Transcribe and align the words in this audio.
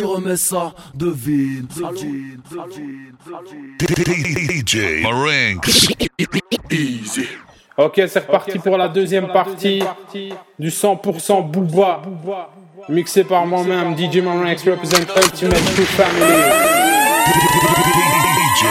qui 0.00 0.06
remet 0.06 0.36
ça, 0.36 0.72
devine. 0.94 1.66
DJ 4.64 5.02
Marinx. 5.02 5.88
Easy. 6.70 7.26
Ok, 7.76 8.00
c'est 8.08 8.20
reparti 8.20 8.58
pour 8.58 8.76
la 8.78 8.88
deuxième 8.88 9.28
partie 9.28 9.82
du 10.58 10.68
100% 10.68 11.50
Booba. 11.50 12.02
Mixé 12.88 13.24
par 13.24 13.46
moi-même, 13.46 13.96
DJ 13.96 14.18
Marinx 14.18 14.64
represent 14.64 15.02
Ultimate 15.16 15.74
True 15.74 15.84
Family. 15.84 16.40
DJ 18.50 18.64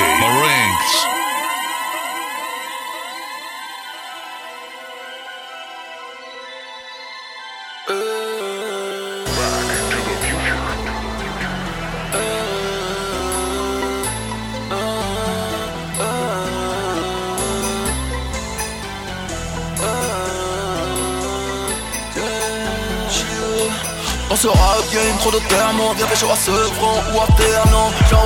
trop 25.30 25.40
de 25.40 25.46
termes, 25.48 25.82
viens 25.98 26.08
pécho 26.08 26.28
à 26.32 26.36
Sevran 26.36 26.96
ou 27.14 27.22
à 27.22 27.28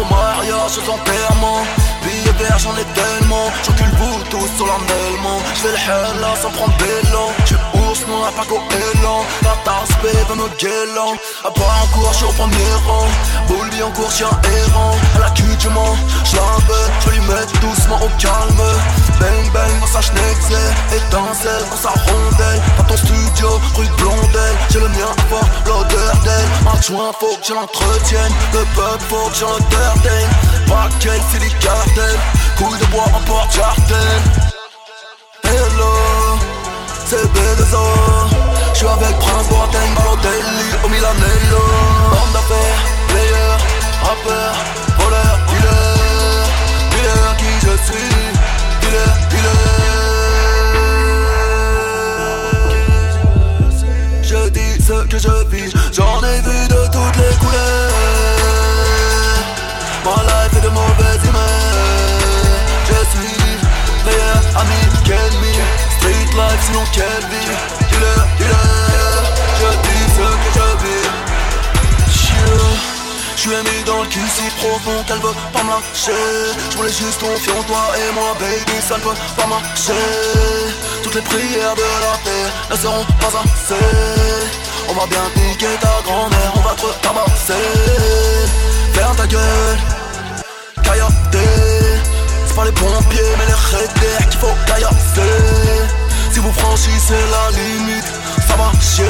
au 0.02 0.06
mariage 0.06 0.72
sans 0.72 0.90
enterrement 0.90 1.62
Billets 2.04 2.38
verts 2.38 2.60
j'en 2.60 2.76
ai 2.78 2.86
tellement. 2.94 3.46
Vous 3.98 4.24
tous 4.30 4.48
solennellement 4.58 5.40
J'fais 5.56 5.72
le 5.72 6.22
là 6.22 6.36
sans 6.42 6.52
prendre 6.52 6.76
J'suis 7.46 7.56
noir 8.08 8.32
pas 8.34 8.44
élan 8.44 9.26
La 9.44 9.56
tasse 9.64 9.96
B 10.02 10.08
va 10.28 10.36
me 10.36 10.50
guélant. 10.58 11.14
À 11.46 11.52
part 11.52 11.84
en 11.84 11.88
cours 11.94 12.12
j'suis 12.14 12.26
au 12.26 12.32
premier 12.32 12.74
rang. 12.86 13.08
Bully 13.48 13.84
en 13.84 13.92
cours 13.92 14.12
chien 14.12 14.30
errant. 14.30 14.96
À 15.16 15.20
la 15.20 15.30
cul 15.32 15.56
du 15.58 15.70
mens. 15.70 15.96
J'l'avais 16.26 16.88
J'vais 17.02 17.12
lui 17.14 17.26
mettre 17.28 17.54
doucement 17.60 17.98
au 17.98 18.10
calme. 18.18 18.64
Bang 19.20 19.52
bang 19.54 19.80
dans 19.80 19.88
sa 19.88 20.02
schnexe 20.02 20.50
Étincelle 20.92 21.66
dans 21.70 21.78
sa 21.78 21.90
rondelle. 21.90 22.62
Dans 22.78 22.84
ton 22.86 22.98
studio 22.98 23.50
rue 23.76 23.88
de 23.88 23.94
Blondel 23.94 24.56
J'ai 24.72 24.80
le 24.80 24.90
mien 24.90 25.14
fort 25.30 25.50
l'odeur 25.66 26.16
d'elle. 26.24 26.74
Adjoint 26.74 27.12
faut 27.20 27.36
que 27.38 27.46
je 27.48 27.54
l'entretienne. 27.54 28.34
Le 28.54 28.64
peuple 28.76 29.04
faut 29.10 29.30
que 29.30 29.36
j'en 29.36 29.54
entertaine 29.54 30.30
Pas 30.68 30.90
qu'elle 31.00 31.22
c'est 31.32 31.40
des 31.40 31.54
cartels. 31.60 32.20
Couille 32.58 32.80
de 32.80 32.86
bois 32.86 33.06
en 33.14 33.22
porte-jardin 33.22 34.53
c'est 37.14 37.28
B2O 37.36 37.86
J'suis 38.74 38.88
avec 38.88 39.16
Prince 39.20 39.48
Boateng, 39.50 39.94
Balotelli 39.96 40.68
au 40.82 40.88
Homme 40.88 42.32
d'affaires, 42.34 42.82
player, 43.08 43.54
rappeur, 44.04 44.54
voleur, 44.98 45.36
dealer. 45.50 46.48
Dealer 46.92 47.28
qui 47.38 47.52
je 47.66 47.74
suis, 47.86 48.14
dealer, 48.82 49.14
dealer. 49.30 49.64
Je 54.24 54.42
dis 54.50 54.76
ce 54.84 54.98
que 55.06 55.18
je 55.20 55.36
vis, 55.52 55.72
j'en 55.92 56.18
ai 56.24 56.40
vu 56.42 56.60
de 56.68 56.82
toutes 56.96 57.18
les 57.18 57.36
couleurs. 57.42 57.94
Ma 60.06 60.18
life 60.30 60.54
est 60.58 60.62
de 60.62 60.70
mauvaise 60.70 61.24
humeur. 61.30 61.62
Je 62.90 63.00
suis 63.12 63.38
meilleur 64.06 64.42
ami 64.60 64.82
qu'ennemi 65.06 65.53
sinon 66.66 66.84
quelle 66.92 67.26
vie 67.30 67.54
Dealer, 67.90 68.28
dealer 68.38 69.24
Je 69.60 69.70
dis 69.86 70.06
ce 70.16 70.28
que 70.56 70.68
vis. 70.84 71.10
Je 73.36 73.50
suis 73.50 73.50
mis 73.50 73.84
dans 73.86 74.02
le 74.02 74.08
cul 74.08 74.28
si 74.28 74.50
profond 74.58 75.04
qu'elle 75.06 75.20
veut 75.20 75.36
pas 75.52 75.64
marcher. 75.64 76.12
Je 76.72 76.78
voulais 76.78 76.90
juste 76.92 77.20
confier 77.20 77.52
en 77.52 77.64
toi 77.64 77.84
et 77.98 78.14
moi 78.14 78.36
baby 78.40 78.80
ça 78.82 78.98
ne 78.98 79.02
peut 79.02 79.20
pas 79.36 79.48
marcher. 79.48 79.94
Toutes 81.04 81.16
les 81.16 81.22
prières 81.22 81.76
de 81.76 81.82
la 81.82 82.18
terre 82.24 82.52
ne 82.72 82.76
seront 82.78 83.06
pas 83.20 83.34
assez. 83.44 83.86
On 84.90 84.94
va 84.94 85.06
bien 85.08 85.24
piquer 85.36 85.76
ta 85.82 86.02
grand-mère, 86.06 86.54
on 86.56 86.62
va 86.62 86.76
te 86.76 86.88
tabasser 87.02 87.54
Ferme 88.94 89.16
ta 89.16 89.28
gueule, 89.28 89.78
cailloté 90.84 91.40
c'est 92.46 92.56
pas 92.56 92.66
les 92.66 92.72
pompiers 92.72 93.22
mais 93.40 93.46
les 93.46 93.78
rédères 93.78 94.30
qu'il 94.30 94.40
faut 94.40 94.56
caillasser 94.68 96.03
Si 96.34 96.40
vous 96.40 96.52
franchissez 96.52 97.14
la 97.14 97.52
limite, 97.52 98.12
ça 98.48 98.56
va 98.56 98.72
chier 98.82 99.06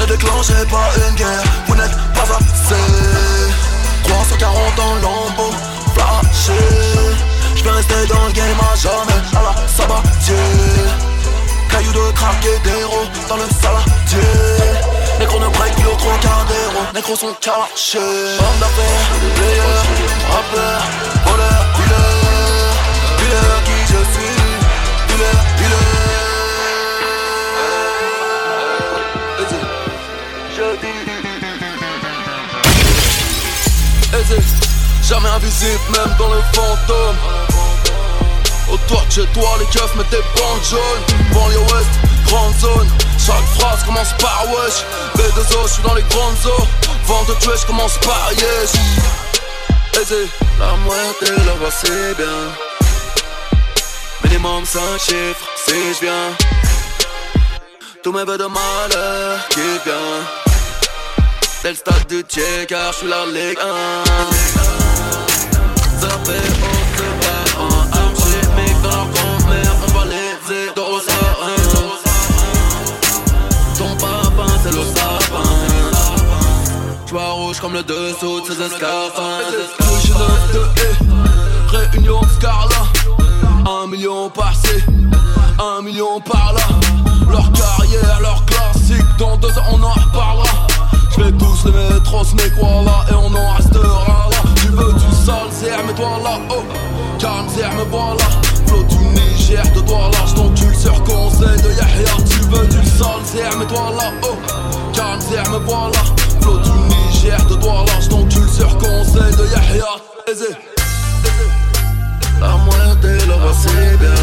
Ne 0.00 0.06
déclenchez 0.06 0.64
pas 0.68 0.90
une 0.96 1.14
guerre, 1.14 1.44
vous 1.68 1.76
n'êtes 1.76 1.96
pas 2.12 2.24
assez. 2.34 2.74
340 4.02 4.80
en 4.80 4.94
lambeau, 4.96 5.52
flashé 5.94 6.58
J'vais 7.54 7.70
rester 7.70 8.06
dans 8.08 8.26
le 8.26 8.32
game 8.32 8.58
à 8.60 8.76
jamais, 8.76 9.22
à 9.32 9.42
la 9.44 9.68
sabatier 9.68 10.34
Cailloux 11.70 11.92
de 11.92 12.12
crack 12.12 12.44
et 12.44 12.68
d'héros 12.68 13.06
dans 13.28 13.36
le 13.36 13.46
saladier. 13.62 14.28
Négro 15.20 15.38
ne 15.38 15.48
break 15.48 15.76
le 15.78 15.96
trocadéro, 15.96 16.80
négro 16.94 17.14
sont 17.14 17.34
cachés. 17.40 17.98
Homme 17.98 18.58
d'affaires, 18.58 19.06
player, 19.36 19.60
rappeur, 20.32 20.82
voleur, 21.26 21.64
dealer. 21.76 22.18
Dealer 23.18 23.62
qui 23.64 23.92
je 23.92 24.00
suis, 24.14 24.47
invisible 35.38 35.80
même 35.92 36.16
dans 36.18 36.32
le 36.34 36.40
fantôme 36.52 37.16
Autour 38.70 39.02
de 39.06 39.10
chez 39.10 39.26
toi, 39.32 39.48
les 39.58 39.66
keufs 39.66 39.94
mettent 39.96 40.10
des 40.10 40.22
bandes 40.36 40.64
jaunes. 40.68 41.32
Banlieue 41.32 41.58
ouest, 41.58 41.88
grande 42.26 42.54
zone. 42.56 42.88
Chaque 43.18 43.46
phrase 43.58 43.82
commence 43.84 44.12
par 44.18 44.44
wesh. 44.48 44.84
B2O, 45.16 45.66
j'suis 45.66 45.82
dans 45.82 45.94
les 45.94 46.02
grandes 46.02 46.36
eaux. 46.44 46.66
Vent 47.06 47.24
de 47.24 47.34
tuer, 47.40 47.52
j'commence 47.62 47.96
par 47.98 48.30
yes. 48.32 48.74
Aisé, 49.98 50.28
la 50.60 50.76
moitié 50.84 51.30
là-bas 51.46 51.70
c'est 51.70 52.14
bien. 52.18 52.52
Minimum 54.24 54.66
5 54.66 54.80
chiffres, 54.98 55.48
si 55.66 55.94
j'viens. 55.98 56.36
Tous 58.02 58.12
mes 58.12 58.24
vœux 58.24 58.36
de 58.36 58.44
malheur 58.44 59.48
qui 59.48 59.60
vient. 59.86 60.20
C'est 61.62 61.70
le 61.70 61.76
stade 61.76 62.06
du 62.06 62.22
tiers 62.24 62.66
car 62.66 62.92
j'suis 62.92 63.08
la 63.08 63.24
Ligue 63.24 63.58
1. 63.58 64.67
Comme 77.60 77.72
le 77.72 77.82
dessous 77.82 78.40
de 78.40 78.46
ses 78.46 78.62
escarpins. 78.62 79.38
De. 80.52 81.76
Réunion 81.76 82.20
Scarla. 82.36 82.86
Un 83.66 83.86
million 83.88 84.30
par-ci, 84.30 84.84
un 85.58 85.82
million 85.82 86.20
par-là. 86.20 86.60
Leur 87.28 87.50
carrière, 87.52 88.20
leur 88.20 88.44
classique. 88.46 89.04
Dans 89.18 89.36
deux 89.38 89.50
ans 89.58 89.64
on 89.72 89.82
en 89.82 89.90
reparlera. 89.90 90.66
Je 91.16 91.22
vais 91.24 91.32
tous 91.32 91.64
les 91.64 91.72
mettre 91.72 92.14
au 92.14 92.24
smic, 92.24 92.52
voilà, 92.60 93.04
et 93.10 93.14
on 93.14 93.34
en 93.34 93.54
restera 93.54 94.28
là. 94.30 94.36
Tu 94.56 94.68
veux 94.68 94.92
du 94.92 95.16
sale, 95.26 95.50
zère, 95.50 95.84
mets-toi 95.84 96.10
là-haut. 96.22 96.64
Calme, 97.18 97.48
zère, 97.48 97.74
me 97.74 97.82
voilà. 97.90 98.24
Flot 98.66 98.84
du 98.84 98.96
Niger, 98.98 99.64
de 99.74 99.80
toi 99.80 100.10
large, 100.12 100.34
ton 100.34 100.50
sur 100.78 101.02
conseil 101.04 101.56
de 101.62 101.70
Yahya. 101.70 102.14
Tu 102.28 102.40
veux 102.50 102.66
du 102.66 102.88
sale, 102.88 103.24
zère, 103.24 103.56
mets-toi 103.58 103.90
là-haut. 103.98 104.38
Calme, 104.94 105.20
zère, 105.20 105.50
me 105.50 105.58
voilà. 105.58 106.02
Flot 106.40 106.58
du 106.58 106.70
Niger, 106.70 107.44
de 107.46 107.54
toi 107.54 107.84
large, 107.86 108.08
ton 108.08 108.24
cul 108.26 108.48
sur 108.48 108.76
conseil 108.78 109.32
de 109.36 109.44
Yahya. 109.54 109.86
Aisé. 110.30 110.56
La 112.40 112.56
moitié 112.56 113.26
là-bas 113.26 113.54
c'est 113.60 113.98
bien. 113.98 114.14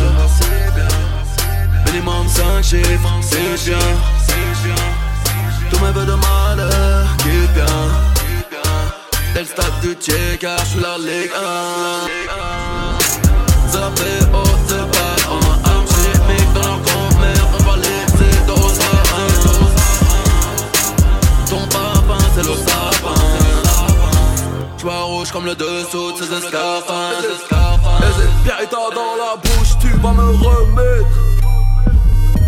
Minimum 1.86 2.28
5 2.28 2.64
chiffres, 2.64 3.14
c'est 3.22 3.70
bien. 3.70 3.78
Tous 5.70 5.80
mes 5.80 5.92
de 5.94 6.14
malheur 6.14 7.08
qui 7.18 7.30
vient 7.54 7.90
Tel 9.34 9.46
stade 9.46 9.80
du 9.82 9.96
car 10.40 10.60
je 10.60 10.66
suis 10.66 10.80
la 10.80 10.98
Ligue 10.98 11.32
1 13.68 13.72
Zappé 13.72 14.12
haut 14.34 14.65
c'est 22.36 22.44
le 22.44 22.56
sapin 22.56 23.16
J'vois 24.78 25.04
rouge 25.04 25.32
comme 25.32 25.46
le 25.46 25.56
dessous 25.56 26.12
de 26.12 26.18
ses 26.18 26.34
escarpins 26.34 27.12
Et 27.22 28.12
c'est 28.18 28.44
Pierrita 28.44 28.78
dans 28.94 29.16
la 29.16 29.38
bouche 29.38 29.78
Tu 29.80 29.88
vas 30.02 30.12
me 30.12 30.32
remettre 30.32 31.08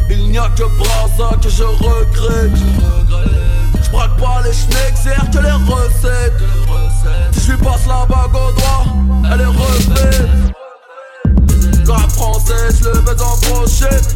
il 0.09 0.29
n'y 0.29 0.37
a 0.37 0.47
que 0.55 0.63
Braza 0.63 1.35
que 1.41 1.49
je 1.49 1.63
regrette. 1.63 2.51
braque 3.91 4.17
pas 4.17 4.41
les 4.45 4.53
schnecks, 4.53 5.31
que 5.33 5.37
les 5.37 5.51
recettes. 5.51 6.41
Si 7.33 7.41
je 7.41 7.51
lui 7.51 7.57
passe 7.57 7.85
la 7.87 8.05
bague 8.05 8.33
au 8.33 8.51
doigt, 8.53 8.85
elle 9.33 9.41
est 9.41 9.45
refaite. 9.45 10.29
Rap 11.89 12.09
français, 12.11 12.53
je 12.79 12.85
le 12.85 13.01
mets 13.01 13.21
en 13.21 13.37
brochette. 13.49 14.13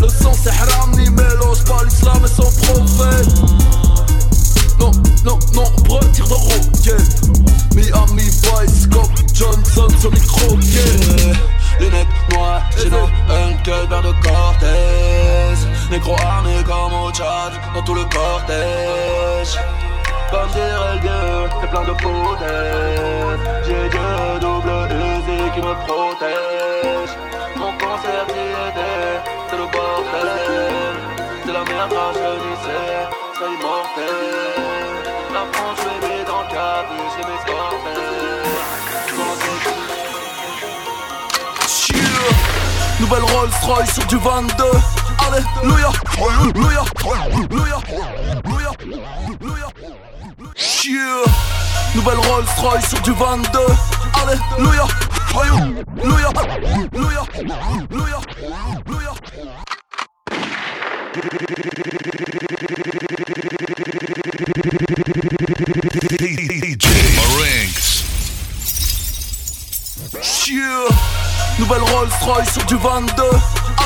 Le 0.00 0.08
sang 0.08 0.32
c'est 0.34 0.50
haram, 0.50 0.90
ni 0.92 1.08
mélange 1.08 1.64
pas 1.64 1.84
l'islam 1.84 2.22
et 2.22 2.28
son 2.28 2.42
prophète. 2.42 3.79
Non, 4.80 4.90
non, 5.24 5.38
non, 5.54 5.64
retire 5.88 6.26
de 6.26 6.34
roquette. 6.34 7.20
Miami 7.74 8.22
Vice, 8.22 8.82
Scott 8.82 9.10
Johnson 9.34 9.88
sur 10.00 10.10
les 10.10 10.20
croquets. 10.20 11.38
Lunettes 11.78 12.08
noires, 12.32 12.62
j'ai 12.76 12.90
nos 12.90 13.08
uncle 13.28 13.88
vers 13.88 14.02
de 14.02 14.12
Cortez. 14.22 15.66
Négro 15.90 16.14
armé 16.14 16.62
comme 16.64 16.92
au 16.92 17.10
Tchad, 17.10 17.52
dans 17.74 17.82
tout 17.82 17.94
le 17.94 18.04
cortège. 18.04 19.58
Comme 20.30 20.48
dirait 20.50 21.00
le 21.02 21.50
c'est 21.60 21.70
plein 21.70 21.82
de 21.82 21.94
foutaises. 22.00 23.40
J'ai 23.66 23.88
Dieu 23.88 24.40
double 24.40 24.70
usé 24.94 25.50
qui 25.54 25.60
me 25.60 25.74
protège. 25.86 27.10
Mon 27.56 27.72
concert 27.72 28.26
qui 28.28 28.44
était, 28.68 29.20
c'est 29.50 29.56
le 29.56 29.64
bordel. 29.64 30.96
C'est 31.44 31.52
la 31.52 31.64
merde 31.64 31.92
à 31.92 32.12
sais, 32.14 33.08
c'est 33.34 33.44
immortel. 33.44 34.69
La 35.40 35.46
France, 35.52 35.78
je 35.78 36.06
vais 36.06 36.24
dans 36.24 36.42
le 36.42 36.48
cadre, 36.48 36.92
j'ai 37.16 37.24
mes 37.24 37.40
Nouvelle 43.00 43.22
Rolls 43.22 43.50
Royce 43.62 43.94
sur 43.94 44.06
du 44.06 44.16
22 44.18 44.64
Alléluia 45.26 45.90
Alléluia 46.18 46.84
Alléluia 47.06 47.78
Alléluia 48.36 49.68
Yeah 50.84 51.24
Nouvelle 51.94 52.18
Rolls 52.18 52.44
Royce 52.58 52.88
sur 52.90 53.00
du 53.00 53.12
22 53.12 53.58
Alléluia 54.22 54.86
Alléluia 55.40 56.28
Alléluia 56.92 57.22
Alléluia 57.40 58.20
Alléluia. 58.42 59.69
Nouvelle 71.58 71.82
Rolls 71.82 72.08
Royce 72.20 72.52
sur 72.52 72.64
du 72.66 72.76
22 72.76 73.22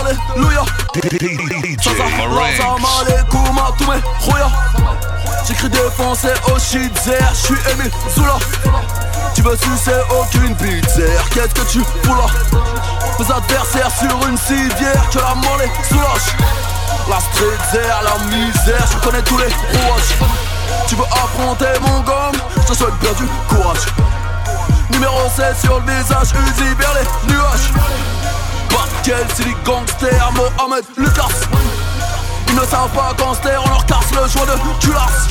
Alléluia 0.00 0.64
DJ 0.94 1.26
Marinx. 1.36 2.58
J'écris 5.46 5.68
défoncé 5.70 6.28
au 6.54 6.58
shit 6.58 6.92
je 7.04 7.34
suis 7.34 7.54
Emile 7.72 7.90
Zoula. 8.14 8.38
Tu 9.34 9.42
veux 9.42 9.56
sucer 9.56 9.96
aucune 10.10 10.54
pizza 10.56 11.00
Qu'est-ce 11.32 11.54
que 11.54 11.72
tu 11.72 11.78
fous 11.80 12.14
là? 12.14 12.26
Vos 13.18 13.32
adversaires 13.32 13.90
sur 13.90 14.28
une 14.28 14.36
civière 14.36 15.08
Que 15.10 15.18
la 15.18 15.34
monnaie 15.34 15.70
soulage 15.88 16.83
La 17.08 17.20
street 17.20 17.80
la 18.02 18.24
misère 18.26 18.86
Je 18.92 19.06
connais 19.06 19.22
tous 19.22 19.38
les 19.38 19.46
rouages. 19.46 20.14
Tu 20.88 20.96
veux 20.96 21.04
affronter 21.04 21.78
mon 21.80 22.00
gomme 22.00 22.40
Je 22.56 22.72
te 22.72 22.78
souhaite 22.78 22.98
bien 23.00 23.12
du 23.12 23.26
courage. 23.48 23.86
Numéro 24.90 25.18
16 25.34 25.60
sur 25.62 25.80
le 25.80 25.92
visage, 25.92 26.28
Uzi 26.32 26.74
vers 26.78 26.94
les 26.94 27.32
nuages. 27.32 27.70
Quel 29.04 29.26
c'est 29.34 29.44
les 29.44 29.56
gangsters, 29.66 30.32
Mohamed 30.32 30.82
Lucas 30.96 31.28
Ils 32.48 32.54
ne 32.54 32.60
savent 32.60 32.88
pas 32.88 33.12
gangster, 33.18 33.62
on 33.62 33.68
leur 33.68 33.84
casse 33.84 34.10
le 34.12 34.26
joint 34.26 34.46
de 34.46 34.80
culasse. 34.80 35.28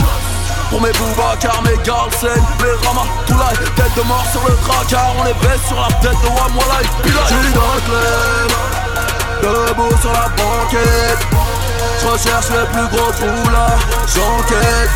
Pour 0.69 0.79
mes 0.79 0.91
Boubacar, 0.91 1.59
mes 1.63 1.83
Garlsen, 1.83 2.29
mes 2.61 2.87
Rama, 2.87 3.01
Toulay 3.25 3.65
Tête 3.75 3.95
de 3.97 4.01
mort 4.03 4.25
sur 4.31 4.47
le 4.47 4.55
tracard, 4.57 5.15
on 5.19 5.23
les 5.23 5.33
baisse 5.33 5.67
sur 5.67 5.81
la 5.81 5.87
tête 5.87 6.21
de 6.21 6.27
Wamwalay 6.27 6.87
J'suis 7.03 7.53
dans 7.53 7.73
le 7.73 8.82
debout 9.43 9.97
sur 9.99 10.11
la 10.11 10.29
banquette. 10.39 11.23
J'recherche 12.01 12.49
le 12.49 12.65
plus 12.71 12.87
gros 12.95 13.11
poula, 13.11 13.67
j'enquête. 14.07 14.93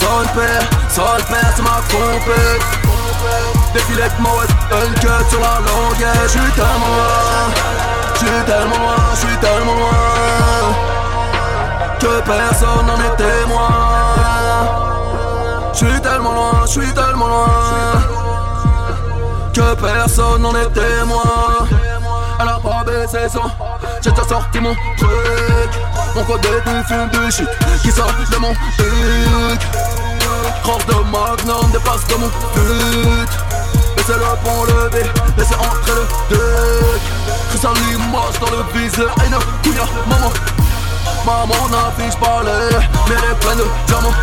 Son 0.00 0.22
père, 0.34 0.64
son 0.88 1.24
père, 1.30 1.52
c'est 1.54 1.62
ma 1.62 1.80
compète 1.90 2.62
Défilé 3.74 4.02
de 4.02 4.22
mode, 4.22 4.50
un 4.72 4.92
cut 4.94 5.28
sur 5.28 5.40
la 5.40 5.60
langue 5.60 6.06
J'suis 6.26 6.52
tellement 6.56 6.92
loin, 6.96 7.50
j'suis 8.14 8.42
tellement 8.46 8.78
loin, 8.78 8.96
j'suis 9.14 9.38
tellement 9.40 9.74
loin. 9.74 9.90
Que 12.00 12.20
personne 12.22 12.86
n'en 12.86 12.98
est 12.98 13.16
témoin. 13.16 13.68
J'suis 15.74 16.00
tellement 16.00 16.32
loin, 16.32 16.66
j'suis 16.66 16.92
tellement 16.94 17.28
loin. 17.28 17.46
Que 19.52 19.74
personne 19.74 20.42
n'en 20.42 20.54
est 20.54 20.72
témoin 20.72 21.49
a 23.10 23.18
pas 23.18 23.18
baissé 23.18 23.28
son 23.32 23.50
J'ai 24.02 24.10
déjà 24.10 24.28
sorti 24.28 24.60
mon 24.60 24.74
truc. 24.96 25.70
Mon 26.14 26.24
code 26.24 26.44
est 26.44 26.88
fume 26.88 27.08
de 27.08 27.30
shit 27.30 27.48
Qui 27.82 27.90
sort 27.90 28.06
de 28.06 28.36
mon 28.36 28.52
truc. 28.52 29.60
Croque 30.62 30.86
de 30.86 30.94
magnum, 31.10 31.70
dépasse 31.72 32.06
de 32.08 32.14
mon 32.14 32.26
but. 32.26 33.28
Laissez 33.96 34.12
le 34.12 34.44
pont 34.44 34.64
levé, 34.64 35.02
laissez 35.36 35.54
entrer 35.54 35.92
le 35.94 36.36
deck 36.36 37.02
Cristal 37.48 37.72
l'image 37.88 38.38
dans 38.40 38.50
le 38.50 38.80
viseur, 38.80 39.14
et 39.24 39.30
ne 39.30 39.38
couille 39.62 39.80
maman. 40.06 40.32
Maman 41.26 41.68
n'affiche 41.68 42.18
pas 42.18 42.42
les, 42.42 42.76
mais 43.08 43.16
elle 43.18 43.32
est 43.32 43.40
pleine 43.40 43.58
de 43.58 43.66
diamants. 43.86 44.14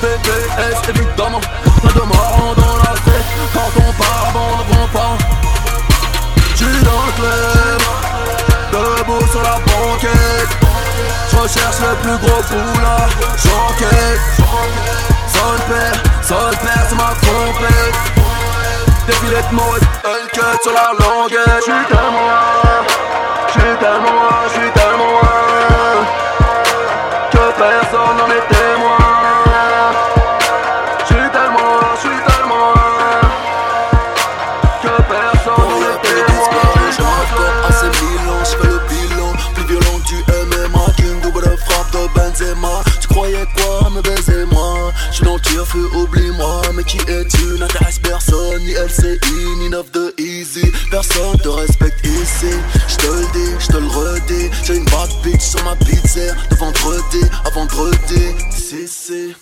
BTS 0.00 0.88
évidemment, 0.90 1.40
plein 1.40 1.92
de 1.92 2.06
marrons 2.06 2.54
dans 2.56 2.76
la 2.76 2.92
tête 3.00 3.24
Quand 3.52 3.70
on 3.76 3.92
part, 3.92 4.32
on 4.34 4.58
ne 4.58 4.88
prend 4.88 5.16
pas 5.16 5.18
J'suis 6.64 6.82
dans 6.82 7.04
le 7.04 7.12
club, 7.12 7.82
debout 8.72 9.26
sur 9.30 9.42
la 9.42 9.58
banquette. 9.66 10.48
J'recherche 11.30 11.80
le 11.80 11.94
plus 11.96 12.26
gros 12.26 12.42
foulard, 12.42 13.10
j'enquête 13.36 14.20
Son 15.28 15.52
père, 15.68 15.92
son 16.22 16.56
père 16.64 16.86
c'est 16.88 16.96
ma 16.96 17.12
trompette. 17.20 17.98
Défilé 19.06 19.42
de 19.50 19.54
mode, 19.54 19.82
un 20.06 20.26
cut 20.32 20.58
sur 20.62 20.72
la 20.72 20.92
languette. 20.98 21.60
J'suis 21.60 21.84
tellement 21.90 22.24
loin, 22.24 22.80
j'suis 23.48 23.76
tellement 23.78 24.12
loin, 24.12 24.36
j'suis 24.48 24.70
tellement 24.72 25.10
loin 25.10 26.06
Que 27.30 27.44
personne 27.58 28.16
n'en 28.16 28.28
est 28.30 28.46
témoin 28.48 29.03
Tu 43.00 43.08
croyais 43.08 43.46
quoi? 43.56 43.90
Me 43.90 44.02
baiser 44.02 44.44
moi 44.52 44.92
Je 45.10 45.16
suis 45.16 45.24
dans 45.24 45.34
le 45.34 45.40
tire-feu, 45.40 45.88
oublie-moi. 45.94 46.62
Mais 46.74 46.84
qui 46.84 46.98
es-tu? 46.98 47.58
N'intéresse 47.58 47.98
personne 48.00 48.62
Ni 48.62 48.72
LCI, 48.72 49.56
ni 49.60 49.70
9 49.70 49.90
de 49.92 50.14
Easy. 50.18 50.70
Personne 50.90 51.38
te 51.42 51.48
respecte 51.48 52.04
ici. 52.04 52.54
Je 52.88 52.96
te 52.96 53.06
le 53.06 53.26
dis, 53.32 53.52
je 53.60 53.66
te 53.68 53.76
le 53.78 53.86
redis. 53.86 54.50
J'ai 54.64 54.76
une 54.76 54.84
bad 54.84 55.08
bitch 55.22 55.40
sur 55.40 55.64
ma 55.64 55.74
pizza 55.76 56.20
De 56.50 56.56
vendredi 56.56 57.24
à 57.46 57.50
vendredi. 57.50 58.34
Si, 58.50 58.86
si. 58.88 59.34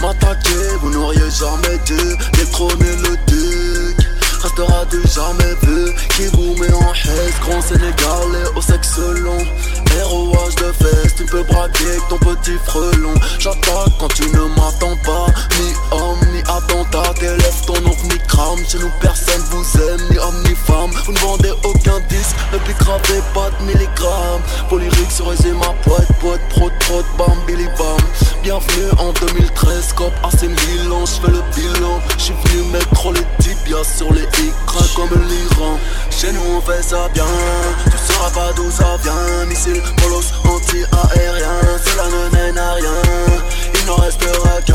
M'attaquer, 0.00 0.76
vous 0.80 0.90
n'auriez 0.90 1.30
jamais 1.30 1.78
dû. 1.86 2.16
Détrôner 2.34 2.96
le 3.02 3.16
duc. 3.26 4.06
Restera 4.42 4.84
du 4.84 4.98
jamais 5.12 5.54
vu. 5.62 5.92
Qui 6.14 6.26
vous 6.34 6.54
met 6.56 6.72
en 6.72 6.92
haisse 6.92 7.40
Grand 7.40 7.60
sénégalais 7.60 8.48
au 8.54 8.60
sexe 8.60 8.98
long 8.98 9.44
ROH 10.02 10.54
de 10.56 10.72
fesses 10.72 11.14
Tu 11.16 11.24
peux 11.24 11.42
braquer 11.42 11.84
avec 11.84 12.08
ton 12.08 12.18
petit 12.18 12.56
frelon. 12.66 13.14
J'attaque 13.38 13.92
quand 13.98 14.08
tu 14.14 14.22
ne 14.28 14.40
m'attends 14.56 14.96
pas 15.04 15.26
Ni 15.60 15.72
homme 15.90 16.20
ni 16.32 16.40
attentat. 16.40 17.14
T'élèves 17.18 17.64
ton 17.66 17.74
oncle 17.74 18.04
ni 18.04 18.18
crame 18.26 18.58
Chez 18.68 18.78
nous 18.78 18.90
personne 19.00 19.42
vous 19.50 19.64
aime 19.82 20.00
Ni 20.10 20.18
homme 20.18 20.42
ni 20.44 20.54
femme. 20.54 20.90
Vous 21.04 21.12
ne 21.12 21.18
vendez 21.18 21.52
aucun 21.64 22.00
disque 22.08 22.36
Ne 22.52 22.58
gravez 22.84 23.22
pas 23.34 23.50
de 23.58 23.66
milligrammes. 23.66 24.42
Polyrique 24.68 25.10
sur 25.10 25.30
les 25.30 25.52
ma 25.52 25.72
poète 25.84 26.08
Poète 26.20 26.40
prot 26.50 26.70
prot 26.80 27.04
bam 27.16 27.36
billy 27.46 27.66
bam. 27.78 27.98
Bienvenue 28.42 28.90
en 28.98 29.12
2013 29.12 29.92
Cop 29.94 30.12
AC 30.22 30.42
Milan 30.42 31.04
J'fais 31.04 31.30
le 31.30 31.42
bilan 31.54 32.00
J'suis 32.16 32.34
venu 32.44 32.62
mettre 32.70 33.12
les 33.12 33.24
tibias 33.40 33.84
sur 33.84 34.12
les 34.12 34.22
écrans 34.22 34.86
comme 34.94 35.10
l'Iran. 35.28 35.78
Chez 36.10 36.32
nous 36.32 36.40
on 36.56 36.60
fait 36.60 36.82
ça 36.82 37.08
bien 37.12 37.24
Tu 37.84 38.12
sauras 38.12 38.30
pas 38.30 38.52
d'où 38.54 38.70
ça 38.70 38.96
vient 39.02 39.38
fuis, 39.80 39.92
bolos 40.02 40.32
anti-aérien. 40.44 41.78
Cela 41.84 42.06
ne 42.08 42.36
mène 42.36 42.58
à 42.58 42.74
rien, 42.74 42.94
il 43.74 43.86
n'en 43.86 43.96
restera 43.96 44.60
qu'un. 44.66 44.74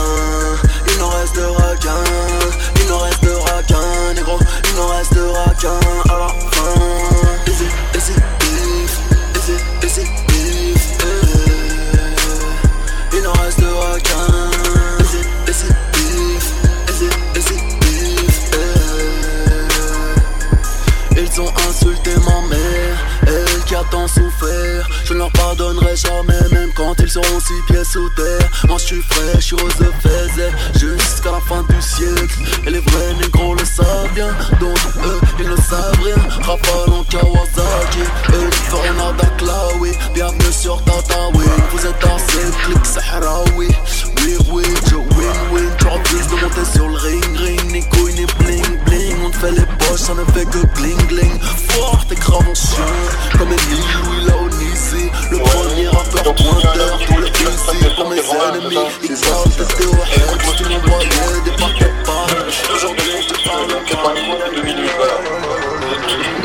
Il 0.88 1.00
n'en 1.00 1.10
restera 1.10 1.75
qu'un, 1.77 2.03
il 2.81 2.88
n'en 2.88 3.00
restera 3.00 3.63
qu'un. 3.67 4.13
Négro, 4.15 4.39
il 4.69 4.75
n'en 4.75 4.88
restera 4.88 5.53
qu'un 5.60 5.79
à 6.10 6.19
la 6.19 6.27
fin. 6.27 6.33
Il 13.15 13.22
n'en 13.22 13.33
restera 13.33 14.00
qu'un. 14.00 14.53
Ils 21.15 21.41
ont 21.41 21.51
insulté 21.69 22.12
ma 22.25 22.48
mère 22.48 23.23
je 25.06 25.13
ne 25.13 25.20
leur 25.20 25.32
pardonnerai 25.32 25.96
jamais, 25.96 26.50
même 26.52 26.72
quand 26.75 26.96
ils 27.00 27.10
seront 27.10 27.40
six 27.40 27.62
pieds 27.68 27.84
sous 27.84 28.10
terre. 28.12 28.50
Moi 28.68 28.78
je 28.80 28.86
suis 28.86 29.02
frais, 29.02 29.34
je 29.36 29.42
suis 29.42 29.56
rose 29.56 29.75
de 29.78 29.92
faisaient 30.02 30.52
jusqu'à 30.74 31.32
la 31.32 31.40
fin 31.42 31.63
du 31.63 31.82
siècle. 31.82 32.40
Et 32.66 32.70
les 32.70 32.80
vrais 32.80 33.13
négros 33.22 33.56
le 33.56 33.66
savent 33.66 34.13
bien, 34.13 34.30
donc 34.60 34.78
eux 35.06 35.20
ils 35.40 35.50
ne 35.50 35.56
savent 35.56 36.00
rien. 36.04 36.16
Rafale 36.42 36.94
en 36.94 37.04
Kawasaki, 37.04 38.00
eux 38.34 38.50
différents 38.50 39.13
oui 39.80 39.92
Bienvenue 40.13 40.52
sur 40.52 40.82
Tatawi, 40.84 41.46
vous 41.72 41.86
êtes 41.86 42.06
assez 42.06 42.52
clic 42.66 42.86
Sahraoui. 42.86 43.68
Oui, 44.18 44.38
oui, 44.52 44.63
je 44.90 44.96
win-win. 44.96 45.70
Tu 45.78 45.88
refuses 45.88 46.28
de 46.28 46.36
monter 46.36 46.66
sur 46.74 46.88
le 46.88 46.96
ring, 46.96 47.38
ring, 47.38 47.72
ni 47.72 47.82
couille, 47.90 48.13
ni 48.13 48.25
bling, 48.40 48.83
On 49.34 49.40
te 49.40 49.46
fait 49.46 49.52
les 49.52 49.66
poches, 49.78 50.02
ça 50.02 50.13
ne 50.13 50.24
fait 50.32 50.46
que 50.46 50.66
gling, 50.78 51.08
gling. 51.08 51.40
Fort 51.70 52.06
et 52.12 52.16
grave 52.16 52.48
en 52.48 52.54
chien, 52.54 52.86
comme 53.38 53.48
Emile 53.48 53.84
Louis 54.06 54.25
Laonisi. 54.28 55.10
Le 55.32 55.38
premier 55.40 55.88
rappeur 55.88 56.36
pointeur, 56.36 57.00
tout 57.08 57.18
le 57.18 57.28
easy 57.28 57.96
pour 57.96 58.10
mes 58.10 58.18
ennemis. 58.18 58.78
Ils 59.04 59.18
parlent 59.18 59.56
de 59.58 59.63
théorie, 59.63 60.22
tu 60.58 60.63
m'envoyais 60.63 61.42
des 61.46 61.52
paquets 61.52 61.86
de 61.86 62.06
pas. 62.06 62.25
Aujourd'hui, 62.75 63.10
on 63.18 63.24
te 63.24 63.34
parle 63.48 63.68
de 63.68 64.24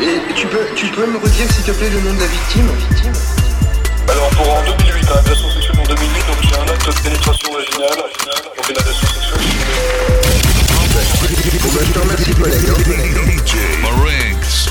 et 0.01 0.33
tu 0.33 0.47
peux, 0.47 0.65
tu 0.75 0.87
peux 0.87 1.05
me 1.05 1.17
redire 1.17 1.51
s'il 1.51 1.63
te 1.63 1.71
plaît 1.71 1.89
le 1.89 1.99
nom 1.99 2.13
de 2.13 2.19
la 2.21 2.27
victime? 2.27 2.69
Alors 4.07 4.29
pour 4.29 4.49
en 4.49 4.63
2008, 4.63 5.07
un 5.11 5.19
agression 5.19 5.49
sexuelle 5.51 5.79
en 5.79 5.83
2008, 5.83 6.25
donc 6.25 6.37
j'ai 6.41 6.55
un 6.55 6.73
acte 6.73 6.87
de 6.87 6.93
pénétration 7.03 7.53
vaginale, 7.53 7.97
donc 8.57 8.69
une 8.69 8.77
agression 8.77 9.07
sexuelle. 9.07 9.19
Je 11.71 11.93
te 11.93 11.99
remercie 11.99 12.31
collègue. 12.31 12.69
Marinx. 13.81 14.69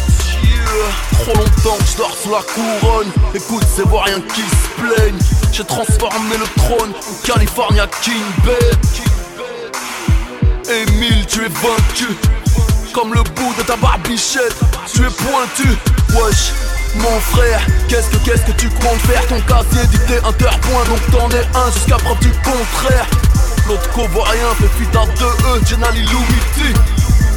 Trop 1.13 1.35
longtemps 1.35 1.77
que 1.79 1.91
je 1.91 1.97
dors 1.97 2.17
sous 2.23 2.31
la 2.31 2.43
couronne. 2.43 3.11
Écoute, 3.35 3.65
c'est 3.75 3.83
voir 3.83 4.05
rien 4.05 4.21
qui 4.21 4.41
se 4.41 4.81
plaignent 4.81 5.19
J'ai 5.53 5.65
transformé 5.65 6.37
le 6.39 6.47
trône 6.63 6.91
en 6.91 7.27
California 7.27 7.87
King 8.03 8.25
Bed. 8.45 8.79
Emile, 10.69 11.27
tu 11.27 11.41
es 11.41 11.49
vaincu. 11.49 12.17
Comme 12.93 13.15
le 13.15 13.23
bout 13.23 13.55
de 13.59 13.63
ta 13.63 13.77
barbichette. 13.77 14.57
Tu 14.93 15.03
es 15.03 15.11
pointu. 15.11 15.69
Wesh 16.15 16.53
mon 16.97 17.21
frère, 17.21 17.61
qu'est-ce 17.89 18.09
que 18.11 18.17
qu'est-ce 18.19 18.43
que 18.43 18.53
tu 18.53 18.69
comptes 18.69 19.01
faire? 19.07 19.27
Ton 19.27 19.41
casier 19.41 19.87
dit 19.87 20.15
interpoint 20.15 20.85
donc 20.85 21.01
t'en 21.11 21.31
es 21.31 21.47
un 21.55 21.71
jusqu'à 21.73 21.97
preuve 21.97 22.19
du 22.21 22.33
contraire. 22.33 23.07
L'autre 23.67 23.91
rien 24.31 24.55
fait 24.59 24.69
fuite 24.77 24.97
à 24.97 25.05
deux 25.19 25.25
E, 25.25 25.61
Jenali 25.67 26.05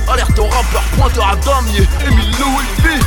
Alerte 0.07 0.39
au 0.39 0.45
rappeur, 0.45 0.81
pointeur 0.97 1.27
à 1.27 1.35
damier, 1.37 1.87
Emile 2.07 2.31
Louis 2.39 2.99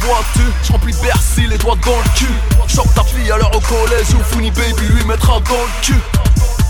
Vois-tu, 0.00 0.42
j'remplis 0.64 0.94
Bercy, 1.02 1.46
les 1.48 1.58
doigts 1.58 1.76
dans 1.84 1.96
le 1.96 2.16
cul. 2.16 2.32
Choque 2.66 2.92
ta 2.94 3.02
fille 3.02 3.30
à 3.30 3.36
l'heure 3.36 3.54
au 3.54 3.60
collège 3.60 4.06
ou 4.14 4.22
Funny 4.34 4.50
Baby 4.50 4.86
lui 4.90 5.04
mettra 5.04 5.40
dans 5.40 5.54
le 5.54 5.82
cul. 5.82 6.00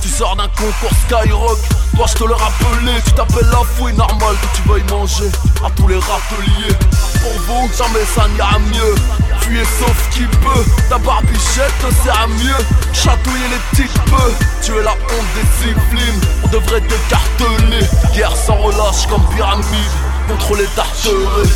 Tu 0.03 0.09
sors 0.09 0.35
d'un 0.37 0.49
concours 0.49 0.91
Skyrock, 1.07 1.59
dois-je 1.99 2.15
te 2.15 2.25
le 2.25 2.35
rappeler 2.35 2.95
Tu 3.05 3.13
t'appelles 3.13 3.51
la 3.51 3.65
fouille, 3.75 3.93
normal 3.95 4.35
que 4.41 4.57
tu 4.57 4.69
veuilles 4.69 4.91
manger 4.91 5.31
à 5.65 5.71
tous 5.71 5.89
les 5.89 5.99
râteliers. 5.99 6.75
Pour 7.21 7.33
vous, 7.47 7.71
jamais 7.77 8.05
ça 8.15 8.27
n'ira 8.29 8.59
mieux. 8.59 8.95
Tu 9.43 9.59
es 9.59 9.65
sauf 9.65 10.09
qui 10.11 10.23
peut, 10.23 10.65
ta 10.89 10.99
barbichette 10.99 11.75
te 11.81 11.93
sert 12.03 12.21
à 12.21 12.27
mieux. 12.29 12.65
Chatouiller 12.93 13.49
les 13.51 13.77
types, 13.77 14.15
tu 14.63 14.73
es 14.73 14.83
la 14.83 14.93
honte 14.93 15.29
des 15.35 15.43
disciplines 15.43 16.21
On 16.45 16.49
devrait 16.49 16.81
t'écarteler, 16.81 17.87
guerre 18.15 18.37
sans 18.37 18.57
relâche 18.57 19.07
comme 19.09 19.25
pyramide 19.35 19.93
Contre 20.29 20.57
les 20.57 20.67
tarterets 20.75 21.51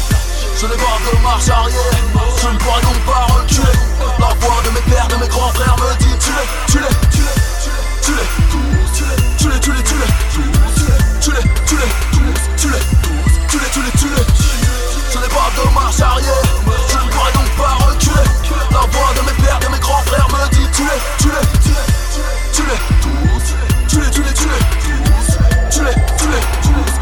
je 0.61 0.67
n'ai 0.67 0.75
pas 0.75 0.99
de 1.11 1.23
marche 1.23 1.49
arrière, 1.49 1.77
je 2.41 2.49
ne 2.49 2.59
pourrai 2.59 2.83
donc 2.83 3.01
pas 3.07 3.27
reculer. 3.33 3.79
La 4.21 4.29
voix 4.39 4.63
de 4.65 4.71
mes 4.71 4.81
pères, 4.83 5.09
de 5.09 5.17
mes 5.17 5.27
grands 5.27 5.49
frères 5.49 5.75
me 5.77 5.99
dit 5.99 6.15
tu 6.21 6.31
les, 6.31 6.73
tu 6.73 6.79
les, 6.79 6.95
tu 7.11 7.19
les 7.19 7.43
tu 7.63 7.71
les 7.71 7.83
tu 8.03 8.13
les, 8.13 8.52
tu 9.63 9.73
les, 9.73 9.83
tu 9.83 9.95
les, 9.95 10.07
tu 10.35 10.41
les 10.41 10.93
tu 11.21 11.31
les, 11.31 11.43
tu 11.67 11.77
les 11.77 11.91
tu 12.57 12.69
les 12.69 12.83
tu 13.49 13.59
les, 13.59 13.71
tu 13.71 13.81
les, 13.83 13.93
tu 13.93 14.09
les. 14.09 14.25
Je 15.13 15.19
n'ai 15.19 15.29
pas 15.29 15.51
de 15.57 15.75
marche 15.75 16.01
arrière, 16.01 16.43
je 16.89 16.97
ne 16.97 17.11
pourrais 17.11 17.33
donc 17.33 17.51
pas 17.57 17.75
reculer. 17.85 18.29
La 18.73 18.81
voix 18.81 19.13
de 19.15 19.21
mes 19.21 19.37
pères, 19.43 19.61
de 19.61 19.69
mes 19.69 19.79
grands 19.79 20.03
frères 20.07 20.29
me 20.29 20.49
dit 20.51 20.69
tu 20.73 20.83
les, 20.83 21.01
tu 21.19 21.29
les, 21.29 21.45
tu 21.63 21.71
les, 21.71 21.89
tu 22.53 22.63
les, 22.63 22.79
tu 23.89 24.01
les, 24.01 24.11
tu 24.11 24.23
les 24.23 24.33
tu 25.71 25.83
les, 25.85 25.95
tu 26.19 26.29
les 26.29 26.43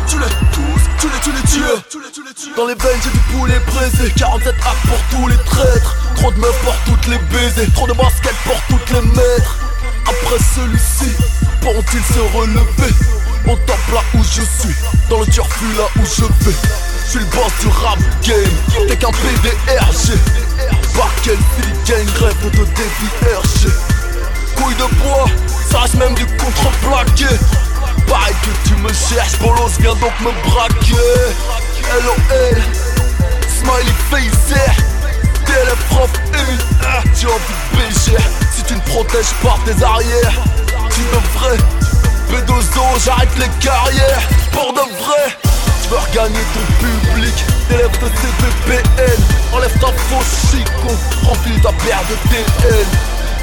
tu 0.07 0.19
les 0.19 0.33
tous, 0.53 0.83
tu 1.01 1.09
les, 1.09 1.21
tu 1.21 1.33
les, 1.33 1.43
tu 1.43 1.61
les. 1.61 2.55
Dans 2.57 2.67
les 2.67 2.75
veines 2.75 3.01
j'ai 3.03 3.11
du 3.11 3.19
poulet 3.33 3.59
braisé, 3.67 4.13
47 4.17 4.55
actes 4.55 4.89
pour 4.89 4.99
tous 5.19 5.29
les 5.29 5.37
traîtres. 5.45 5.97
Trop 6.17 6.31
de 6.31 6.39
meufs 6.39 6.61
pour 6.65 6.75
toutes 6.85 7.07
les 7.07 7.19
baisers, 7.19 7.73
trop 7.75 7.87
de 7.87 7.93
baskets 7.93 8.35
pour 8.45 8.61
toutes 8.69 8.91
les 8.91 9.01
maîtres. 9.01 9.70
Après 10.11 10.43
celui-ci, 10.57 11.13
pourront-ils 11.61 12.15
se 12.15 12.19
relever 12.37 12.93
Au 13.47 13.55
temple 13.55 13.93
là 13.95 14.03
où 14.15 14.25
je 14.25 14.43
suis, 14.43 14.75
dans 15.09 15.21
le 15.21 15.27
turfu 15.27 15.67
là 15.79 15.85
où 15.97 16.05
je 16.05 16.25
vais. 16.45 16.57
Je 17.05 17.11
suis 17.11 17.19
le 17.21 17.25
boss 17.27 17.53
du 17.61 17.69
rap 17.69 17.99
game, 18.23 18.89
t'es 18.89 18.97
qu'un 18.97 19.11
PDRG 19.11 20.19
Par 20.97 21.11
quel 21.23 21.39
gang 21.87 22.09
rêve 22.19 22.51
de 22.51 22.63
RG 22.63 23.69
Couille 24.57 24.75
de 24.75 24.95
bois, 24.97 25.27
ça 25.71 25.81
reste 25.81 25.95
même 25.95 26.15
du 26.15 26.27
contreplaqué. 26.27 27.35
Pareil 28.09 28.35
que 28.43 28.69
tu 28.69 28.75
me 28.83 28.89
cherches, 28.89 29.39
Bolos 29.39 29.79
vient 29.79 29.95
donc 29.95 30.13
me 30.21 30.51
braquer. 30.51 30.95
LOL, 32.03 32.63
smiley 33.49 33.95
face 34.11 34.90
T'es 35.51 35.65
le 35.65 35.77
prof 35.89 36.11
ah, 36.87 37.03
tu 37.19 37.27
as 37.27 37.31
envie 37.31 37.91
de 37.91 38.19
Si 38.55 38.63
tu 38.63 38.75
ne 38.75 38.81
protèges 38.81 39.35
pas 39.43 39.59
tes 39.65 39.85
arrières 39.85 40.33
Tu 40.95 41.01
devrais. 41.11 41.59
Bédozo, 42.31 42.83
j'arrête 43.05 43.37
les 43.37 43.49
carrières. 43.59 44.23
Pour 44.53 44.73
de 44.73 44.79
vrai 44.79 45.37
Tu 45.83 45.89
veux 45.89 45.99
regagner 45.99 46.41
ton 46.55 46.87
public. 46.87 47.35
T'élèves 47.69 47.99
de 47.99 48.07
CPPN 48.07 49.21
Enlève 49.53 49.77
ta 49.81 49.89
fausse 49.89 50.53
chico. 50.53 50.95
Remplis 51.25 51.61
ta 51.61 51.73
paire 51.85 52.03
de 52.09 52.29
TL 52.31 52.87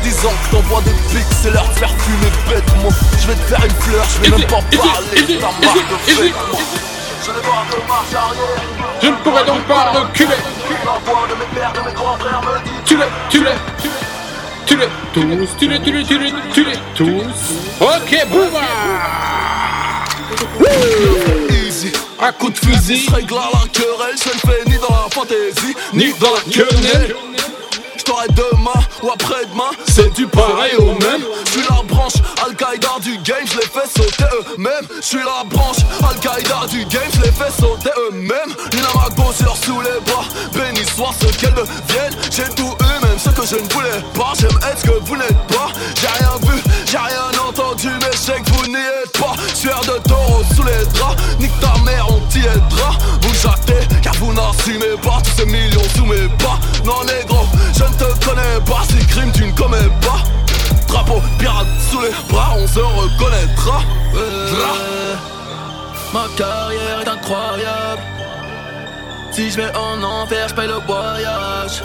Disant 0.03 0.29
que 0.29 0.55
t'envoies 0.55 0.81
des 0.83 0.91
pics, 1.11 1.27
c'est 1.41 1.51
l'heure 1.51 1.67
de 1.67 1.73
faire 1.73 1.91
fumer 1.99 2.31
bêtement. 2.47 2.89
Je 3.19 3.27
vais 3.27 3.35
te 3.35 3.47
faire 3.49 3.65
une 3.65 3.81
fleur, 3.81 4.05
je 4.15 4.21
vais 4.21 4.37
même 4.37 4.47
pas 4.47 4.61
parler 4.77 5.39
ta 5.39 5.65
marque 5.65 5.89
de 5.89 6.23
vêtements 6.23 6.86
Je 7.27 7.33
ne 7.33 9.11
Je 9.11 9.21
pourrais 9.21 9.43
donc 9.43 9.61
pas 9.63 9.91
reculer. 9.91 10.29
Tu 12.85 12.95
l'es, 12.95 13.03
tu 13.29 13.43
l'es, 13.43 13.51
tu 14.65 14.77
l'es 14.77 14.87
tous, 15.13 15.49
tu 15.59 15.67
l'es, 15.67 15.79
tu 15.81 15.91
l'es, 15.91 16.03
tu 16.05 16.19
l'es, 16.19 16.33
tu 16.53 16.63
l'es 16.63 16.79
tous. 16.95 17.81
Ok, 17.81 18.27
bouma 18.29 18.61
Easy, 21.49 21.91
un 22.21 22.31
coup 22.31 22.49
de 22.49 22.57
fusil, 22.57 23.09
règle 23.13 23.35
la 23.35 23.67
querelle, 23.73 24.15
je 24.15 24.29
ne 24.29 24.53
fais 24.53 24.63
ni 24.65 24.77
dans 24.77 24.95
la 24.95 25.09
fantaisie, 25.11 25.75
ni 25.93 26.13
dans 26.13 26.31
la 26.31 26.41
querelle 26.49 27.15
t'aurai 28.07 28.27
demain 28.29 28.79
ou 29.03 29.11
après-demain, 29.11 29.71
c'est 29.87 30.13
du 30.13 30.27
pareil 30.27 30.75
au 30.77 30.93
même. 30.93 31.23
Je 31.45 31.51
suis 31.51 31.67
la 31.69 31.81
branche 31.83 32.13
Al-Qaïda 32.45 32.99
du 33.01 33.17
game, 33.19 33.45
je 33.45 33.57
les 33.57 33.65
fais 33.65 33.87
sauter 33.87 34.25
eux-mêmes. 34.39 34.87
Je 34.97 35.05
suis 35.05 35.17
la 35.17 35.43
branche 35.45 35.77
Al-Qaïda 36.07 36.67
du 36.69 36.85
game, 36.85 37.09
je 37.15 37.21
les 37.21 37.31
fais 37.31 37.51
sauter 37.59 37.89
eux-mêmes. 38.09 38.53
Gauche, 39.15 39.39
leur 39.41 39.55
sous 39.57 39.79
les 39.81 39.99
bras. 40.05 40.25
Béni 40.53 40.85
soit 40.85 41.11
ce 41.19 41.25
qu'elles 41.37 41.53
deviennent. 41.53 42.15
J'ai 42.29 42.53
tout 42.55 42.75
eu, 42.79 43.05
même 43.05 43.17
ce 43.17 43.29
que 43.29 43.45
je 43.47 43.55
ne 43.55 43.69
voulais 43.73 44.03
pas. 44.13 44.33
J'aime 44.39 44.59
être 44.69 44.79
ce 44.79 44.83
que 44.83 44.99
vous 45.05 45.15
n'êtes 45.15 45.47
pas. 45.47 45.69
J'ai 45.99 46.07
rien 46.07 46.37
vu, 46.43 46.61
j'ai 46.85 46.97
rien 46.97 47.31
entendu, 47.47 47.89
mais 48.01 48.11
je 48.11 48.17
sais 48.17 48.41
que 48.41 48.51
vous 48.51 48.67
n'y 48.67 48.75
êtes 48.75 49.17
pas. 49.17 49.33
Sueur 49.55 49.81
de 49.81 49.97
taureau 50.07 50.43
sous 50.55 50.63
les 50.63 50.85
draps. 50.93 51.15
Nique 51.39 51.59
ta 51.61 51.79
mère, 51.83 52.05
on 52.09 52.19
t'y 52.27 52.39
aidera. 52.39 52.91
Vous 53.21 53.33
jactez, 53.41 53.87
car 54.01 54.13
vous 54.15 54.33
n'assumez 54.33 54.97
pas 55.01 55.19
tous 55.23 55.41
ces 55.41 55.45
millions 55.45 55.89
sous 55.95 56.05
mes 56.05 56.27
pas. 56.37 56.59
Non, 56.85 57.03
négro, 57.05 57.45
je 57.73 57.83
ne 57.83 57.97
te 57.97 58.25
connais 58.25 58.59
pas, 58.65 58.83
ces 58.89 59.05
crimes 59.05 59.31
tu 59.31 59.45
ne 59.45 59.51
commets 59.51 59.91
pas. 60.01 60.23
Drapeau 60.87 61.21
pirate 61.39 61.67
sous 61.89 62.01
les 62.01 62.11
bras, 62.29 62.55
on 62.57 62.67
se 62.67 62.79
reconnaîtra. 62.79 63.81
ma 66.13 66.25
carrière 66.37 67.01
est 67.01 67.09
incroyable. 67.09 68.01
Si 69.31 69.51
je 69.51 69.57
vais 69.57 69.71
en 69.75 70.01
enfer, 70.03 70.47
je 70.47 70.53
paye 70.55 70.67
le 70.67 70.79
voyage. 70.85 71.83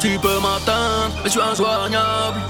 Tu 0.00 0.18
peux 0.18 0.40
m'atteindre, 0.40 1.14
mais 1.22 1.26
je 1.26 1.30
suis 1.30 1.40
injoignable. 1.40 2.40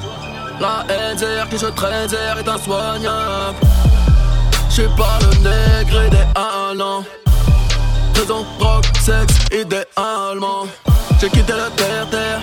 La 0.60 0.84
haine 0.88 1.48
que 1.50 1.58
je 1.58 1.66
traîne 1.66 2.08
est 2.10 2.48
insoignable. 2.48 3.58
Je 4.68 4.74
suis 4.74 4.88
pas 4.96 5.18
le 5.20 5.36
nègre 5.42 6.06
idéal, 6.06 7.04
Raison, 8.14 8.44
rock, 8.60 8.84
sexe, 9.00 9.34
idéalement. 9.52 10.66
J'ai 11.20 11.28
quitté 11.30 11.52
le 11.52 11.70
terre-terre 11.76 12.40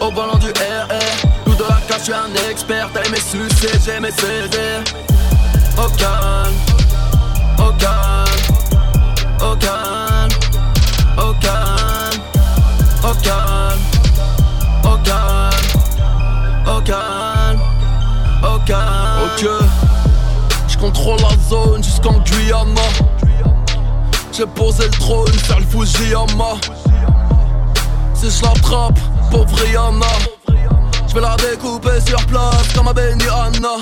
Au 0.00 0.10
volant 0.10 0.38
du 0.38 0.48
RR 0.48 0.88
Tout 1.44 1.54
de 1.54 1.62
la 1.62 1.78
cash, 1.88 1.98
je 1.98 2.02
suis 2.04 2.12
un 2.12 2.32
expert. 2.50 2.88
T'as 2.92 3.02
aimé 3.04 3.18
sucer, 3.18 3.78
j'ai 3.84 3.92
aimé 3.92 4.10
céder 4.10 4.82
Au 5.76 5.88
calme 5.90 6.54
Au 7.58 7.72
calme 7.78 8.26
Au 9.40 9.54
calme 9.56 10.30
Au 11.16 11.32
calme 11.34 12.20
Au 13.04 13.14
calme 13.14 13.78
Au 14.84 14.98
calme. 14.98 15.48
Ok. 18.42 18.72
Je 20.68 20.76
contrôle 20.76 21.18
la 21.20 21.36
zone 21.48 21.82
jusqu'en 21.82 22.18
Guyana. 22.18 22.82
J'ai 24.38 24.46
posé 24.46 24.84
le 24.84 24.90
trône 24.90 25.32
sur 25.46 25.58
le 25.58 25.66
Fujiyama. 25.66 26.54
Si 28.14 28.30
je 28.30 28.42
l'attrape, 28.44 29.00
pauvre 29.32 29.52
Rihanna. 29.52 30.06
Je 31.08 31.14
vais 31.14 31.20
la 31.20 31.34
découper 31.34 32.00
sur 32.06 32.24
place 32.26 32.72
comme 32.72 32.86
à 32.86 32.92
Benihana. 32.92 33.78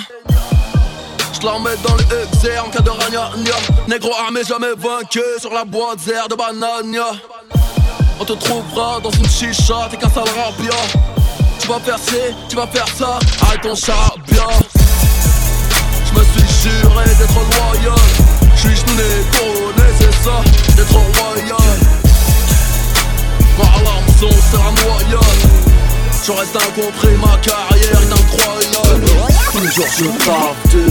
Je 1.34 1.44
la 1.44 1.58
mets 1.58 1.76
dans 1.86 1.94
le 1.96 2.04
exer 2.22 2.58
en 2.58 2.70
cas 2.70 2.80
de 2.80 2.88
ragnagna. 2.88 3.56
Négro 3.86 4.10
armé 4.18 4.44
jamais 4.44 4.72
vaincu 4.78 5.20
sur 5.38 5.52
la 5.52 5.66
boîte 5.66 6.00
zère 6.00 6.26
de 6.26 6.34
banania. 6.34 7.10
On 8.18 8.24
te 8.24 8.32
trouvera 8.32 8.98
dans 9.00 9.10
une 9.10 9.28
chicha, 9.28 9.88
t'es 9.90 9.98
qu'un 9.98 10.08
sale 10.08 10.24
rapia. 10.24 10.74
Tu 11.58 11.68
vas 11.68 11.80
faire 11.80 11.98
ci, 11.98 12.34
tu 12.48 12.56
vas 12.56 12.66
faire 12.66 12.88
ça, 12.96 13.18
arrête 13.42 13.60
ton 13.60 13.74
bien. 13.74 14.48
Je 16.06 16.18
me 16.18 16.24
suis 16.24 16.70
juré 16.70 17.04
d'être 17.04 17.34
loyal. 17.34 17.98
Je 18.54 18.68
suis 18.68 18.84
c'est 19.98 20.14
ça, 20.24 20.42
d'être 20.76 20.92
royal. 20.92 21.78
Ma 23.58 23.64
l'hameçon, 23.82 24.30
c'est 24.50 24.58
la 24.58 24.70
noyade. 24.70 25.75
Je 26.26 26.32
reste 26.32 26.56
incompris, 26.56 27.14
ma 27.20 27.38
carrière 27.38 28.02
est 28.02 28.12
incroyable 28.12 29.06
Tous 29.52 29.60
les 29.60 29.70
jours 29.70 29.86
je 29.96 30.04
taffe 30.24 30.70
dur, 30.70 30.82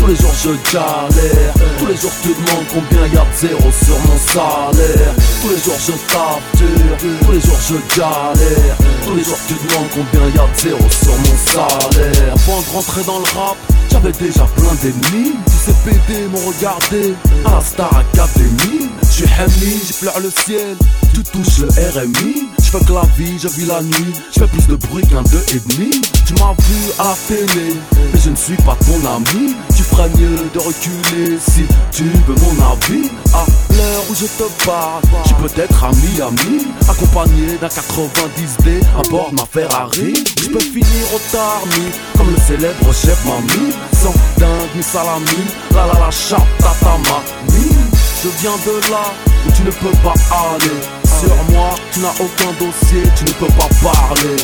tous 0.00 0.06
les 0.08 0.16
jours 0.16 0.34
je 0.42 0.72
galère. 0.72 1.54
Tous 1.78 1.86
les 1.86 1.96
jours 1.96 2.10
tu 2.20 2.28
demandes 2.30 2.66
combien 2.74 3.06
y'a 3.06 3.24
de 3.24 3.36
zéro 3.36 3.70
sur 3.70 3.96
mon 4.00 4.18
salaire. 4.18 5.14
Tous 5.42 5.48
les 5.48 5.58
jours 5.58 5.78
je 5.78 5.92
taffe 6.12 6.42
dur, 6.56 6.96
tous 7.20 7.30
les 7.30 7.40
jours 7.40 7.60
je 7.68 7.96
galère. 8.00 8.76
Tous 9.06 9.14
les 9.14 9.22
jours 9.22 9.38
tu 9.46 9.54
demandes 9.54 9.90
combien 9.94 10.26
y'a 10.34 10.48
de 10.48 10.58
zéro 10.58 10.90
sur 10.90 11.12
mon 11.12 11.36
salaire. 11.46 12.34
Avant 12.34 12.60
de 12.60 12.70
rentrer 12.74 13.04
dans 13.04 13.18
le 13.18 13.38
rap, 13.38 13.56
j'avais 13.92 14.12
déjà 14.12 14.44
plein 14.56 14.74
d'ennemis. 14.82 15.36
Tous 15.46 15.70
ces 15.70 15.74
PD 15.84 16.26
m'ont 16.32 16.48
regardé. 16.48 17.14
À 17.44 17.54
la 17.54 17.60
Star 17.60 17.96
Academy 17.96 18.90
J'suis 19.08 19.24
Hemi, 19.38 19.80
j'éclaire 19.86 20.18
le 20.20 20.30
ciel, 20.30 20.76
tu 21.14 21.22
touches 21.22 21.58
le 21.58 21.68
RMI 21.68 22.48
Je 22.70 22.78
fais 22.78 22.84
que 22.84 22.92
la 22.92 23.02
vie, 23.16 23.36
je 23.36 23.48
vis 23.48 23.66
la 23.66 23.82
nuit, 23.82 24.12
je 24.32 24.38
fais 24.38 24.46
plus 24.46 24.68
de 24.68 24.76
bruit 24.76 25.04
qu'un 25.04 25.22
deux 25.22 25.42
et 25.48 25.58
demi. 25.58 25.90
Tu 26.24 26.34
m'as 26.34 26.52
vu 26.52 26.92
à 27.00 27.02
la 27.02 27.16
télé, 27.26 27.74
mais 28.12 28.20
je 28.20 28.30
ne 28.30 28.36
suis 28.36 28.54
pas 28.58 28.76
ton 28.86 28.94
ami. 29.10 29.56
Tu 29.76 29.82
ferais 29.82 30.08
mieux 30.10 30.38
de 30.54 30.58
reculer 30.60 31.36
si 31.40 31.64
tu 31.90 32.04
veux 32.04 32.34
mon 32.36 32.70
avis. 32.70 33.10
À 33.34 33.44
l'heure 33.74 34.04
où 34.08 34.14
je 34.14 34.26
te 34.26 34.64
parle, 34.64 35.02
tu 35.26 35.34
peux 35.34 35.60
être 35.60 35.82
à 35.82 35.90
Miami 35.90 36.68
Accompagné 36.88 37.58
d'un 37.60 37.66
90D 37.66 38.80
à 38.96 39.02
bord 39.10 39.32
ma 39.32 39.46
Ferrari. 39.46 40.22
Je 40.40 40.48
peux 40.50 40.60
finir 40.60 41.06
au 41.12 41.18
tarmi, 41.32 41.90
comme 42.16 42.30
le 42.30 42.38
célèbre 42.38 42.94
chef 42.94 43.18
Mami. 43.24 43.72
Sans 44.00 44.14
dingue 44.38 44.70
ni 44.76 44.82
salami, 44.84 45.42
la 45.72 45.86
la 45.88 45.98
la 45.98 46.10
chatte 46.12 46.40
à 46.60 46.84
ta 46.84 46.96
mamie. 46.98 47.74
Je 48.22 48.28
viens 48.40 48.56
de 48.64 48.90
là 48.92 49.12
où 49.48 49.50
tu 49.50 49.62
ne 49.64 49.72
peux 49.72 49.96
pas 50.04 50.14
aller. 50.54 50.99
Sur 51.20 51.36
moi, 51.52 51.74
tu 51.92 52.00
n'as 52.00 52.12
aucun 52.12 52.52
dossier, 52.58 53.02
tu 53.14 53.24
ne 53.24 53.32
peux 53.32 53.52
pas 53.52 53.68
parler. 53.82 54.36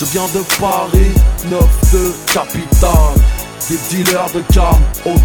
Je 0.00 0.04
viens 0.06 0.26
de 0.34 0.40
Paris, 0.58 1.12
9 1.50 1.92
de 1.92 2.14
capitale. 2.32 3.14
Des 3.68 3.78
dealers 3.90 4.30
de 4.32 4.40
cam, 4.54 4.78
haute 5.04 5.20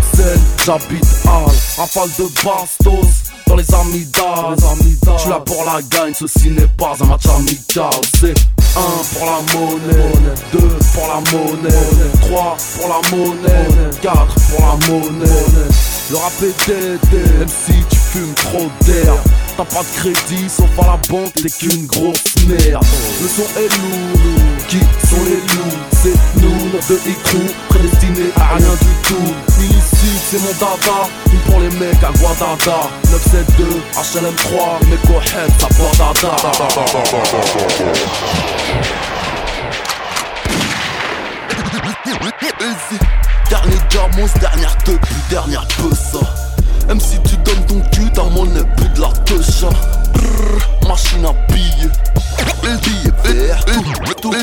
j'habite 0.66 1.06
Halle. 1.26 1.56
Rafale 1.78 2.10
de 2.18 2.26
bastos 2.44 3.32
dans 3.48 3.56
les 3.56 3.74
amygdales. 3.74 4.58
Je 4.58 5.22
suis 5.22 5.30
là 5.30 5.40
pour 5.40 5.64
la 5.64 5.82
gagne, 5.84 6.14
ceci 6.14 6.50
n'est 6.50 6.68
pas 6.78 6.94
un 7.02 7.06
match 7.06 7.28
amical. 7.28 8.02
C'est 8.20 8.36
1 8.76 8.82
pour 9.14 9.26
la 9.26 9.40
monnaie, 9.54 10.12
2 10.54 10.60
pour 10.94 11.08
la 11.08 11.20
monnaie, 11.32 11.86
3 12.22 12.58
pour 12.76 12.88
la 12.90 13.16
monnaie, 13.16 13.68
4 14.02 14.36
pour 14.50 14.60
la 14.60 14.76
monnaie. 14.88 15.46
Le 16.10 16.18
rap 16.18 16.34
est 16.42 16.68
dead, 16.68 17.00
même 17.40 17.48
si 17.48 17.74
tu 17.90 18.01
fumes 18.12 18.34
trop 18.36 18.70
d'air. 18.86 19.14
T'as 19.58 19.66
pas 19.66 19.82
de 19.82 19.92
crédit, 20.00 20.50
sauf 20.50 20.70
à 20.80 20.86
la 20.86 20.98
banque, 21.10 21.34
t'es 21.34 21.50
qu'une 21.50 21.86
grosse 21.86 22.24
merde. 22.48 22.86
Le 23.22 23.28
son 23.28 23.48
est 23.60 23.70
lourd, 23.78 24.20
qui 24.68 24.80
sont 25.08 25.24
les 25.26 25.42
loups? 25.54 25.78
C'est 26.02 26.42
nous, 26.42 26.70
notre 26.74 26.88
deux 26.88 27.00
crew, 27.24 27.54
prédestinés 27.70 28.32
à 28.38 28.56
rien 28.56 28.76
du 28.82 29.08
tout. 29.08 29.34
Illicite, 29.60 30.22
c'est 30.30 30.42
mon 30.42 30.54
dada, 30.54 31.10
une 31.32 31.40
pour 31.40 31.60
les 31.60 31.70
mecs 31.78 32.04
à 32.04 32.12
Guadada. 32.18 32.90
972, 33.12 33.82
HLM3, 33.96 34.90
mes 34.90 34.98
cohettes, 35.08 35.52
ça 35.60 35.68
porte 35.78 35.98
dada. 35.98 36.36
Dernier 43.50 43.80
diamant, 43.90 44.30
dernière 44.40 44.78
teuf, 44.78 45.00
dernière 45.30 45.68
peu 45.68 45.94
ça 45.94 46.51
Même 46.88 47.00
si 47.00 47.20
tu 47.24 47.36
donnes 47.38 47.66
ton 47.68 47.82
cul, 47.92 48.12
ta 48.12 48.24
monnaie 48.24 48.64
plus 48.78 48.90
de 48.90 49.02
la 49.02 49.10
techa 49.26 49.70
Machine 50.88 51.26
à 51.26 51.34
billets 51.52 51.90
Billets 52.64 53.12
verts, 53.24 53.66
tout, 54.22 54.32
tout 54.32 54.34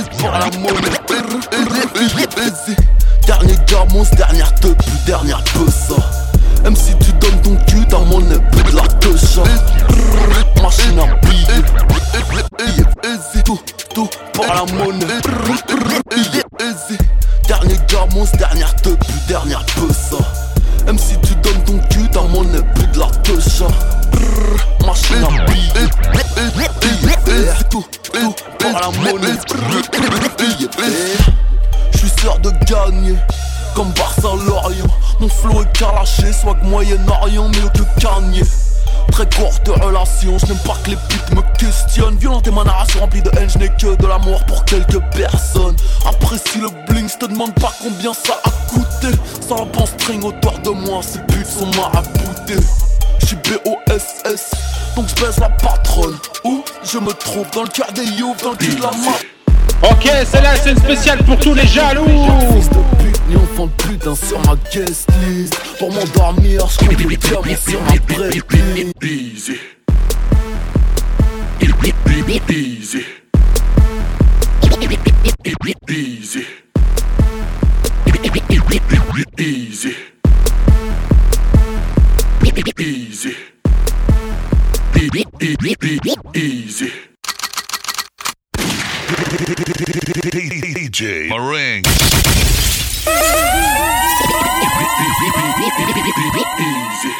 combien 48.09 48.12
ça 48.12 48.40
a 48.44 48.51
coûté 48.68 49.16
Sans 49.47 49.57
la 49.57 49.66
pense 49.66 49.90
string 49.90 50.23
autour 50.23 50.59
de 50.61 50.71
moi, 50.71 51.01
ces 51.03 51.21
putes 51.21 51.47
sont 51.47 51.66
maraboutés 51.77 52.62
J'suis 53.23 53.37
B.O.S.S, 53.37 54.51
donc 54.97 55.07
je 55.09 55.23
baise 55.23 55.38
la 55.38 55.49
patronne 55.51 56.16
Où 56.44 56.62
je 56.85 56.99
me 56.99 57.12
trouve 57.12 57.51
dans 57.53 57.62
le 57.62 57.68
cœur 57.68 57.92
des 57.92 58.05
youths, 58.05 58.42
dans 58.42 58.51
le 58.51 58.57
cul 58.57 58.75
de 58.75 58.83
la 58.83 58.90
map 58.90 59.90
Ok, 59.90 60.11
celle-là 60.31 60.57
c'est 60.62 60.71
une 60.71 60.79
spéciale 60.79 61.23
pour 61.25 61.38
tous 61.38 61.55
les 61.55 61.66
jaloux 61.66 62.07
ni 63.29 63.37
enfant 63.37 63.66
de 63.66 63.83
putain 63.83 64.14
sur 64.14 64.38
ma 64.47 64.55
guest 64.73 65.07
list 65.27 65.55
Pour 65.79 65.92
m'endormir, 65.92 66.66
je 66.66 66.79
compte 66.79 66.99
les 66.99 67.16
diamants 67.16 67.42
sur 67.68 67.83
ma 67.83 68.14
breaklist 68.14 68.94
Easy. 69.03 69.59
Easy. 71.61 72.49
Easy. 72.49 73.05
Easy. 85.49 86.93
DJ 90.75 91.29
Maring. 91.31 91.85
Easy. 96.59 97.13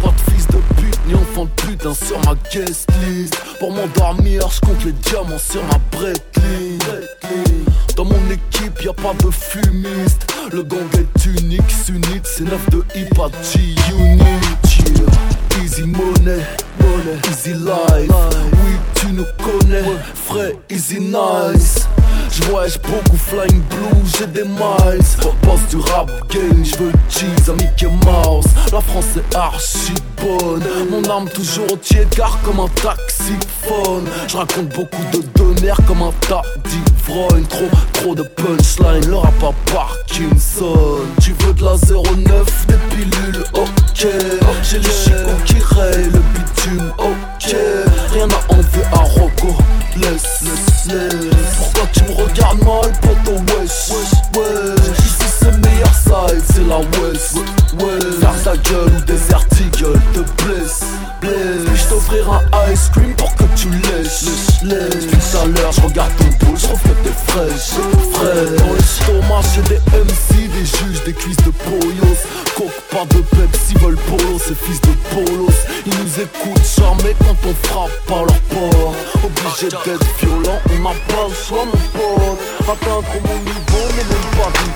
Pas 0.00 0.12
de 0.12 0.30
fils 0.30 0.46
de 0.46 0.58
pute, 0.76 1.06
ni 1.08 1.14
enfant 1.14 1.46
de 1.46 1.50
putain 1.50 1.92
sur 1.92 2.20
ma 2.20 2.36
guest 2.52 2.88
list 3.08 3.36
Pour 3.58 3.72
m'endormir, 3.72 4.48
je 4.48 4.60
compte 4.60 4.84
les 4.84 4.92
diamants 4.92 5.38
sur 5.38 5.64
ma 5.64 5.78
breaklist 5.90 6.86
Dans 7.96 8.04
mon 8.04 8.30
équipe, 8.30 8.80
y 8.80 8.88
a 8.88 8.92
pas 8.92 9.14
de 9.14 9.30
fumiste 9.32 10.32
Le 10.52 10.62
gang 10.62 10.86
est 10.94 11.26
unique, 11.26 11.68
s'unit, 11.84 12.20
c'est 12.22 12.44
9 12.44 12.70
de 12.70 12.84
hip 12.94 13.18
hop 13.18 13.34
G-Unit 13.42 14.65
Easy 15.62 15.84
money, 15.86 16.42
money, 16.80 17.18
easy 17.28 17.54
life. 17.54 18.10
Oui, 18.10 18.72
tu 18.94 19.06
nous 19.12 19.26
connais, 19.38 19.82
frais, 20.14 20.56
easy 20.70 21.00
nice 21.00 21.86
je 22.36 22.42
voyage 22.50 22.78
beaucoup 22.82 23.16
flying 23.16 23.62
blue, 23.70 24.02
j'ai 24.18 24.26
des 24.26 24.44
miles. 24.44 25.04
Boss 25.42 25.60
du 25.70 25.76
rap 25.76 26.10
game, 26.28 26.64
je 26.64 26.76
veux 26.76 26.92
cheese 27.08 27.48
à 27.50 27.52
Mickey 27.52 27.86
Mouse. 27.86 28.46
La 28.72 28.80
France 28.80 29.16
est 29.16 29.34
archi 29.34 29.94
bonne. 30.22 30.62
Mon 30.90 31.04
âme 31.10 31.28
toujours 31.28 31.66
au 31.72 31.78
car 32.14 32.38
comme 32.42 32.60
un 32.60 32.68
taxiphone. 32.68 34.06
Je 34.28 34.36
raconte 34.36 34.68
beaucoup 34.74 35.02
de 35.12 35.22
donner 35.38 35.72
comme 35.86 36.02
un 36.02 36.12
tas 36.28 36.42
ivrogne 37.08 37.44
Trop, 37.44 37.70
trop 37.92 38.14
de 38.14 38.22
punchline, 38.22 39.08
le 39.08 39.16
rap 39.16 39.42
à 39.42 39.52
Parkinson. 39.72 40.98
Tu 41.22 41.34
veux 41.40 41.54
de 41.54 41.64
la 41.64 41.76
09, 41.76 42.66
des 42.66 42.94
pilules, 42.94 43.44
ok. 43.54 44.06
J'ai 44.62 44.78
le 44.78 44.84
chico 44.84 45.30
qui 45.44 45.56
raye, 45.74 46.10
le 46.12 46.20
bitume, 46.34 46.92
ok. 46.98 47.56
Rien 48.12 48.28
à 48.28 48.52
enlever 48.52 48.84
à 48.92 48.98
Rocco, 48.98 49.54
Pourquoi 51.56 51.86
tu 51.92 52.04
me 52.04 52.12
regardes 52.12 52.58
mal, 52.58 52.92
poto, 53.00 53.32
wesh, 53.54 53.90
wesh 54.34 54.98
Ici 54.98 55.26
c'est 55.40 55.56
meilleur 55.66 55.94
side, 55.94 56.42
c'est 56.52 56.66
la 56.66 56.78
west, 56.78 57.36
west 57.80 58.20
Faire 58.20 58.42
ta 58.44 58.56
gueule 58.58 58.92
ou 58.94 59.00
des 59.04 59.32
articles 59.32 59.98
te 60.12 60.20
blesse, 60.42 60.80
blesse 61.20 61.65
t'offrir 62.06 62.32
un 62.32 62.72
ice 62.72 62.88
cream 62.92 63.14
pour 63.14 63.34
que 63.36 63.44
tu 63.56 63.68
lèches 63.68 64.24
Depuis 64.62 65.16
tout 65.16 65.38
à 65.38 65.46
l'heure 65.46 65.72
je 65.72 65.80
regarde 65.80 66.12
ton 66.16 66.46
boule, 66.46 66.56
je 66.58 66.66
que 66.66 66.94
t'es 67.02 67.14
fraîche, 67.26 67.74
fraîche 68.12 68.58
Dans 68.58 68.72
l'estomac 68.72 69.40
j'ai 69.54 69.62
des 69.62 69.80
MC, 69.90 70.48
des 70.48 70.64
juges, 70.64 71.04
des 71.04 71.12
cuisses 71.12 71.36
de 71.38 71.50
poyos 71.50 72.16
Coke, 72.56 72.72
pas 72.90 73.04
de 73.14 73.20
Pepsi, 73.22 73.74
veulent 73.80 73.96
polo, 73.96 74.38
ces 74.38 74.54
fils 74.54 74.80
de 74.80 74.92
polos. 75.12 75.52
Ils 75.84 75.92
nous 75.92 76.20
écoutent 76.22 76.66
jamais 76.78 77.14
quand 77.18 77.36
on 77.44 77.54
frappe 77.66 77.90
à 78.08 78.24
leur 78.24 78.40
porte 78.48 78.96
Obligé 79.22 79.68
d'être 79.68 80.06
violent, 80.18 80.58
on 80.70 80.82
n'a 80.82 80.94
pas 81.08 81.28
le 81.28 81.34
choix 81.34 81.64
mon 81.66 81.72
pote. 81.72 82.38
Atteindre 82.60 83.12
mon 83.24 83.38
niveau 83.40 83.84
n'est 83.94 84.08
même 84.08 84.30
pas 84.32 84.50
d'une 84.58 84.72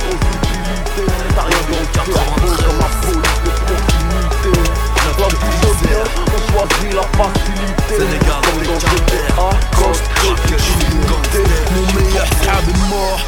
T'as 1.34 1.42
rien 1.42 1.62
de 1.70 1.86
carton 1.94 2.20
comme 2.40 2.76
ma 2.76 2.88
police 3.06 3.69
tu 5.28 5.86
bien, 5.86 5.98
on 6.16 6.52
choisit 6.52 6.94
la 6.94 7.02
facilité. 7.18 7.94
Sénégal, 7.98 8.40
Comme 8.42 8.62
dans 8.64 8.72
les 8.72 8.80
GTA, 8.80 9.50
cause 9.76 10.02
Mon 11.74 12.00
meilleur 12.00 12.24
est 12.24 12.88
mort 12.88 13.20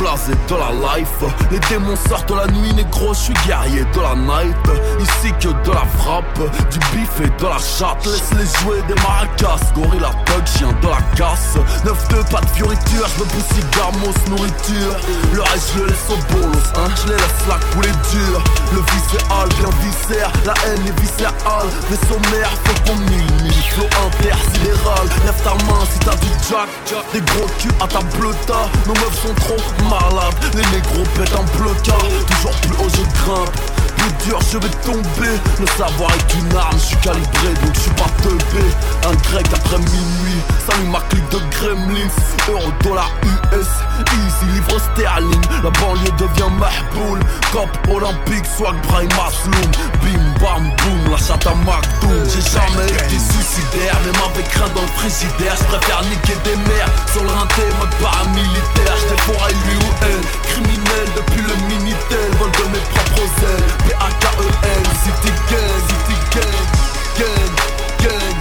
blasé 0.00 0.32
de 0.48 0.54
la 0.54 0.96
life. 0.96 1.22
Les 1.50 1.58
démons 1.70 1.96
sortent 2.08 2.30
la 2.30 2.46
nuit 2.52 2.72
négro 2.74 3.14
Je 3.14 3.18
suis 3.18 3.34
guerrier 3.46 3.84
de 3.84 4.00
la 4.00 4.14
night. 4.14 4.56
Ici 5.00 5.32
que 5.40 5.48
de 5.48 5.72
la 5.72 5.84
frappe 5.98 6.38
Du 6.70 6.78
bif 6.92 7.20
et 7.20 7.42
de 7.42 7.46
la 7.46 7.58
chatte. 7.58 8.04
Laisse-les 8.06 8.60
jouer 8.60 8.82
des 8.88 8.94
maracas 9.02 9.72
Gorilla 9.74 10.10
thug, 10.26 10.46
chien 10.46 10.72
de 10.82 10.88
la 10.88 11.02
casse. 11.16 11.56
9-2, 11.84 12.30
pas 12.30 12.40
de 12.40 12.50
fioriture 12.54 13.06
Je 13.16 13.22
me 13.22 13.28
pousse 13.28 14.28
nourriture. 14.28 14.94
Le 15.32 15.42
reste 15.42 15.72
je 15.74 15.80
le 15.80 15.86
laisse 15.86 16.06
au 16.10 16.34
bolos 16.34 16.58
hein. 16.76 16.88
Je 17.02 17.08
les 17.08 17.16
laisse 17.16 17.46
là 17.48 17.58
couler 17.72 17.92
dur 18.10 18.42
Le 18.72 18.80
viscéral 18.80 19.48
bien 19.58 19.70
viscère 19.82 20.32
La 20.44 20.54
haine 20.66 20.86
est 20.86 21.00
viscérale. 21.00 21.68
Les 21.90 21.96
sommaires 22.08 22.52
faut 22.64 22.92
qu'on 22.92 22.98
mille 22.98 23.48
Flow 23.70 23.86
intersidéral. 24.06 25.06
Lève 25.24 25.42
ta 25.42 25.54
main 25.66 25.84
si 25.90 25.98
t'as 26.00 26.16
du 26.16 26.28
jack. 26.48 26.68
Des 27.12 27.20
gros 27.20 27.46
culs 27.58 27.70
à 27.80 27.86
ta 27.86 28.00
bleuta. 28.16 28.68
Nos 28.86 28.94
meufs 28.94 29.22
sont 29.22 29.34
trop 29.34 29.56
malades 29.84 30.34
Les 30.54 30.76
négros 30.76 31.04
pètent 31.16 31.34
un 31.34 31.58
blocage 31.58 32.26
Toujours 32.26 32.60
plus 32.60 32.84
haut 32.84 32.88
je 32.88 33.22
grimpe 33.22 33.87
je 34.52 34.58
vais 34.58 34.74
tomber. 34.84 35.34
Le 35.60 35.66
savoir 35.76 36.10
est 36.12 36.34
une 36.34 36.56
arme, 36.56 36.78
je 36.78 36.86
suis 36.86 36.96
calibré 36.96 37.48
donc 37.62 37.74
je 37.74 37.80
suis 37.80 37.90
pas 37.92 38.10
teubé. 38.22 38.64
Un 39.06 39.14
grec 39.30 39.46
après 39.52 39.78
minuit, 39.78 40.40
ça 40.66 40.76
mis 40.78 40.88
ma 40.88 41.00
clique 41.08 41.28
de 41.30 41.40
gremlins. 41.50 42.10
Euro, 42.48 42.70
dollar, 42.82 43.10
US, 43.24 43.68
easy, 43.98 44.52
livre 44.52 44.80
sterling. 44.92 45.40
La 45.62 45.70
banlieue 45.70 46.12
devient 46.18 46.52
mahboul. 46.58 47.20
Cop 47.52 47.68
olympique, 47.90 48.46
swag, 48.56 48.76
brain, 48.88 49.08
masloum. 49.16 49.70
Bim, 50.02 50.24
bam, 50.40 50.64
boum, 50.64 51.10
la 51.10 51.18
chatte 51.18 51.46
à 51.46 51.54
McDoom. 51.54 52.24
J'ai 52.24 52.42
jamais 52.42 52.88
été 52.88 53.18
suicidaire, 53.18 53.96
même 54.04 54.20
avec 54.32 54.46
rien 54.48 54.68
dans 54.74 54.82
le 54.82 54.92
frigidaire. 54.98 55.56
Je 55.58 55.64
préfère 55.64 56.02
niquer 56.04 56.36
des 56.44 56.56
mères 56.56 56.90
sur 57.12 57.22
le 57.22 57.30
rinté, 57.30 57.62
mode 57.78 57.94
paramilitaire. 58.00 58.94
J'étais 59.00 59.22
pour 59.22 59.40
lui 59.48 59.76
ou 59.76 59.90
elle, 60.02 60.24
criminel 60.50 61.06
depuis 61.16 61.42
le 61.42 61.54
Minitel. 61.68 62.28
Vol 62.38 62.50
de 62.52 62.72
mes 62.72 62.84
propres 62.92 63.07
ailes. 63.18 63.68
P-A-K-E-N, 63.88 64.84
City 65.02 65.32
Gang, 65.50 65.78
City 65.88 66.16
Gang, 66.34 66.58
Gang, 67.18 67.52
Gang, 68.02 68.36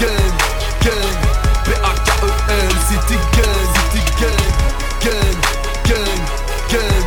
Gang, 0.00 0.32
Gang, 0.80 1.18
P-A-K-E-N, 1.64 2.70
City 2.88 3.18
Gang, 3.36 3.62
City 3.74 4.02
Gang, 4.20 4.46
Gang, 5.02 5.36
Gang, 5.88 6.20
Gang, 6.70 7.04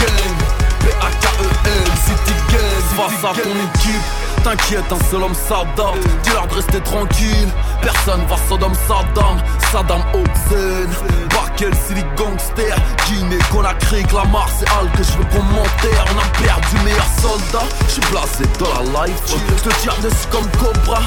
Gang, 0.00 0.36
P-A-K-E-N, 0.80 1.86
City 2.04 2.36
Gang, 2.52 2.82
Face 2.96 3.24
à 3.24 3.32
ton 3.34 3.50
équipe, 3.50 4.06
t'inquiète, 4.42 4.90
un 4.90 5.10
seul 5.10 5.22
homme 5.22 5.34
s'adapte 5.34 6.06
Dis-leur 6.22 6.46
de 6.46 6.54
rester 6.54 6.80
tranquille, 6.80 7.48
personne 7.86 8.26
va 8.26 8.36
Sodom 8.48 8.72
Saddam 8.88 9.38
Saddam 9.70 10.02
Hussein 10.12 10.90
Barkel, 11.30 11.72
Silly 11.86 12.04
Gangster 12.16 12.74
Guinée, 13.06 13.38
Conakry, 13.52 14.02
Clamart, 14.04 14.48
c'est 14.58 14.68
Al 14.70 14.90
que 14.92 15.04
je 15.04 15.12
veux 15.18 15.28
commenter 15.30 15.94
On 16.10 16.18
a 16.18 16.26
perdu 16.42 16.76
meilleur 16.84 17.06
soldat, 17.22 17.66
je 17.86 17.92
suis 17.92 18.02
blasé 18.10 18.44
de 18.58 18.64
la 18.64 19.06
life. 19.06 19.20
Je 19.26 19.68
te 19.68 19.74
tire 19.80 19.96
dessus 20.02 20.26
comme 20.32 20.48
Cobra, 20.58 21.00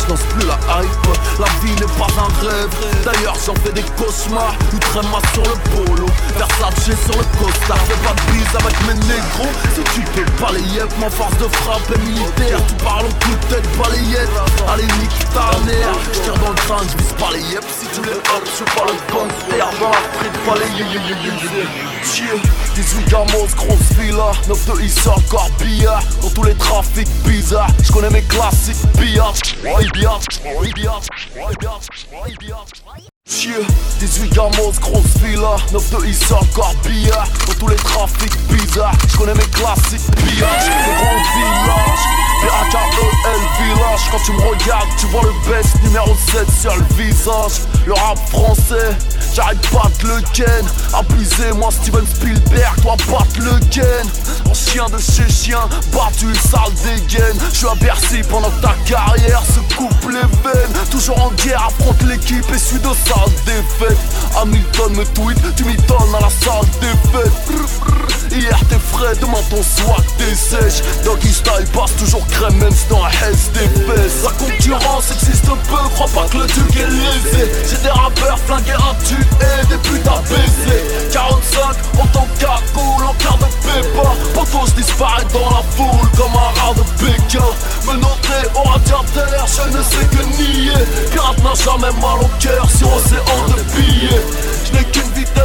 je 0.00 0.06
danse 0.08 0.26
plus 0.34 0.46
la 0.46 0.58
hype. 0.80 1.06
La 1.38 1.46
vie 1.62 1.74
n'est 1.74 1.94
pas 1.98 2.10
un 2.18 2.46
rêve, 2.46 2.70
d'ailleurs 3.04 3.36
j'en 3.44 3.54
fais 3.62 3.72
des 3.72 3.86
cauchemars. 3.96 4.54
Outre-moi 4.74 5.20
sur 5.34 5.42
le 5.42 5.56
polo, 5.70 6.06
Versace 6.36 6.84
sur 6.84 7.18
le 7.18 7.26
costard. 7.38 7.78
Fais 7.86 8.00
pas 8.02 8.14
de 8.14 8.32
bise 8.32 8.54
avec 8.58 8.76
mes 8.86 8.98
négros, 9.06 9.52
si 9.74 9.82
tu 9.94 10.00
peux 10.14 10.30
pas 10.42 10.52
les 10.52 10.62
yep 10.74 10.90
Ma 10.98 11.10
force 11.10 11.36
de 11.38 11.48
frappe 11.62 11.90
est 11.94 12.02
militaire, 12.02 12.58
tu 12.66 12.74
parles 12.82 13.06
au 13.06 13.24
coup 13.24 13.36
de 13.40 13.54
tête, 13.54 13.68
balayette. 13.78 14.30
Allez 14.68 14.86
nique 14.98 15.18
ta 15.34 15.58
mère, 15.64 15.94
je 16.24 16.30
dans 16.30 16.48
le 16.48 16.54
crâne, 16.54 16.86
je 16.90 16.96
vise 16.96 17.12
pas 17.18 17.30
les 17.32 17.42
yep 17.52 17.64
Si 17.80 17.86
tu 17.88 18.02
les 18.06 18.16
hop, 18.16 18.42
je 18.44 18.50
suis 18.50 18.64
pas 18.64 18.84
le 18.86 19.12
gangster 19.12 19.80
Dans 19.80 19.90
la 19.90 20.02
street, 20.14 20.38
pas 20.46 20.54
les 20.54 20.84
yep 20.84 21.66
Chill, 22.04 22.40
18 22.74 23.08
gamos, 23.10 23.48
grosse 23.56 23.92
villa. 23.98 24.32
9 24.48 24.66
de 24.66 25.08
encore 25.08 25.50
billard 25.58 26.02
Dans 26.22 26.30
tous 26.30 26.42
les 26.44 26.54
trafics 26.54 27.08
bizarres 27.24 27.68
Je 27.82 27.92
mes 28.12 28.22
classiques 28.22 28.76
billard 28.98 29.34
billard, 29.62 30.20
billard, 30.74 31.00
billard, 31.58 31.80
billard 32.38 32.66
Chier, 33.28 33.66
18 33.98 34.34
gamos, 34.34 34.78
grosse 34.80 35.16
villa. 35.22 35.56
9 35.72 35.90
de 35.90 36.34
encore 36.34 36.74
billard 36.84 37.26
Dans 37.46 37.54
tous 37.54 37.68
les 37.68 37.76
trafics 37.76 38.36
bizarres 38.48 38.92
Je 39.08 39.24
mes 39.24 39.50
classiques 39.50 40.10
billard 40.24 40.50
Les 40.60 40.94
grands 40.94 41.22
villages 41.34 42.25
Village. 43.58 44.10
Quand 44.10 44.18
tu 44.24 44.32
me 44.32 44.40
regardes 44.40 44.88
tu 44.98 45.06
vois 45.06 45.22
le 45.22 45.50
best 45.50 45.82
numéro 45.82 46.14
7 46.32 46.46
sur 46.60 46.76
le 46.76 46.84
visage. 46.94 47.62
Le 47.86 47.94
rap 47.94 48.18
français 48.30 48.96
J'arrête 49.34 49.60
pas 49.70 49.88
de 50.02 50.08
le 50.08 50.20
ken 50.32 50.64
Abusé 50.92 51.52
moi 51.52 51.70
Steven 51.70 52.04
Spielberg 52.06 52.80
Toi 52.82 52.96
batte 53.08 53.36
le 53.38 53.58
ken 53.70 54.06
En 54.50 54.54
chien 54.54 54.86
de 54.86 54.98
chez 54.98 55.28
chien 55.30 55.60
Battu 55.92 56.34
sale 56.34 56.72
dégaine. 56.84 57.38
Je 57.52 57.56
suis 57.56 57.68
à 57.68 57.74
Bercy 57.76 58.22
pendant 58.28 58.50
ta 58.62 58.74
carrière 58.84 59.42
se 59.42 59.60
coupe 59.74 60.10
les 60.10 60.20
veines. 60.42 60.90
Toujours 60.90 61.20
en 61.22 61.30
guerre 61.32 61.66
affronte 61.68 62.02
l'équipe 62.02 62.44
et 62.52 62.58
suis 62.58 62.78
de 62.78 62.88
sales 62.88 63.32
défaites 63.44 63.98
Hamilton 64.36 64.96
me 64.96 65.04
tweet 65.04 65.38
Tu 65.56 65.64
m'étonnes 65.64 66.14
à 66.16 66.20
la 66.20 66.30
salle 66.30 66.66
des 66.80 67.10
fêtes. 67.12 68.32
Hier 68.32 68.58
t'es 68.68 68.78
frais, 68.78 69.14
demain 69.20 69.40
ton 69.48 69.62
swag 69.62 70.04
t'es 70.18 70.34
sèche. 70.34 70.82
Doggy 71.04 71.32
style 71.32 71.66
passe 71.72 71.94
toujours 71.96 72.25
crème 72.30 72.56
même 72.56 72.74
si 72.74 72.86
dans 72.88 73.02
la 73.02 73.10
des 73.10 73.68
fesses 73.68 74.24
La 74.24 74.30
concurrence 74.30 75.10
existe 75.10 75.46
peu, 75.46 75.88
crois 75.94 76.08
pas 76.08 76.28
que 76.28 76.38
le 76.38 76.46
duc 76.46 76.76
est 76.76 76.90
lésé. 76.90 77.52
J'ai 77.68 77.82
des 77.82 77.90
rappeurs 77.90 78.38
flingués 78.46 78.72
à 78.72 78.94
tuer, 79.04 79.16
des 79.68 79.78
putes 79.78 80.06
à 80.06 80.20
baiser 80.28 80.82
45 81.12 81.62
en 82.00 82.06
tant 82.06 82.26
qu'acoule, 82.38 83.04
en 83.04 83.14
quart 83.14 83.38
de 83.38 83.44
pépa 83.44 84.08
Pourtant 84.34 84.66
je 84.66 84.82
disparais 84.82 85.24
dans 85.32 85.50
la 85.50 85.62
foule 85.76 86.08
comme 86.16 86.32
un 86.32 86.60
rat 86.60 86.74
de 86.74 87.04
Pékin. 87.04 87.44
Me 87.86 87.94
noter 87.94 88.48
au 88.54 88.62
radiateur, 88.68 89.46
je 89.46 89.76
ne 89.76 89.82
sais 89.82 90.06
que 90.10 90.22
nier. 90.42 90.72
Pirate 91.12 91.42
n'a 91.42 91.54
jamais 91.54 91.92
mal 92.00 92.18
au 92.20 92.30
cœur 92.40 92.68
sur 92.70 92.92
océan 92.94 93.48
de 93.48 93.62
billets 93.76 94.22
Je 94.64 94.78
n'ai 94.78 94.84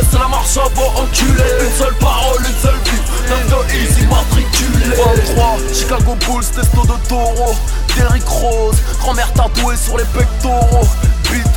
c'est 0.10 0.20
la 0.20 0.28
marche 0.28 0.58
avant 0.58 1.02
enculé. 1.02 1.44
Une 1.64 1.78
seule 1.78 1.96
parole, 1.96 2.40
une 2.40 2.62
seule 2.62 2.80
vie, 2.86 3.02
9 3.30 3.50
de 3.50 3.76
easy 3.76 4.08
matriculé. 4.08 4.96
23, 5.36 5.58
Chicago 5.74 6.16
Bulls, 6.26 6.46
testo 6.46 6.82
de 6.82 7.08
taureau. 7.08 7.56
Derrick 7.96 8.28
Rose, 8.28 8.78
grand-mère 9.00 9.32
tatouée 9.34 9.76
sur 9.76 9.98
les 9.98 10.06
pectoraux. 10.06 10.88
Beat 11.32 11.52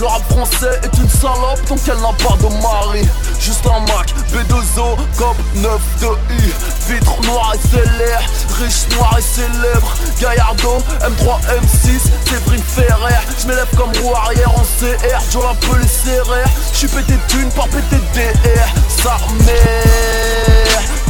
le 0.00 0.06
rap 0.06 0.22
français 0.30 0.80
est 0.82 0.98
une 0.98 1.08
salope 1.08 1.60
donc 1.68 1.78
elle 1.86 2.00
n'a 2.00 2.12
pas 2.14 2.36
de 2.38 2.48
mari 2.62 3.06
Juste 3.50 3.66
un 3.66 3.80
Mac, 3.80 4.14
B2O, 4.32 4.96
Cop 5.18 5.36
9 5.56 5.80
de 6.00 6.34
I. 6.34 6.52
Vitre 6.88 7.20
noire 7.22 7.52
et 7.52 7.68
célère, 7.68 8.22
riche 8.60 8.86
noir 8.96 9.16
et 9.18 9.22
célèbre. 9.22 9.92
Gallardo, 10.20 10.78
M3, 11.00 11.40
M6, 11.58 11.98
Séverine 12.28 12.62
Ferrer. 12.62 13.18
J'm'élève 13.42 13.66
comme 13.76 13.90
roue 14.04 14.14
arrière 14.14 14.52
en 14.52 14.62
CR, 14.62 15.20
Joe 15.32 15.42
la 15.42 15.78
les 15.78 15.88
serrères 15.88 16.48
J'suis 16.72 16.86
pété 16.86 17.14
d'une 17.30 17.50
par 17.50 17.66
pété 17.66 17.96
DR, 18.14 18.68
sa 19.02 19.16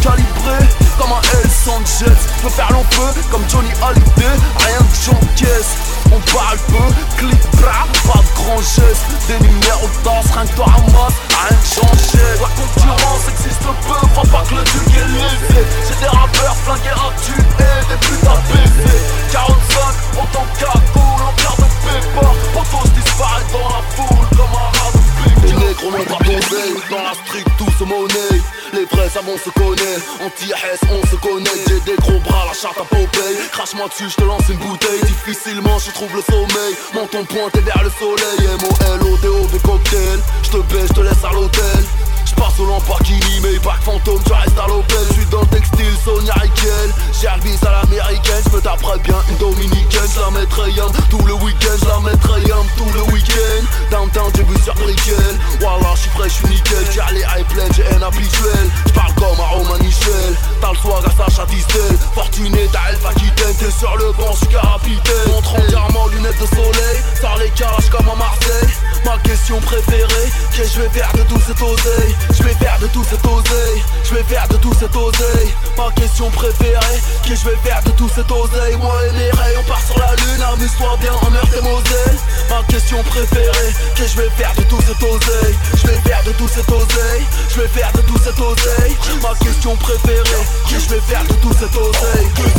Calibré 0.02 0.64
comme 0.98 1.12
un 1.12 1.20
L110 1.20 1.70
Angels 1.70 2.16
Je 2.36 2.42
peux 2.42 2.48
faire 2.48 2.72
long 2.72 2.84
feu 2.90 3.20
comme 3.30 3.42
Johnny 3.48 3.70
Hallyday 3.82 4.36
Rien 4.56 4.78
que 4.78 4.96
j'encaisse 5.04 5.76
On 6.12 6.20
parle 6.32 6.58
peu, 6.68 6.86
clic 7.18 7.40
bras, 7.60 7.86
pas 8.06 8.20
de 8.20 8.34
grand 8.34 8.58
geste. 8.58 9.04
Des 9.28 9.38
numéros 9.46 9.90
danse, 10.04 10.26
rien 10.32 10.46
que 10.46 10.56
toi 10.56 10.66
ramasses 10.66 11.20
Rien 11.36 11.56
que 11.56 11.68
j'enchaîne 11.74 12.40
La 12.40 12.48
concurrence 12.56 13.28
existe 13.28 13.60
peu, 13.60 14.06
crois 14.08 14.24
pas 14.24 14.44
que 14.48 14.54
le 14.54 14.64
duc 14.64 14.88
est 14.96 15.08
lésé 15.08 15.66
J'ai 15.88 16.00
des 16.00 16.08
rappeurs 16.08 16.56
flingués 16.64 16.96
à 16.96 17.12
tuer, 17.20 17.44
des 17.88 18.28
à 18.28 18.36
baiser 18.48 18.98
45, 19.32 20.22
autant 20.22 20.46
cagoule, 20.58 21.22
en 21.22 21.32
de 21.32 21.68
pépard 21.84 22.34
On 22.56 22.62
tous 22.64 22.90
disparaît 22.92 23.44
dans 23.52 23.68
la 23.68 23.82
foule 23.94 24.26
comme 24.32 24.54
un 24.56 24.70
rat 24.78 24.92
de 24.96 25.46
Les 25.46 25.52
négros 25.52 25.90
n'ont 25.90 26.04
pas 26.04 26.24
posé, 26.24 26.62
dans 26.90 27.04
la 27.04 27.14
street 27.14 27.44
tout 27.58 27.70
se 27.78 27.84
monnaie 27.84 28.40
les 28.72 28.84
vrais 28.84 29.08
savants 29.08 29.38
se 29.42 29.50
connaît, 29.50 29.98
anti-S 30.24 30.80
on 30.90 31.06
se 31.06 31.16
connaît. 31.16 31.50
J'ai 31.66 31.80
des 31.80 31.96
gros 31.96 32.18
bras, 32.20 32.46
la 32.46 32.54
charte 32.54 32.78
à 32.78 32.84
Popeye. 32.84 33.48
Crache-moi 33.52 33.88
dessus, 33.88 34.10
je 34.10 34.16
te 34.16 34.24
lance 34.24 34.48
une 34.48 34.58
bouteille. 34.58 35.00
Difficilement 35.02 35.78
je 35.78 35.90
trouve 35.92 36.14
le 36.14 36.22
sommeil. 36.22 36.74
Menton 36.94 37.24
pointé 37.24 37.60
vers 37.60 37.82
le 37.82 37.90
soleil. 37.90 38.48
M-O-L-O-D-O-V 38.60 39.58
cocktail. 39.64 40.20
Je 40.42 40.50
te 40.50 40.56
baisse, 40.72 40.88
je 40.88 40.94
te 40.94 41.00
laisse 41.00 41.24
à 41.24 41.32
l'hôtel 41.32 41.84
je 42.30 42.34
passe 42.34 42.58
au 42.58 42.66
Lamborghini, 42.66 43.40
mais 43.42 43.58
back 43.58 43.82
fantôme, 43.82 44.22
tu 44.24 44.32
restes 44.32 44.58
à 44.58 44.66
l'Opel 44.68 44.98
Je 45.08 45.14
suis 45.14 45.26
dans 45.26 45.40
le 45.40 45.46
textile, 45.46 45.94
Sonia 46.04 46.34
Riquel 46.34 46.90
un 47.26 47.66
à 47.68 47.82
l'américaine, 47.82 48.42
je 48.46 48.56
me 48.56 48.60
taperai 48.60 48.98
bien 49.00 49.16
une 49.28 49.36
dominicaine. 49.36 50.08
Je 50.14 50.20
la 50.20 50.30
mettrai 50.30 50.70
yam 50.72 50.90
tout 51.10 51.20
le 51.26 51.34
week-end, 51.34 51.76
je 51.80 51.86
la 51.86 52.00
mettrai 52.00 52.40
yam 52.42 52.66
tout 52.76 52.88
le 52.94 53.02
week-end. 53.12 53.64
Downtown, 53.90 54.32
j'ai 54.34 54.42
vu 54.44 54.56
sur 54.62 54.74
Brickell 54.74 55.38
Voilà, 55.60 55.94
je 55.94 56.00
suis 56.00 56.10
frais, 56.10 56.28
je 56.28 56.34
suis 56.34 56.48
nickel. 56.48 56.84
J'ai 56.92 57.14
les 57.14 57.20
high 57.20 57.46
plein, 57.48 57.68
j'ai 57.74 57.86
un 57.94 58.02
habituel. 58.02 58.70
Je 58.86 58.92
parle 58.92 59.12
comme 59.14 59.38
à 59.40 59.48
Roman 59.48 59.78
Michel 59.82 60.34
T'as 60.60 60.72
le 60.72 60.78
swag 60.78 61.04
à 61.04 61.10
Sacha 61.10 61.46
Distel. 61.46 61.98
Fortuné, 62.14 62.68
t'as 62.72 62.90
Elfa 62.90 63.12
Quitaine 63.14 63.54
T'es 63.58 63.70
sur 63.70 63.94
le 63.96 64.12
banc, 64.12 64.32
je 64.32 64.38
suis 64.38 64.48
capitaine. 64.48 65.28
Montre 65.28 65.54
entièrement 65.56 66.06
lunettes 66.08 66.40
de 66.40 66.46
soleil. 66.46 66.98
Sors 67.20 67.38
les 67.38 67.50
calages 67.50 67.90
comme 67.90 68.08
à 68.08 68.14
Marseille 68.14 68.74
Ma 69.04 69.18
question 69.18 69.60
préférée, 69.60 70.30
qu'est-ce 70.54 70.74
que 70.74 70.74
je 70.74 70.80
vais 70.82 70.88
faire 70.88 71.12
de 71.14 71.22
tout 71.22 71.40
cet 71.46 71.60
oseille? 71.60 72.14
Je 72.32 72.42
vais 72.42 72.54
faire 72.54 72.78
de 72.80 72.86
tout 72.88 73.04
cet 73.04 73.24
oseille. 73.26 73.82
Je 74.04 74.14
vais 74.14 74.22
faire 74.24 74.46
de 74.48 74.56
tout 74.56 74.74
cet 74.74 74.94
oseille. 74.96 75.50
Ma 75.76 75.90
question 75.92 76.30
préférée. 76.30 77.00
Que 77.24 77.34
je 77.34 77.44
vais 77.44 77.56
faire 77.62 77.82
de 77.84 77.90
tout 77.92 78.08
cet 78.08 78.30
oseille? 78.30 78.76
Moi 78.76 78.94
et 79.06 79.12
les 79.18 79.30
rayons 79.30 79.60
on 79.60 79.68
part 79.68 79.82
sur 79.86 79.98
la 79.98 80.14
lune. 80.16 80.42
Amuse-toi 80.52 80.96
bien 81.00 81.12
en 81.12 81.30
meurtre 81.30 81.56
et 81.56 81.62
Moselle 81.62 82.18
Ma 82.48 82.62
question 82.64 83.02
préférée. 83.04 83.72
Que 83.96 84.06
je 84.06 84.16
vais 84.16 84.30
faire 84.30 84.52
de 84.56 84.62
tout 84.64 84.80
cet 84.86 85.02
oseille? 85.02 85.56
Je 85.74 85.86
vais 85.86 85.98
faire 86.08 86.22
de 86.24 86.32
tout 86.32 86.48
cet 86.48 86.68
oseille. 86.70 87.24
Je 87.48 87.60
vais 87.60 87.68
faire 87.68 87.92
de 87.92 88.00
tout 88.02 88.18
cet 88.18 88.38
oseille. 88.40 88.96
Ma 89.22 89.34
question 89.44 89.76
préférée. 89.76 90.44
Que 90.68 90.78
je 90.78 90.88
vais 90.88 91.00
faire 91.00 91.24
de 91.24 91.34
tout 91.34 91.52
cet 91.52 91.74
oseille? 91.76 92.28
2 92.36 92.50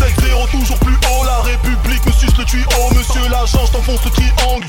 toujours 0.52 0.80
plus 0.80 0.96
haut. 0.96 1.24
La 1.26 1.42
République 1.42 2.06
me 2.06 2.12
suce 2.12 2.38
le 2.38 2.46
tuyau. 2.46 2.66
Monsieur 2.96 3.28
l'agent 3.30 3.66
je 3.66 3.72
t'enfonce 3.72 4.04
le 4.06 4.12
triangle. 4.12 4.68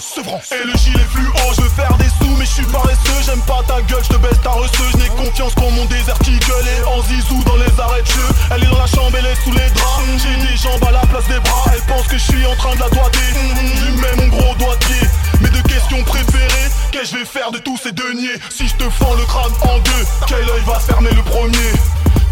Et 0.52 0.64
le 0.64 0.76
gilet 0.78 1.07
fluo 1.11 1.33
Je 1.57 1.62
veux 1.62 1.68
faire 1.70 1.96
des 1.98 2.09
sous. 2.09 2.37
Mais 2.38 2.46
je 2.46 2.50
suis 2.50 2.64
paresseux 2.64 3.22
J'aime 3.24 3.40
pas 3.42 3.62
ta 3.66 3.81
gueule, 3.83 4.02
je 4.02 4.09
te 4.09 4.16
baisse 4.16 4.40
ta 4.42 4.50
reçue 4.50 4.82
je 4.92 4.97
n'ai 4.99 5.09
confiance 5.09 5.55
qu'en 5.55 5.71
mon 5.71 5.85
désert 5.87 6.18
gueule 6.23 6.68
Et 6.68 6.85
en 6.85 7.03
zizou 7.03 7.42
dans 7.45 7.57
les 7.57 7.81
arrêts 7.81 8.03
de 8.03 8.07
jeu. 8.07 8.29
Elle 8.51 8.64
est 8.64 8.66
dans 8.66 8.79
la 8.79 8.87
chambre, 8.87 9.16
elle 9.18 9.27
est 9.27 9.45
sous 9.45 9.53
les 9.53 9.71
draps. 9.71 10.03
J'ai 10.18 10.47
des 10.47 10.57
jambes 10.57 10.85
à 10.87 10.92
la 10.92 11.07
place 11.07 11.27
des 11.29 11.40
bras. 11.40 11.64
Elle 11.73 11.83
pense 11.83 12.07
que 12.07 12.18
je 12.18 12.25
suis 12.25 12.47
en 12.47 12.57
train 12.57 12.75
de 12.75 12.81
la 12.81 12.88
doiter. 12.88 13.29
Je 13.35 14.01
mets 14.01 14.16
mon 14.16 14.29
gros 14.29 14.55
doigt 14.57 14.77
de 14.77 14.85
pied. 14.85 15.09
Mes 15.40 15.51
deux 15.51 15.62
questions 15.62 16.03
préférées 16.05 16.71
Qu'est-ce 16.92 17.12
que 17.12 17.18
je 17.18 17.25
vais 17.25 17.25
faire 17.25 17.51
de 17.51 17.59
tous 17.59 17.79
ces 17.79 17.92
deniers? 17.92 18.38
Si 18.51 18.68
je 18.68 18.75
te 18.75 18.88
fends 18.90 19.14
le 19.14 19.25
crâne 19.25 19.53
en 19.62 19.79
deux 19.79 20.05
Quel 20.27 20.49
œil 20.49 20.62
va 20.66 20.79
fermer 20.79 21.11
le 21.11 21.23
premier? 21.23 21.73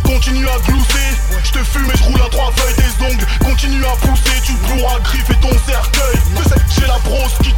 Continue 0.04 0.48
à 0.48 0.58
glousser, 0.66 1.10
je 1.44 1.52
te 1.52 1.58
fume 1.58 1.88
et 1.88 1.96
je 1.96 2.02
roule 2.02 2.20
à 2.20 2.28
trois 2.30 2.50
feuilles 2.56 2.74
des 2.74 3.04
ongles. 3.06 3.26
Continue 3.38 3.84
à 3.84 3.94
pousser, 4.04 4.36
tu 4.44 4.52
pourras 4.54 4.98
griffer 5.00 5.34
ton 5.40 5.50
cercueil. 5.66 6.18
J'ai 6.74 6.86
la 6.86 6.98
brosse 6.98 7.38
qui 7.42 7.49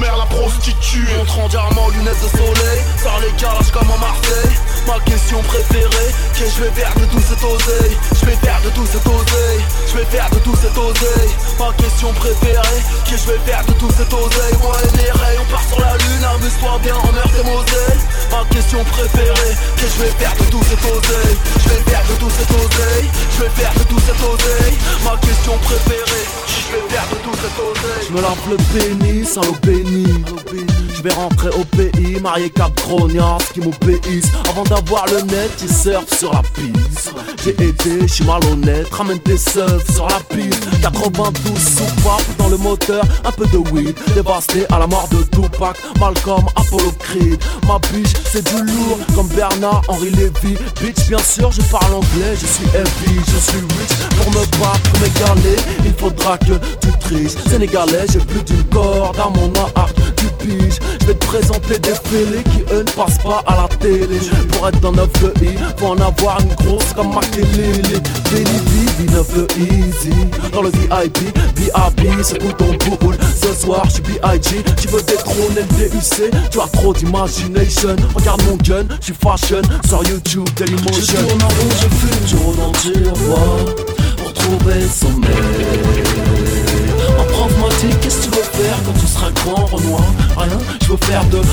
la 0.00 0.26
prostituée. 0.26 1.16
Montre 1.18 1.38
en 1.38 1.48
diamant, 1.48 1.88
lunettes 1.90 2.22
de 2.22 2.28
soleil. 2.38 2.80
Sors 3.02 3.20
les 3.20 3.32
calages 3.32 3.70
comme 3.72 3.90
à 3.90 3.98
Marseille. 3.98 4.56
Ma 4.86 4.98
question 5.04 5.40
préférée, 5.42 6.10
que 6.34 6.44
je 6.44 6.64
vais 6.64 6.70
faire 6.72 6.92
de 6.96 7.04
tout 7.06 7.22
cet 7.22 7.38
oseille? 7.44 7.96
Je 8.18 8.26
vais 8.26 8.36
faire 8.36 8.60
de 8.64 8.70
tout 8.70 8.86
cet 8.86 9.06
oseille. 9.06 9.62
Je 9.86 9.98
vais 9.98 10.04
faire 10.06 10.28
de 10.30 10.38
tout 10.40 10.56
cet 10.56 10.76
oseille. 10.76 11.30
Ma 11.58 11.72
question 11.74 12.12
préférée, 12.14 12.82
que 13.06 13.16
je 13.16 13.26
vais 13.30 13.38
faire 13.46 13.64
de 13.64 13.72
tout 13.74 13.90
cet 13.96 14.12
oseille? 14.12 14.56
Moi 14.60 14.76
et 14.82 14.96
les 14.96 15.10
rayons, 15.12 15.42
on 15.46 15.52
part 15.52 15.62
sur 15.68 15.80
la 15.80 15.96
lune 15.96 16.24
Amuse-toi 16.34 16.80
bien 16.82 16.96
en 16.96 17.12
meurtre 17.12 17.38
et 17.38 17.44
Moselle 17.44 18.00
Ma 18.32 18.42
question 18.50 18.82
préférée, 18.84 19.54
que 19.76 19.86
je 19.86 20.02
vais 20.02 20.14
faire 20.18 20.34
de 20.34 20.44
tout 20.50 20.62
cet 20.66 20.82
oseille? 20.82 21.36
Je 21.62 21.68
vais 21.68 21.82
faire 21.90 22.02
de 22.08 22.14
tout 22.18 22.30
cet 22.30 22.50
oseille. 22.50 23.08
Je 23.36 23.42
vais 23.42 23.50
faire 23.50 23.74
de 23.78 23.84
tout 23.84 24.00
cet 24.00 24.18
oseille. 24.18 24.76
Ma 25.04 25.16
question 25.18 25.58
préférée, 25.58 26.26
je 26.48 26.72
vais 26.74 26.84
faire 26.90 27.06
de 27.12 27.16
tout 27.22 27.36
cet 27.38 27.54
oseille? 27.54 28.06
Je 28.08 28.12
me 28.12 28.20
lave 28.20 28.44
le 28.50 28.56
pénis 28.74 29.36
à 29.36 29.42
l'eau 29.46 29.54
Je 29.84 31.02
vais 31.02 31.14
rentrer 31.14 31.48
au 31.48 31.64
pays, 31.64 32.20
marié 32.20 32.50
quatre 32.50 32.72
qui 33.52 33.60
m'obéissent 33.60 34.30
Avant 34.48 34.62
d'avoir 34.62 35.06
le 35.06 35.22
net, 35.22 35.50
ils 35.62 35.74
surfent 35.74 36.16
sur 36.16 36.32
la 36.32 36.42
piste. 36.42 37.12
J'ai 37.42 37.50
été, 37.50 38.02
je 38.02 38.06
suis 38.06 38.24
malhonnête, 38.24 38.86
ramène 38.92 39.18
tes 39.18 39.36
seufs 39.36 39.92
sur 39.92 40.06
la 40.06 40.20
piste. 40.20 40.68
92 40.80 41.58
soupapes 41.58 42.36
dans 42.38 42.48
le 42.48 42.56
moteur, 42.56 43.02
un 43.24 43.32
peu 43.32 43.46
de 43.46 43.58
weed 43.72 43.96
Dévasté 44.14 44.64
à 44.70 44.78
la 44.78 44.86
mort 44.86 45.08
de 45.08 45.22
Tupac, 45.24 45.76
Malcolm, 45.98 46.44
Apollo 46.54 46.92
Creed. 47.00 47.42
Ma 47.66 47.78
biche, 47.92 48.12
c'est 48.30 48.44
du 48.44 48.62
lourd 48.62 48.98
comme 49.16 49.28
Bernard, 49.28 49.82
Henri 49.88 50.10
Lévy. 50.10 50.56
Bitch, 50.80 51.08
bien 51.08 51.18
sûr, 51.18 51.50
je 51.50 51.62
parle 51.62 51.94
anglais, 51.94 52.34
je 52.40 52.46
suis 52.46 52.66
heavy, 52.74 53.20
je 53.26 53.50
suis 53.50 53.58
rich. 53.58 53.92
Pour 54.16 54.30
me 54.30 54.46
battre, 54.60 54.92
m'égaler, 55.00 55.56
il 55.84 55.94
faudra 55.94 56.38
que 56.38 56.54
tu 56.80 56.98
triches. 57.00 57.42
Sénégalais, 57.50 58.06
j'ai 58.12 58.20
plus 58.20 58.42
d'une 58.44 58.64
corde 58.64 59.18
à 59.18 59.28
mon 59.28 59.52
arc 59.60 59.71
je 61.00 61.06
vais 61.06 61.14
te 61.14 61.26
présenter 61.26 61.78
des 61.78 61.94
fêlés 61.94 62.42
qui 62.44 62.62
eux 62.72 62.84
ne 62.84 62.90
passent 62.90 63.18
pas 63.18 63.42
à 63.46 63.62
la 63.62 63.68
télé. 63.76 64.18
Pour 64.50 64.68
être 64.68 64.80
dans 64.80 64.92
9 64.92 65.08
de 65.22 65.44
I, 65.44 65.56
faut 65.76 65.86
en 65.86 65.98
avoir 65.98 66.38
une 66.40 66.54
grosse 66.66 66.92
comme 66.94 67.14
Makelele 67.14 68.00
Benny 68.30 69.10
9 69.10 69.34
de 69.34 69.46
Easy. 69.58 70.10
Dans 70.52 70.62
le 70.62 70.70
VIP, 70.70 71.18
VIP, 71.56 72.08
c'est 72.22 72.38
ton 72.38 72.96
boule. 72.96 73.16
Ce 73.34 73.52
soir 73.54 73.82
je 73.86 73.90
suis 73.90 74.02
B.I.G, 74.02 74.62
tu 74.80 74.88
veux 74.88 75.02
détrôner 75.02 75.62
le 75.78 75.88
DUC 75.88 76.30
Tu 76.50 76.60
as 76.60 76.68
trop 76.72 76.92
d'imagination, 76.92 77.96
regarde 78.14 78.42
mon 78.48 78.56
gun, 78.56 78.86
je 79.00 79.06
suis 79.06 79.14
fashion. 79.14 79.62
Sur 79.86 80.04
YouTube, 80.04 80.48
Dailymotion 80.56 80.92
Je 81.00 81.26
tourne 81.26 81.42
en 81.42 81.48
rond, 81.48 81.70
je 81.70 81.88
fume, 81.96 82.26
je 82.26 82.36
rôde 82.36 82.60
en 82.60 84.22
Pour 84.22 84.32
trouver 84.32 84.74
le 84.74 84.88
sommeil 84.88 86.31
Ma 87.22 87.28
prof 87.28 87.52
m'a 87.58 87.68
dit 87.76 87.94
qu'est-ce 88.00 88.18
que 88.18 88.24
tu 88.24 88.30
veux 88.30 88.42
faire 88.42 88.76
quand 88.84 88.98
tu 88.98 89.06
seras 89.06 89.30
grand 89.30 89.66
Renoir? 89.66 90.02
Rien, 90.36 90.58
je 90.82 90.88
veux 90.88 90.96
faire 90.96 91.24
de 91.26 91.38
de 91.38 91.44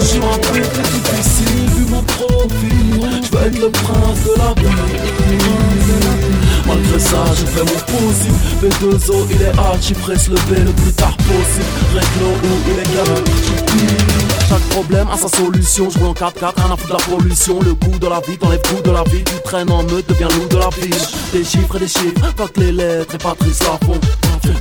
Je 0.00 0.04
suis 0.04 0.18
un 0.18 0.38
peu 0.38 0.60
plus 0.60 0.82
difficile 0.82 1.70
vu 1.74 1.84
mon 1.88 2.02
profil. 2.02 3.22
Je 3.22 3.28
veux 3.34 3.46
être 3.46 3.58
le 3.58 3.70
prince 3.70 4.22
de 4.24 4.32
la 4.36 4.52
vie 4.60 6.41
Malgré 6.72 6.98
ça, 6.98 7.24
je 7.38 7.44
fais 7.44 7.60
mon 7.60 7.66
possible. 7.66 8.34
B2O, 8.62 9.26
il 9.30 9.42
est 9.42 9.58
hard, 9.58 9.78
j'y 9.82 9.92
presse 9.92 10.28
le 10.28 10.36
B 10.36 10.64
le 10.64 10.72
plus 10.72 10.92
tard 10.92 11.16
possible. 11.18 11.66
Règle 11.94 12.46
où 12.46 12.56
il 12.66 12.78
est 12.78 12.96
gamin, 12.96 14.22
chaque 14.48 14.68
problème 14.68 15.08
a 15.10 15.16
sa 15.16 15.28
solution, 15.28 15.88
je 15.88 15.98
en 16.04 16.12
4x4, 16.12 16.52
rien 16.56 16.72
à 16.72 16.76
de 16.76 16.92
la 16.92 16.98
pollution. 16.98 17.58
Le 17.60 17.74
goût 17.74 17.98
de 17.98 18.06
la 18.06 18.20
vie, 18.20 18.36
dans 18.38 18.50
les 18.50 18.58
coups 18.58 18.82
de 18.82 18.90
la 18.90 19.02
vie. 19.04 19.24
Tu 19.24 19.40
traînes 19.44 19.70
en 19.70 19.82
meute, 19.82 20.06
deviens 20.08 20.28
loup 20.28 20.46
de 20.48 20.58
la 20.58 20.68
ville. 20.78 20.94
Des 21.32 21.44
chiffres 21.44 21.76
et 21.76 21.80
des 21.80 21.88
chiffres, 21.88 22.34
quand 22.36 22.56
les 22.58 22.72
lettres 22.72 23.14
et 23.14 23.18
Patrice 23.18 23.58
font 23.58 23.98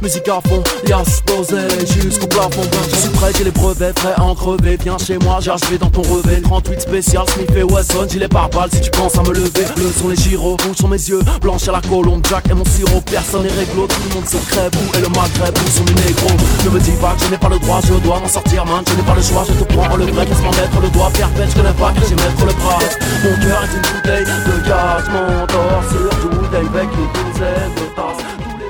Musique 0.02 0.28
à 0.30 0.40
fond, 0.48 0.64
yas 0.88 1.22
posé 1.26 1.58
jusqu'au 1.86 2.28
plafond. 2.28 2.64
Je 2.90 2.96
suis 2.96 3.10
prêt, 3.10 3.32
j'ai 3.38 3.44
les 3.44 3.52
brevets, 3.52 3.94
prêt 3.94 4.14
à 4.16 4.24
en 4.24 4.34
crever. 4.34 4.78
Viens 4.82 4.98
chez 4.98 5.18
moi, 5.20 5.40
j'ai 5.42 5.52
achevé 5.52 5.78
dans 5.78 5.90
ton 5.90 6.02
revêt 6.02 6.42
38 6.42 6.82
spécial, 6.82 7.24
Smith 7.30 7.52
et 7.56 7.64
Wesson, 7.64 8.08
gilet 8.10 8.28
par 8.28 8.50
balle 8.50 8.70
si 8.74 8.82
tu 8.82 8.92
penses 8.92 9.18
à 9.18 9.24
me 9.24 9.34
lever. 9.34 9.66
Le 9.78 9.92
sont 9.92 10.08
les 10.08 10.16
gyros, 10.16 10.58
rouges 10.66 10.78
sont 10.78 10.88
mes 10.88 10.98
yeux, 10.98 11.22
blanches 11.42 11.68
à 11.68 11.74
la 11.74 11.82
colombe 12.02 12.26
Jack 12.28 12.50
et 12.50 12.54
mon 12.54 12.66
sirop, 12.66 13.02
personne 13.02 13.44
n'est 13.44 13.50
réglo 13.50 13.88
Tout 13.88 14.02
le 14.10 14.16
monde 14.16 14.28
se 14.28 14.38
crève, 14.50 14.72
où 14.74 14.98
est 14.98 15.02
le 15.02 15.10
Maghreb, 15.10 15.56
où 15.56 15.70
sont 15.70 15.86
les 15.86 15.94
négros? 15.94 16.38
Ne 16.66 16.70
me 16.72 16.80
dis 16.80 16.98
pas 17.00 17.14
que 17.14 17.24
je 17.26 17.30
n'ai 17.30 17.38
pas 17.38 17.50
le 17.50 17.60
droit, 17.60 17.80
je 17.84 17.94
dois 17.94 18.20
m'en 18.20 18.28
sortir 18.28 18.66
man 18.66 18.84
Je 18.88 18.96
n'ai 18.96 19.04
pas 19.04 19.16
le 19.16 19.22
choix, 19.22 19.46
je 19.48 19.54
te 19.54 19.64
prends 19.74 19.96
le 19.96 20.06
qu'est-ce 20.06 20.42
m'en 20.42 20.52
mettre 20.52 20.82
le 20.82 20.90
doigt 20.90 21.12
Perpète, 21.14 21.50
je 21.50 21.56
connais 21.56 21.74
pas, 21.74 21.92
que 21.92 22.08
j'ai 22.08 22.16
mettre 22.16 22.46
le 22.46 22.54
bras 22.54 22.80
Mon 23.24 23.36
cœur 23.42 23.64
est 23.64 23.74
une 23.76 23.86
bouteille 23.94 24.26
de 24.26 24.68
gaz, 24.68 25.04
mon 25.12 25.48
torse 25.48 25.90
sur 25.92 26.10
tout 26.22 26.56
avec 26.56 26.90
une 26.92 27.10
douzaine 27.14 27.74
de 27.78 27.86
tasses 27.96 28.24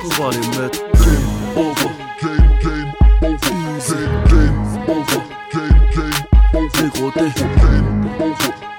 On 0.03 0.23
va 0.23 0.29
les 0.31 0.47
mettre 0.59 0.79
over. 1.55 1.91
Game, 2.21 2.59
game, 2.63 2.93
over. 3.21 3.53
Game, 3.91 4.23
game, 4.29 4.89
over. 4.89 5.23
Game, 5.53 5.83
game, 5.95 6.19
over. 6.53 6.81
Dégroté. 6.81 7.27
Game, 7.35 8.09
over. 8.19 8.70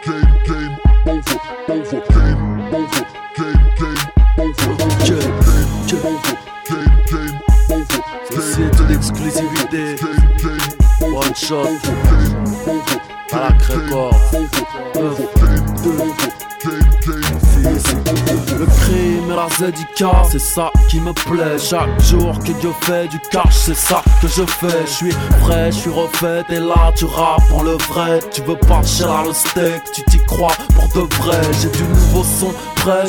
Shot. 11.35 11.67
Balak 13.31 13.63
Records. 13.63 14.15
Le 18.59 18.67
crime 18.67 19.31
et 19.31 19.35
la 19.35 19.49
ZIK, 19.49 20.05
c'est 20.31 20.39
ça 20.39 20.71
qui 20.89 21.01
me 21.01 21.13
plaît. 21.13 21.59
Chaque 21.59 22.01
jour 22.03 22.39
que 22.39 22.53
Dieu 22.53 22.71
fait 22.83 23.09
du 23.09 23.19
cash, 23.31 23.55
c'est 23.55 23.75
ça 23.75 24.03
que 24.21 24.29
je 24.29 24.45
fais. 24.45 24.87
Je 24.87 24.91
suis 24.91 25.13
frais, 25.41 25.73
je 25.73 25.77
suis 25.77 25.91
refait, 25.91 26.45
et 26.51 26.59
là 26.61 26.93
tu 26.97 27.05
rappes 27.07 27.51
en 27.53 27.63
le 27.63 27.77
vrai. 27.89 28.21
Tu 28.31 28.43
veux 28.43 28.57
pas 28.57 28.83
cher 28.83 29.25
le 29.25 29.33
steak, 29.33 29.83
tu 29.95 30.03
t'y 30.05 30.19
crois 30.27 30.57
pour 30.75 30.89
de 30.89 31.15
vrai. 31.17 31.41
J'ai 31.61 31.71
du 31.71 31.83
nouveau 31.85 32.23
son 32.23 32.53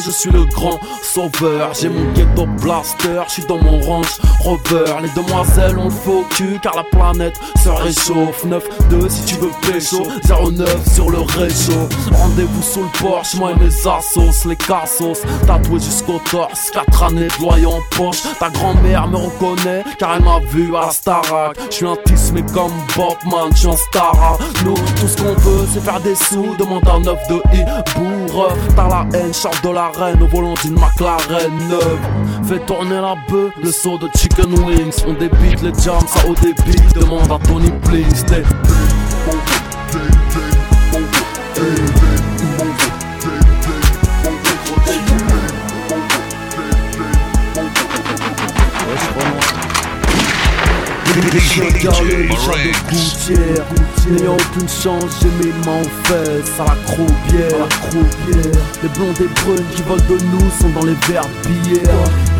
je 0.05 0.11
suis 0.11 0.29
le 0.29 0.45
grand 0.45 0.79
sauveur. 1.01 1.73
J'ai 1.73 1.89
mon 1.89 2.11
ghetto 2.13 2.45
blaster, 2.61 3.21
je 3.27 3.33
suis 3.33 3.45
dans 3.45 3.57
mon 3.57 3.79
range 3.81 4.19
rover. 4.41 4.85
Les 5.01 5.09
demoiselles 5.09 5.77
ont 5.77 5.85
le 5.85 5.89
faux 5.89 6.25
cul 6.31 6.59
car 6.61 6.75
la 6.75 6.83
planète 6.83 7.39
se 7.63 7.69
réchauffe. 7.69 8.45
9-2 8.45 9.09
si 9.09 9.23
tu 9.25 9.35
veux 9.35 9.51
pécho, 9.61 10.07
09 10.27 10.93
sur 10.93 11.09
le 11.09 11.19
réchaud. 11.19 11.89
Rendez-vous 12.11 12.61
sous 12.61 12.83
le 12.83 12.99
porche, 12.99 13.35
moi 13.35 13.51
et 13.51 13.59
mes 13.59 13.87
assos, 13.87 14.47
les 14.47 14.55
cassos. 14.55 15.21
Tatoué 15.47 15.79
jusqu'au 15.79 16.21
torse, 16.29 16.71
4 16.71 17.03
années 17.03 17.27
de 17.27 17.43
loyer 17.43 17.65
en 17.65 17.81
poche. 17.95 18.21
Ta 18.39 18.49
grand-mère 18.49 19.07
me 19.07 19.17
reconnaît 19.17 19.83
car 19.97 20.15
elle 20.15 20.23
m'a 20.23 20.39
vu 20.51 20.75
à 20.75 20.87
la 20.87 20.91
Starac. 20.91 21.57
Je 21.69 21.75
suis 21.75 21.87
un 21.87 21.95
mais 22.33 22.43
comme 22.53 22.71
Bobman, 22.95 23.49
je 23.51 23.57
suis 23.57 23.67
un 23.67 23.75
star. 23.75 24.37
Nous, 24.65 24.73
tout 24.73 25.07
ce 25.07 25.17
qu'on 25.17 25.33
veut, 25.33 25.67
c'est 25.73 25.83
faire 25.83 25.99
des 25.99 26.15
sous. 26.15 26.55
Demande 26.57 26.87
un 26.87 26.99
9 26.99 27.27
de 27.27 27.35
I, 27.53 27.63
bourre. 27.95 28.49
T'as 28.75 28.87
la 28.87 29.05
haine, 29.17 29.33
de 29.63 29.69
la 29.69 29.89
reine 29.89 30.21
au 30.21 30.27
volant 30.27 30.53
d'une 30.63 30.73
McLaren 30.73 31.57
neuve. 31.69 31.99
Fais 32.47 32.59
tourner 32.59 32.95
la 32.95 33.15
bœuf, 33.29 33.51
le 33.61 33.71
saut 33.71 33.97
de 33.97 34.09
chicken 34.15 34.53
wings. 34.59 35.03
On 35.07 35.13
débite 35.13 35.61
les 35.61 35.73
jams, 35.81 36.05
ça 36.07 36.27
au 36.27 36.35
débit. 36.35 36.77
Demande 36.93 37.31
à 37.31 37.39
Tony, 37.47 37.71
please. 37.83 38.25
Je 51.31 51.61
regarde 51.61 52.03
les 52.05 52.27
de 52.27 52.89
gouttière 52.89 53.65
N'ayant 54.09 54.35
aucune 54.35 54.67
chance, 54.67 55.19
j'ai 55.21 55.29
mes 55.29 55.53
mains 55.65 55.81
aux 55.81 56.07
fesses 56.07 56.59
À 56.59 56.65
la 56.65 56.75
croupière, 56.83 57.67
Les 58.83 58.89
blondes 58.89 59.21
et 59.21 59.41
brunes 59.41 59.65
qui 59.73 59.81
volent 59.83 60.03
de 60.09 60.17
nous 60.25 60.49
sont 60.59 60.69
dans 60.69 60.85
les 60.85 60.95
verres 61.07 61.29
billets. 61.47 61.81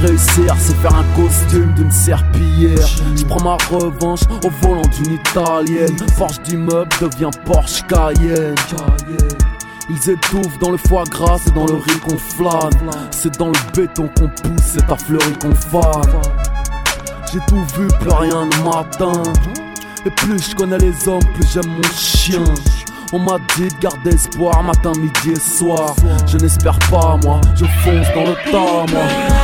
Réussir 0.01 0.55
c'est 0.59 0.75
faire 0.75 0.95
un 0.95 1.05
costume 1.15 1.73
d'une 1.75 1.91
serpillière. 1.91 2.87
Je 3.15 3.23
prends 3.25 3.43
ma 3.43 3.57
revanche 3.71 4.21
au 4.43 4.49
volant 4.61 4.81
d'une 4.97 5.13
italienne. 5.13 5.97
Forge 6.17 6.41
d'immeuble 6.41 6.91
devient 6.99 7.31
Porsche 7.45 7.83
Cayenne. 7.87 8.55
Ils 9.89 10.09
étouffent 10.09 10.59
dans 10.59 10.71
le 10.71 10.77
foie 10.77 11.05
gras, 11.05 11.37
c'est 11.43 11.53
dans 11.53 11.65
le 11.65 11.75
riz 11.75 11.99
qu'on 11.99 12.17
flâne. 12.17 12.91
C'est 13.11 13.37
dans 13.37 13.47
le 13.47 13.71
béton 13.73 14.09
qu'on 14.17 14.27
pousse, 14.27 14.73
c'est 14.73 14.91
à 14.91 14.97
fleurir 14.97 15.39
qu'on 15.39 15.55
fane 15.55 16.42
j'ai 17.33 17.39
tout 17.47 17.63
vu, 17.75 17.87
plus 17.99 18.11
rien 18.11 18.45
ne 18.45 18.63
m'atteint. 18.63 19.23
Et 20.05 20.09
plus 20.11 20.49
je 20.49 20.55
connais 20.55 20.77
les 20.77 21.07
hommes, 21.07 21.23
plus 21.33 21.47
j'aime 21.51 21.67
mon 21.67 21.81
chien. 21.95 22.43
On 23.11 23.19
m'a 23.19 23.37
dit 23.55 23.67
de 23.67 23.79
garder 23.79 24.11
espoir 24.11 24.61
matin, 24.63 24.91
midi 24.97 25.31
et 25.31 25.39
soir. 25.39 25.95
Je 26.27 26.37
n'espère 26.37 26.77
pas, 26.91 27.17
moi, 27.23 27.41
je 27.55 27.65
fonce 27.65 28.07
dans 28.13 28.25
le 28.25 28.35
tas, 28.51 28.91
moi. 28.91 29.42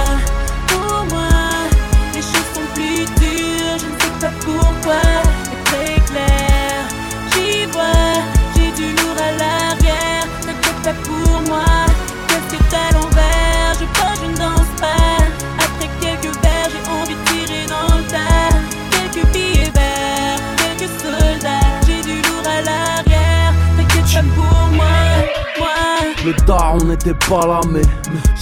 Daron 26.50 26.84
n'était 26.84 27.14
pas 27.14 27.46
là, 27.46 27.62
mais 27.70 27.84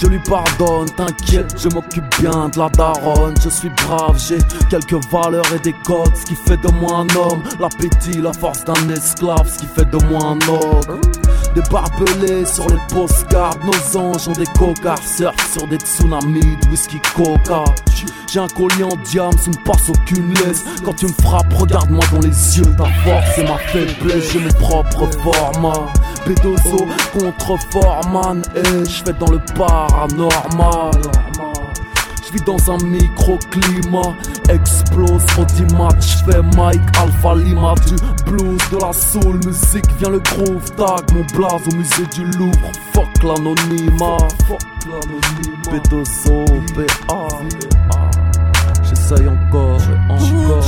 je 0.00 0.06
lui 0.06 0.18
pardonne. 0.20 0.88
T'inquiète, 0.96 1.54
je 1.58 1.68
m'occupe 1.68 2.06
bien 2.18 2.48
de 2.48 2.58
la 2.58 2.70
daronne. 2.70 3.34
Je 3.44 3.50
suis 3.50 3.68
brave, 3.68 4.18
j'ai 4.18 4.38
quelques 4.70 5.04
valeurs 5.12 5.44
et 5.54 5.58
des 5.58 5.74
codes. 5.84 6.16
Ce 6.16 6.24
qui 6.24 6.34
fait 6.34 6.56
de 6.56 6.72
moi 6.80 7.00
un 7.00 7.16
homme. 7.16 7.42
L'appétit, 7.60 8.22
la 8.22 8.32
force 8.32 8.64
d'un 8.64 8.88
esclave. 8.88 9.46
Ce 9.46 9.58
qui 9.58 9.66
fait 9.66 9.84
de 9.90 10.02
moi 10.06 10.22
un 10.22 10.38
homme. 10.48 11.00
Des 11.54 11.62
barbelés 11.70 12.44
sur 12.44 12.68
les 12.68 12.78
postcards. 12.92 13.58
Nos 13.64 13.98
anges 13.98 14.28
ont 14.28 14.32
des 14.32 14.46
cocards. 14.58 15.02
Surf 15.02 15.52
sur 15.52 15.66
des 15.66 15.78
tsunamis 15.78 16.56
de 16.62 16.70
whisky 16.70 17.00
coca. 17.14 17.64
J'ai 18.30 18.40
un 18.40 18.48
collier 18.48 18.84
en 18.84 18.96
diamant, 19.04 19.30
me 19.30 19.64
passe 19.64 19.88
aucune 19.88 20.34
laisse. 20.34 20.64
Quand 20.84 20.94
tu 20.94 21.06
me 21.06 21.12
frappes, 21.22 21.52
regarde-moi 21.54 22.04
dans 22.12 22.20
les 22.20 22.58
yeux. 22.58 22.76
Ta 22.76 22.84
force 22.84 23.38
et 23.38 23.44
ma 23.44 23.58
faiblesse, 23.58 24.32
j'ai 24.32 24.40
mon 24.40 24.52
propre 24.52 25.08
format. 25.22 25.92
Bédozo 26.26 26.86
contre 27.18 27.56
Foreman, 27.70 28.42
et 28.54 28.84
je 28.84 29.02
fais 29.02 29.14
dans 29.14 29.30
le 29.30 29.40
paranormal. 29.56 31.00
Je 32.28 32.34
vis 32.34 32.44
dans 32.44 32.70
un 32.70 32.76
microclimat, 32.84 34.14
explose 34.50 35.24
au 35.38 35.74
match, 35.76 36.18
je 36.18 36.30
fais 36.30 36.42
Mike 36.56 36.80
Alpha 37.00 37.34
Lima. 37.36 37.74
Du 37.86 37.96
blues, 38.30 38.60
de 38.70 38.76
la 38.84 38.92
soul 38.92 39.36
musique, 39.46 39.90
vient 39.98 40.10
le 40.10 40.18
groove 40.18 40.70
tag, 40.72 41.10
mon 41.14 41.24
blaze 41.34 41.66
au 41.72 41.74
musée 41.74 42.06
du 42.14 42.26
Louvre, 42.38 42.70
fuck 42.92 43.08
l'anonymat, 43.22 44.18
fuck 44.46 44.60
l'anonymat, 44.90 45.70
Bédozo, 45.70 46.44
BA. 46.74 47.28
J'essaye 48.82 49.26
encore 49.28 49.80
encore. 50.10 50.67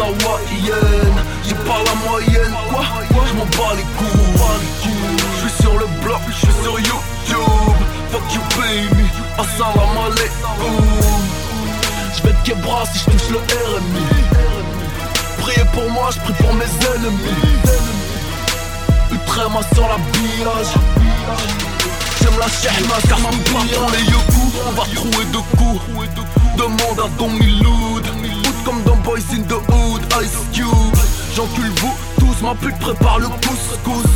Hawaïenne. 0.00 1.18
J'ai 1.46 1.54
pas 1.54 1.80
la 1.84 1.94
moyenne, 2.08 2.54
quoi, 2.68 2.84
je 3.26 3.32
m'en 3.34 3.44
bats 3.44 3.74
les 3.76 3.82
coups. 3.98 4.20
Je 5.34 5.48
suis 5.48 5.62
sur 5.62 5.72
le 5.74 5.86
bloc, 6.02 6.20
je 6.28 6.34
suis 6.34 6.62
sur 6.62 6.78
YouTube. 6.78 7.76
Fuck 8.10 8.34
you, 8.34 8.40
baby, 8.56 9.04
assalamu 9.38 9.98
alaikum. 10.06 10.84
Je 12.16 12.22
vais 12.22 12.34
te 12.44 12.54
bras 12.62 12.84
si 12.92 12.98
je 12.98 13.04
touche 13.04 13.30
le 13.30 13.38
RMI 13.38 14.06
Priez 15.38 15.64
pour 15.72 15.88
moi, 15.90 16.10
je 16.12 16.20
prie 16.20 16.34
pour 16.34 16.54
mes 16.54 16.64
ennemis. 16.64 17.50
Ultrama 19.12 19.60
sur 19.74 19.88
la 19.88 19.96
billage. 20.12 20.74
J'aime 22.20 22.38
la 22.38 22.48
shahma 22.48 22.96
car 23.08 23.20
ma 23.20 23.28
pour 23.28 23.90
les 23.90 24.04
yoku 24.04 24.52
On 24.66 24.72
va 24.72 24.82
trouver 24.94 25.24
de 25.26 25.38
coups. 25.56 25.80
Demande 26.56 26.98
à 26.98 27.08
Don 27.18 27.30
Miloud 27.30 28.19
comme 28.64 28.82
dans 28.84 28.96
Boys 28.96 29.18
in 29.32 29.42
the 29.42 29.52
Hood 29.52 30.02
Ice 30.22 30.38
Cube. 30.52 30.96
J'encule 31.34 31.70
vous 31.80 31.94
tous, 32.18 32.42
ma 32.42 32.54
pute 32.54 32.78
prépare 32.78 33.18
le 33.18 33.28
couscous. 33.28 34.10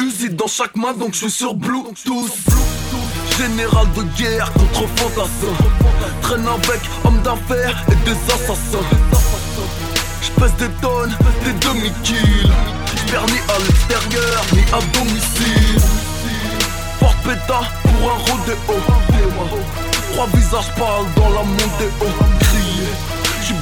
Usine 0.00 0.36
dans 0.36 0.46
chaque 0.46 0.76
main 0.76 0.92
donc 0.92 1.14
je 1.14 1.18
suis 1.18 1.30
sur 1.30 1.54
Bluetooth. 1.54 2.32
Général 3.38 3.86
de 3.96 4.02
guerre 4.18 4.52
contre 4.52 4.86
fantassin. 4.96 5.54
Traîne 6.22 6.46
avec 6.46 6.80
hommes 7.04 7.20
d'affaires 7.22 7.84
et 7.90 7.96
des 8.04 8.16
assassins. 8.32 8.86
J'pèse 10.22 10.54
des 10.56 10.68
tonnes, 10.80 11.16
des 11.44 11.52
demi-kills. 11.66 12.52
J'perds 13.06 13.26
ni 13.26 13.38
à 13.48 13.58
l'extérieur, 13.58 14.44
ni 14.52 14.60
à 14.72 14.80
domicile. 14.98 15.80
Porte 16.98 17.16
péta 17.24 17.60
pour 17.82 18.10
un 18.10 18.18
rodéo. 18.18 18.80
Trois 20.12 20.26
visages 20.34 20.74
parlent 20.76 21.06
dans 21.16 21.30
la 21.30 21.42
mondéo 21.42 22.06
Crier 22.40 23.09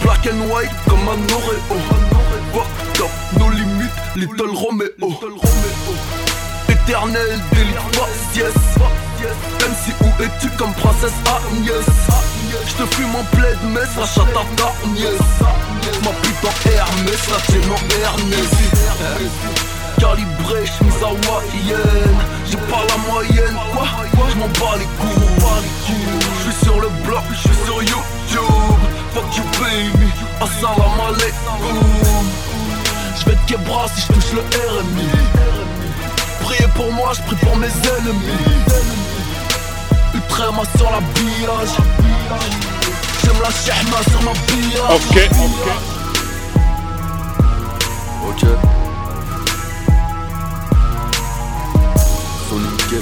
Black 0.03 0.27
and 0.27 0.51
white 0.51 0.71
comme 0.89 1.09
un 1.09 1.35
Oreo. 1.35 1.79
Fuck 2.53 3.05
up, 3.05 3.11
nos 3.39 3.51
limites, 3.51 3.91
Little 4.17 4.55
Romeo. 4.55 4.89
Éternel 6.69 7.39
délit 7.53 7.75
yes. 8.35 8.53
MC 9.61 9.95
où 10.03 10.23
es-tu 10.23 10.49
comme 10.57 10.73
princesse 10.75 11.13
Agnès? 11.27 11.85
J'te 12.67 12.95
fume 12.95 13.15
en 13.17 13.25
plaid 13.37 13.59
messe, 13.73 13.97
la 13.99 14.07
chatte 14.07 14.37
à 14.37 14.45
Tarniès 14.57 15.21
Ma 16.05 16.11
putain 16.23 16.71
Hermès, 16.71 17.29
la 17.31 17.41
tienne 17.47 17.73
en 17.73 17.83
Ernest 18.03 18.55
Calibré, 19.99 20.65
j'mise 20.65 21.03
hawaïenne. 21.03 22.19
J'ai 22.51 22.57
pas 22.57 22.85
la 22.89 23.13
moyenne, 23.13 23.57
quoi, 23.73 23.87
J'm'en 24.33 24.47
bats 24.47 24.77
les 24.79 24.85
coups 25.01 25.47
J'suis 26.41 26.65
sur 26.65 26.81
le 26.81 26.89
bloc, 27.05 27.25
j'suis 27.33 27.65
sur 27.65 27.83
YouTube 27.83 28.78
Fuck 29.19 29.37
you 29.37 29.43
baby, 29.59 30.13
assalamu 30.41 31.03
alaikum 31.09 32.39
vais 33.27 33.35
te 33.35 33.47
québra 33.49 33.87
si 33.93 34.03
je 34.03 34.07
touche 34.13 34.33
le 34.33 34.43
RMI 34.71 35.09
Priez 36.45 36.69
pour 36.77 36.93
moi, 36.93 37.11
je 37.17 37.23
prie 37.23 37.37
pour 37.37 37.57
mes 37.57 37.67
ennemis. 37.67 38.63
Ultrama 40.15 40.63
sur 40.77 40.91
la 40.93 41.01
billage. 41.01 41.75
J'aime 43.25 43.43
la 43.43 43.51
chahma 43.51 43.99
sur 44.09 44.23
ma 44.23 44.33
billage. 44.47 44.93
Ok, 44.95 45.17
ok. 45.43 45.67
Ok 48.29 48.43
Sonic 52.49 52.95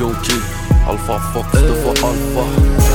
Yonki 0.00 0.40
Alpha 0.88 1.18
Fox, 1.32 1.46
deux 1.52 1.74
fois 1.74 1.94
Alpha 2.08 2.85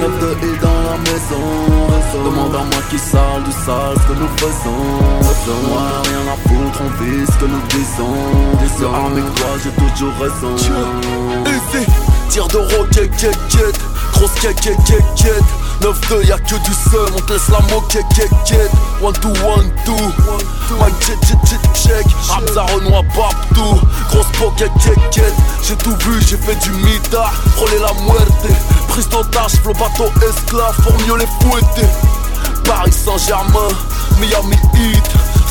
De 0.00 0.60
dans 0.60 0.82
la 0.90 0.98
maison 0.98 1.84
Demande 2.24 2.54
à 2.54 2.58
moi 2.58 2.82
qui 2.90 2.98
sale 2.98 3.42
du 3.44 3.52
sale 3.52 3.96
ce 3.96 4.12
que 4.12 4.18
nous 4.18 4.28
faisons. 4.36 5.68
Moi 5.68 5.82
rien 6.04 6.32
à 6.32 6.36
foutre, 6.48 6.80
on 6.80 7.04
vit 7.04 7.26
ce 7.26 7.38
que 7.38 7.46
nous 7.46 7.62
disons. 7.70 8.76
Sur 8.78 8.94
avec 8.94 9.34
toi 9.34 9.46
j'ai 9.62 9.70
toujours 9.70 10.14
raison. 10.20 10.54
Easy, 11.46 11.86
tir 12.28 12.46
de 12.48 12.58
roquette, 12.58 13.16
quête, 13.16 13.38
quête. 13.48 13.80
Grosse 14.12 14.34
quête 14.40 14.60
9-2, 15.84 16.26
y'a 16.26 16.38
que 16.38 16.54
du 16.54 16.72
seum, 16.72 17.06
on 17.14 17.20
te 17.20 17.34
laisse 17.34 17.48
la 17.50 17.60
moquette, 17.74 18.06
quête, 18.16 18.30
quête 18.46 18.70
1-2, 19.02 19.34
1-2 19.34 19.92
Mike, 20.80 20.94
jet, 21.00 21.18
jet, 21.26 21.36
jet, 21.44 21.60
check. 21.74 22.06
Hamza, 22.30 22.62
Renoir, 22.62 23.02
partout 23.14 23.86
Grosse 24.08 24.26
pocket, 24.38 24.70
quête 24.82 25.34
J'ai 25.62 25.76
tout 25.76 25.94
vu, 26.06 26.22
j'ai 26.26 26.38
fait 26.38 26.54
du 26.56 26.70
mitard 26.70 27.34
Frôler 27.56 27.78
la 27.80 27.92
muerte. 28.02 28.46
Prise 28.88 29.10
d'otage, 29.10 29.56
flow 29.62 29.74
bateau 29.74 30.10
esclave. 30.26 30.74
Pour 30.82 30.94
mieux 31.06 31.18
les 31.18 31.26
fouetter. 31.42 31.86
Paris 32.64 32.90
Saint-Germain, 32.90 33.68
Miami 34.18 34.56
Heat. 34.74 35.04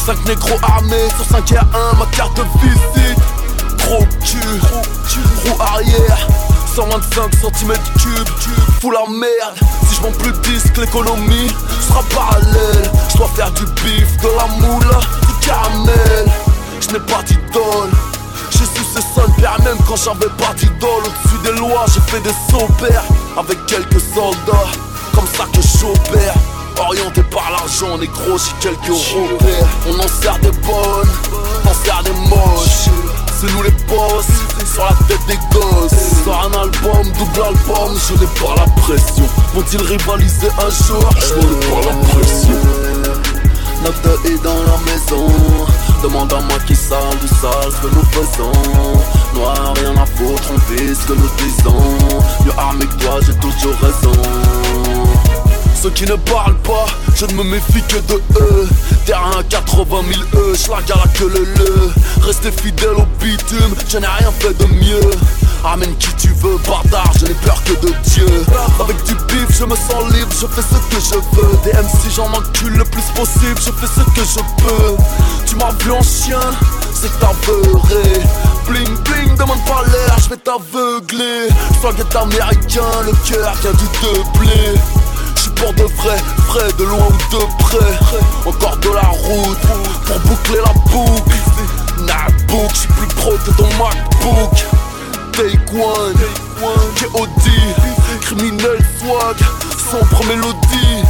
5 0.07 0.25
négros 0.25 0.57
armés 0.63 1.09
sur 1.15 1.25
5 1.25 1.51
et 1.51 1.57
1, 1.57 1.61
ma 1.99 2.07
carte 2.07 2.39
visite. 2.59 3.19
Gros 3.77 4.07
cul, 4.25 4.39
roue 5.45 5.61
arrière 5.61 6.27
125 6.76 7.32
cm 7.36 7.74
cube, 7.99 8.30
fous 8.82 8.89
la 8.89 9.05
merde. 9.07 9.57
Si 9.88 9.95
je 9.95 10.01
vends 10.01 10.11
plus 10.11 10.32
de 10.32 10.38
disques, 10.39 10.76
l'économie 10.78 11.47
sera 11.88 12.01
parallèle 12.03 12.91
Je 13.11 13.17
dois 13.17 13.30
faire 13.36 13.51
du 13.51 13.63
bif, 13.84 14.17
de 14.17 14.28
la 14.36 14.47
moula, 14.55 14.99
du 15.28 15.45
caramel 15.45 16.26
Je 16.82 16.93
n'ai 16.93 16.99
pas 16.99 17.21
d'idole. 17.24 17.91
J'ai 18.49 18.65
su 18.65 18.84
ce 18.91 19.01
seul 19.13 19.30
père 19.39 19.55
même 19.63 19.78
quand 19.88 19.97
j'avais 19.97 20.32
pas 20.38 20.53
d'idole. 20.55 21.03
Au-dessus 21.05 21.43
des 21.43 21.59
lois 21.59 21.86
j'ai 21.93 22.01
fait 22.11 22.21
des 22.21 22.36
sauts 22.49 22.74
pères 22.80 23.03
Avec 23.38 23.63
quelques 23.67 24.01
soldats. 24.01 24.71
Comme 25.13 25.28
ça 25.28 25.45
que 25.53 25.61
j'opère. 25.61 26.34
Orienté 26.80 27.21
par 27.24 27.51
l'argent, 27.51 27.97
gros, 27.97 28.38
j'ai 28.39 28.67
quelques 28.67 28.88
repères. 28.88 29.67
On 29.88 29.99
en 29.99 30.07
sert 30.07 30.39
des 30.39 30.49
bonnes, 30.49 31.09
on 31.63 31.69
en 31.69 31.74
sert 31.86 32.01
des 32.03 32.11
moches. 32.30 32.89
C'est 33.39 33.51
nous 33.51 33.61
les 33.61 33.71
boss, 33.88 34.26
sur 34.74 34.84
la 34.84 34.95
tête 35.07 35.26
des 35.28 35.39
gosses. 35.53 36.24
Sors 36.24 36.49
un 36.49 36.61
album, 36.61 37.03
double 37.17 37.41
album, 37.45 37.97
je 38.07 38.13
n'ai 38.13 38.28
pas 38.39 38.55
la 38.57 38.67
pression. 38.82 39.26
Vont-ils 39.53 39.82
rivaliser 39.82 40.47
un 40.57 40.69
jour? 40.69 41.09
Je 41.19 41.34
n'en 41.36 41.51
ai 41.51 41.59
pas 41.69 41.89
la 41.89 41.95
pression. 42.07 42.59
De 43.84 44.30
et 44.30 44.38
dans 44.38 44.53
la 44.53 44.78
maison. 44.91 45.28
Demande 46.01 46.32
à 46.34 46.39
moi 46.39 46.57
qui 46.65 46.76
sale 46.76 47.17
du 47.21 47.28
sale 47.28 47.69
ce 47.69 47.88
que 47.88 47.93
nous 47.93 48.05
faisons. 48.11 48.51
Noir, 49.36 49.74
rien 49.76 50.01
à 50.01 50.05
foutre, 50.05 50.51
on 50.53 50.59
ce 50.59 51.05
que 51.05 51.13
nous 51.13 51.30
disons. 51.38 51.76
Mieux 52.45 52.53
armé 52.57 52.86
que 52.86 52.95
toi, 53.03 53.19
j'ai 53.26 53.34
toujours 53.36 53.76
raison 53.82 54.82
ceux 55.84 55.89
qui 55.89 56.05
ne 56.05 56.15
parlent 56.15 56.57
pas, 56.59 56.86
je 57.13 57.25
ne 57.25 57.34
me 57.34 57.43
méfie 57.43 57.81
que 57.89 57.97
de 58.07 58.21
eux. 58.39 58.69
Terrain 59.05 59.39
à 59.39 59.43
80 59.43 59.97
000 60.34 60.41
E, 60.41 60.55
schlag 60.55 60.89
à 60.89 61.07
queue 61.09 61.27
le 61.27 61.43
le. 61.43 61.91
Restez 62.25 62.51
fidèle 62.51 62.95
au 62.95 63.05
bitume, 63.19 63.75
je 63.89 63.97
n'ai 63.97 64.07
rien 64.07 64.31
fait 64.39 64.57
de 64.57 64.65
mieux. 64.65 65.11
Amène 65.65 65.93
qui 65.97 66.07
tu 66.15 66.29
veux, 66.39 66.57
bâtard, 66.59 67.11
je 67.19 67.25
n'ai 67.25 67.34
peur 67.34 67.61
que 67.65 67.73
de 67.86 67.93
Dieu. 68.05 68.45
Avec 68.79 68.95
du 69.03 69.13
bif, 69.27 69.57
je 69.59 69.65
me 69.65 69.75
sens 69.75 70.03
libre, 70.13 70.31
je 70.31 70.47
fais 70.47 70.61
ce 70.61 70.95
que 70.95 71.01
je 71.01 71.15
veux. 71.36 71.57
Des 71.65 71.73
MC, 71.73 72.15
j'en 72.15 72.31
encule 72.31 72.77
le 72.77 72.86
plus 72.86 73.03
possible, 73.13 73.57
je 73.57 73.71
fais 73.71 73.88
ce 73.88 74.05
que 74.15 74.25
je 74.25 74.63
peux. 74.63 74.95
Tu 75.45 75.57
m'as 75.57 75.73
vu 75.84 75.91
en 75.91 76.01
chien, 76.01 76.39
c'est 76.93 77.11
beurré 77.19 78.21
Bling 78.69 78.97
bling, 79.03 79.36
demande 79.36 79.59
pas 79.65 79.84
l'air, 79.91 80.17
je 80.23 80.29
vais 80.29 80.38
t'aveugler. 80.38 81.49
Est 81.84 82.15
américain, 82.15 83.01
le 83.05 83.11
cœur 83.27 83.53
vient 83.61 83.73
du 83.73 83.86
doublé 83.99 84.79
J'suis 84.93 85.02
pour 85.64 85.74
de 85.74 85.84
vrai, 85.84 86.18
frais 86.47 86.74
de 86.78 86.84
loin 86.84 87.07
ou 87.07 87.36
de 87.36 87.64
près. 87.64 88.20
Encore 88.45 88.78
de 88.78 88.89
la 88.89 89.07
route 89.07 89.59
pour 90.05 90.20
boucler 90.20 90.59
la 90.59 90.74
boucle. 90.91 91.36
Notebook, 91.99 92.72
j'suis 92.74 92.88
plus 92.88 93.07
pro 93.16 93.32
que 93.32 93.51
ton 93.51 93.68
MacBook. 93.78 94.66
Take 95.32 95.57
one, 95.74 96.14
KOD 96.99 97.51
Criminel 98.22 98.78
swag, 98.99 99.38
sombre 99.89 100.24
mélodie 100.28 101.03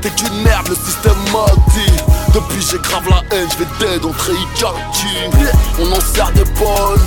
T'es 0.00 0.08
qu'une 0.08 0.42
merde, 0.42 0.68
le 0.68 0.74
système 0.74 1.12
m'a 1.30 1.44
dit. 1.74 1.92
Depuis 2.32 2.62
j'ai 2.62 2.78
grave 2.78 3.06
la 3.10 3.36
haine, 3.36 3.48
j'vais 3.50 3.66
dead 3.78 4.04
entrer 4.04 4.32
Ikaki 4.32 5.44
On 5.78 5.92
en 5.92 6.00
sert 6.00 6.32
des 6.32 6.44
bonnes, 6.58 7.02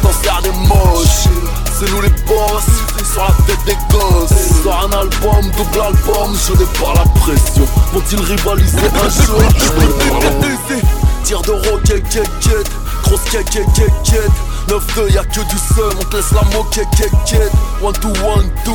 t'en 0.00 0.12
sers 0.12 0.42
des 0.42 0.52
moches 0.68 1.26
C'est 1.78 1.88
nous 1.92 2.00
les 2.00 2.08
boss, 2.26 2.64
sur 3.12 3.22
la 3.22 3.30
tête 3.46 3.64
des 3.64 3.78
gosses 3.94 4.62
Sors 4.64 4.88
un 4.88 4.98
album, 4.98 5.48
double 5.56 5.80
album, 5.80 6.34
je 6.34 6.52
n'ai 6.54 6.64
pas 6.64 6.92
la 6.96 7.04
pression. 7.20 7.64
Vont-ils 7.92 8.20
rivaliser 8.20 8.78
un 8.78 9.08
jour? 9.24 9.38
Tire 11.22 11.40
de 11.42 11.52
quête 11.86 12.70
Grosse 13.04 13.20
quête, 13.30 13.48
quête 13.48 14.30
9-2, 14.68 15.12
y'a 15.12 15.22
que 15.22 15.40
du 15.40 15.56
seum, 15.56 15.92
on 16.00 16.04
te 16.04 16.16
laisse 16.16 16.32
la 16.32 16.40
quête, 16.72 16.88
quête 16.96 17.52
1-2, 17.80 18.12
1-2 18.12 18.72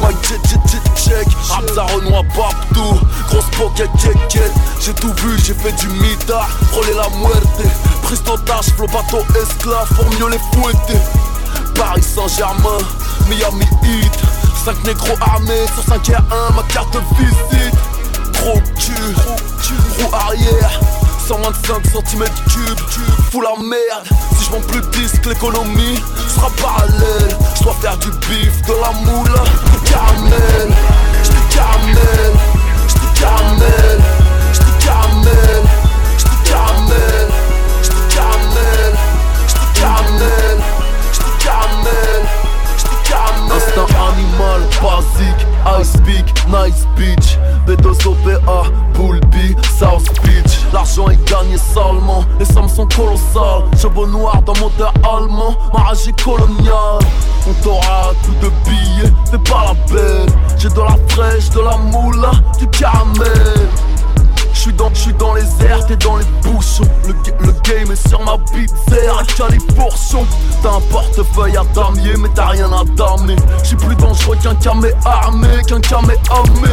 Mike, 0.00 0.16
jet, 0.22 0.38
jet, 0.48 0.60
jet, 0.68 1.10
check. 1.10 1.28
Hamza, 1.50 1.82
Renoir, 1.92 2.22
partout 2.36 3.00
Grosse 3.30 3.74
quête 3.74 3.90
J'ai 4.80 4.94
tout 4.94 5.12
vu, 5.24 5.36
j'ai 5.44 5.54
fait 5.54 5.72
du 5.72 5.88
mitard 5.88 6.48
Frôler 6.70 6.94
la 6.94 7.08
muerte. 7.18 7.62
Prise 8.02 8.22
d'otage, 8.22 8.66
flow 8.76 8.86
bateau 8.86 9.24
esclave. 9.42 9.88
Pour 9.96 10.04
mieux 10.04 10.30
les 10.30 10.38
fouetter 10.52 11.00
Paris 11.74 12.02
Saint-Germain, 12.02 12.78
Miami 13.28 13.66
Heat. 13.82 14.12
5 14.64 14.84
négros 14.86 15.16
armés 15.20 15.66
sur 15.74 15.82
5 15.82 16.08
et 16.10 16.14
1, 16.14 16.18
ma 16.54 16.62
carte 16.64 16.94
de 16.94 17.00
visite. 17.18 17.74
Gros 18.34 18.60
cul, 18.78 19.14
roue 19.98 20.14
arrière. 20.14 20.80
125 21.26 21.82
cm 21.86 22.24
cube, 22.48 22.78
fous 23.30 23.40
la 23.40 23.54
merde. 23.62 24.06
Si 24.36 24.44
je 24.44 24.50
vends 24.50 24.60
plus 24.60 24.80
de 24.80 24.86
disques, 24.88 25.24
l'économie 25.26 26.00
sera 26.28 26.50
parallèle. 26.60 27.36
Je 27.56 27.62
dois 27.62 27.74
faire 27.80 27.96
du 27.98 28.08
bif, 28.28 28.62
de 28.62 28.72
la 28.80 28.92
moula, 29.00 29.42
du 29.72 29.90
caramel. 29.90 30.74
J'te 31.22 31.54
caramel, 31.54 32.32
j'te 32.88 33.20
caramel. 33.20 34.00
J'te 34.52 34.84
caramel, 34.84 35.62
j'te 36.18 36.50
caramel. 36.50 37.28
J'te 37.82 38.14
caramel, 38.14 38.96
j'te 39.48 39.80
caramel 39.80 40.51
caramel, 41.82 42.26
caramel 43.04 43.52
Instinct 43.52 43.94
animal, 43.96 44.60
basique, 44.80 45.46
ice 45.80 45.96
peak, 46.04 46.26
nice 46.48 46.86
beach 46.96 47.38
B2OPA, 47.66 48.70
Bullby, 48.94 49.54
South 49.78 50.08
Beach. 50.22 50.58
L'argent 50.72 51.08
est 51.08 51.28
gagné 51.28 51.56
salement, 51.58 52.24
les 52.38 52.44
sommes 52.44 52.68
sont 52.68 52.86
colossales. 52.88 53.64
Chevaux 53.80 54.06
noirs 54.06 54.42
d'un 54.42 54.58
moteur 54.60 54.92
allemand, 55.04 55.56
ma 55.72 55.84
rage 55.84 56.08
est 56.08 56.22
coloniale. 56.22 57.04
On 57.48 57.52
t'aura 57.62 58.12
tout 58.24 58.34
de 58.46 58.50
billets, 58.64 59.12
fais 59.30 59.50
pas 59.50 59.66
la 59.66 59.94
belle 59.94 60.26
J'ai 60.58 60.68
de 60.68 60.80
la 60.80 60.96
fraîche, 61.08 61.50
de 61.50 61.60
la 61.60 61.76
moula, 61.76 62.30
du 62.58 62.66
caramel 62.68 63.68
J'suis 64.62 64.74
dans, 64.74 64.94
j'suis 64.94 65.12
dans 65.14 65.34
les 65.34 65.42
airs, 65.66 65.84
t'es 65.86 65.96
dans 65.96 66.18
les 66.18 66.24
bouchons. 66.44 66.86
Le, 67.08 67.14
le 67.44 67.52
game 67.64 67.90
est 67.90 68.08
sur 68.08 68.22
ma 68.22 68.36
bite, 68.54 68.72
serre 68.88 69.18
à 69.18 69.24
califourchon 69.24 70.24
T'as 70.62 70.74
un 70.76 70.80
portefeuille 70.82 71.56
à 71.56 71.64
damier, 71.74 72.14
mais 72.16 72.28
t'as 72.32 72.46
rien 72.46 72.70
à 72.70 72.84
damer 72.94 73.34
J'suis 73.64 73.74
plus 73.74 73.96
dangereux 73.96 74.36
qu'un 74.40 74.54
camé 74.54 74.92
armé, 75.04 75.48
qu'un 75.66 75.80
camé 75.80 76.14
armé. 76.30 76.68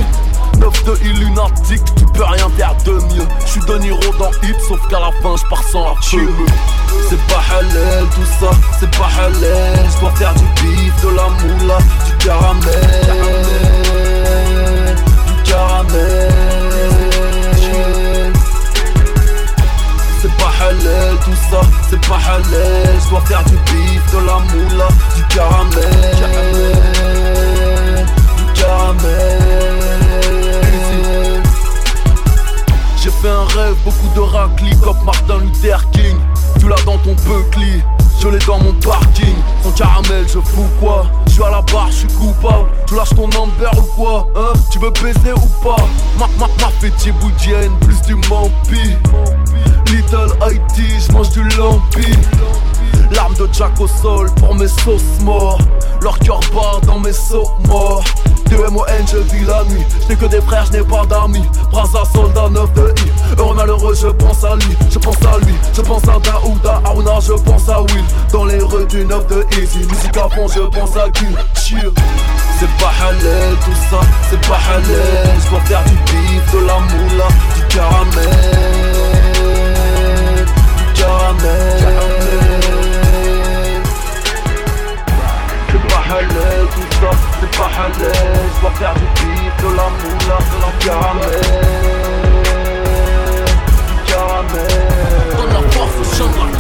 9 0.60 0.84
de 0.84 1.04
illunatique, 1.04 1.82
tu 1.96 2.06
peux 2.14 2.26
rien 2.26 2.48
faire 2.56 2.76
de 2.86 2.92
mieux. 2.92 3.28
J'suis 3.48 3.62
de 3.62 3.80
Niro 3.80 4.14
dans 4.20 4.30
Hit, 4.44 4.62
sauf 4.68 4.88
qu'à 4.88 5.00
la 5.00 5.10
fin 5.24 5.36
j'pars 5.36 5.64
sans 5.64 5.86
la 5.86 5.96
fumée 6.00 6.46
C'est 7.10 7.20
pas 7.22 7.42
halal 7.58 8.06
tout 8.14 8.30
ça, 8.40 8.52
c'est 8.80 8.92
pas 9.00 9.10
halal 9.20 9.90
J'dois 9.98 10.12
faire 10.12 10.36
du 10.36 10.46
bif, 10.62 10.94
de 11.02 11.10
la 11.10 11.28
moula, 11.28 11.80
du 12.06 12.18
caramel. 12.24 12.66
Du 15.26 15.52
caramel 15.52 16.59
halal 20.62 21.18
tout 21.24 21.40
ça, 21.50 21.62
c'est 21.90 22.08
pas 22.08 22.20
halal 22.28 23.00
Je 23.04 23.10
dois 23.10 23.22
faire 23.22 23.44
du 23.46 23.56
bif, 23.56 24.12
de 24.14 24.20
la 24.26 24.40
moula, 24.40 24.88
du 25.16 25.24
caramel 25.36 26.16
Du 28.38 28.62
caramel 28.62 29.50
fait 33.22 33.30
un 33.30 33.44
rêve, 33.46 33.76
beaucoup 33.84 34.08
de 34.16 34.22
raclis 34.22 34.78
comme 34.82 34.98
Martin 35.04 35.40
Luther 35.40 35.90
King. 35.92 36.16
Tu 36.60 36.68
l'as 36.68 36.82
dans 36.86 36.98
ton 37.00 37.16
buckly, 37.26 37.82
je 38.22 38.28
l'ai 38.28 38.40
dans 38.40 38.60
mon 38.60 38.74
parking. 38.74 39.36
Sans 39.64 39.72
caramel, 39.72 40.26
je 40.28 40.40
fous 40.40 40.70
quoi? 40.80 41.06
Suis 41.40 41.48
à 41.48 41.52
la 41.52 41.62
barre, 41.62 41.88
je 41.90 41.98
suis 41.98 42.08
coupable. 42.08 42.70
Tu 42.86 42.96
lâches 42.96 43.16
ton 43.16 43.28
number 43.30 43.72
ou 43.78 43.82
quoi 43.96 44.28
Hein? 44.36 44.54
Tu 44.72 44.80
veux 44.80 44.92
baiser 44.92 45.34
ou 45.34 45.64
pas? 45.64 45.76
Ma, 46.18 46.28
ma, 46.38 46.48
ma 46.62 46.70
fête 46.80 47.14
boudienne, 47.20 47.72
plus 47.82 48.02
du 48.02 48.16
mampi. 48.16 48.96
Little 49.88 50.32
IT, 50.52 50.84
je 51.08 51.12
mange 51.14 51.30
du 51.30 51.44
lampi. 51.58 52.12
L'arme 53.12 53.34
de 53.36 53.48
Jack 53.52 53.80
au 53.80 53.88
sol 53.88 54.30
pour 54.36 54.54
mes 54.56 54.68
sauces 54.68 55.22
morts. 55.22 55.60
Leur 56.02 56.20
cœur 56.20 56.40
bat 56.54 56.86
dans 56.86 57.00
mes 57.00 57.14
sauts 57.14 57.50
morts. 57.68 58.04
D-M-O-N, 58.50 59.06
je 59.12 59.18
vis 59.18 59.46
la 59.46 59.64
nuit. 59.66 59.86
Je 60.10 60.16
que 60.16 60.26
des 60.26 60.42
frères, 60.42 60.66
je 60.66 60.78
n'ai 60.78 60.84
pas 60.84 61.06
d'amis. 61.06 61.46
Brasa, 61.72 62.04
soldat, 62.14 62.50
9 62.50 62.74
de 62.74 62.82
I. 62.82 63.38
Heureux, 63.38 63.56
malheureux, 63.56 63.96
je 63.96 64.08
pense 64.08 64.44
à 64.44 64.56
lui. 64.56 64.76
Je 64.90 64.98
pense 64.98 65.18
à 65.26 65.38
lui. 65.46 65.54
Je 65.74 65.82
pense 65.82 66.04
à 66.08 66.19
je 67.30 67.36
pense 67.44 67.70
à 67.70 67.82
Will. 67.82 68.04
Dans 68.32 68.46
les 68.46 68.60
rues 68.60 68.86
du 68.88 69.06
9 69.06 69.28
de 69.28 69.46
Easy. 69.58 69.80
Musique 69.80 70.18
à 70.18 70.28
fond, 70.30 70.48
je 70.48 70.62
pense 70.62 70.96
à 70.98 71.06
Cheer. 71.56 71.92
C'est 72.60 72.70
pas 72.78 72.92
halal 73.02 73.56
tout 73.64 73.80
ça, 73.90 74.00
c'est 74.30 74.42
pas 74.48 74.60
halal. 74.70 75.40
Je 75.44 75.50
dois 75.50 75.62
faire 75.62 75.84
du 75.84 75.96
bif, 75.96 76.52
de 76.54 76.60
la 76.66 76.80
moula, 76.80 77.28
du 77.56 77.62
caramel. 77.76 78.30
Du 80.78 81.02
caramel. 81.02 81.80
C'est 85.72 85.84
pas 85.88 86.04
halal 86.10 86.66
tout 86.74 86.90
ça, 87.00 87.12
c'est 87.40 87.52
pas 87.58 87.70
halal 87.78 88.14
Je 88.56 88.80
faire 88.80 88.94
du 88.96 89.08
bif, 89.22 89.54
de 89.62 89.70
la 89.78 89.88
moula, 90.00 90.38
la 90.60 90.70
caramel 90.84 91.50
Du 93.88 94.12
caramel 94.12 95.38
Donne 95.38 95.54
la 95.54 95.62
force 95.72 96.59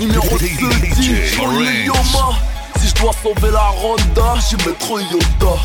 Numéro 0.00 0.38
2 0.38 0.46
10, 0.46 1.36
le 1.58 1.84
Yoma 1.84 2.32
Si 2.80 2.88
je 2.88 2.94
dois 2.94 3.12
sauver 3.22 3.52
la 3.52 3.68
Ronda, 3.68 4.34
j'y 4.48 4.56
mettrai 4.56 5.02
Yoda. 5.12 5.58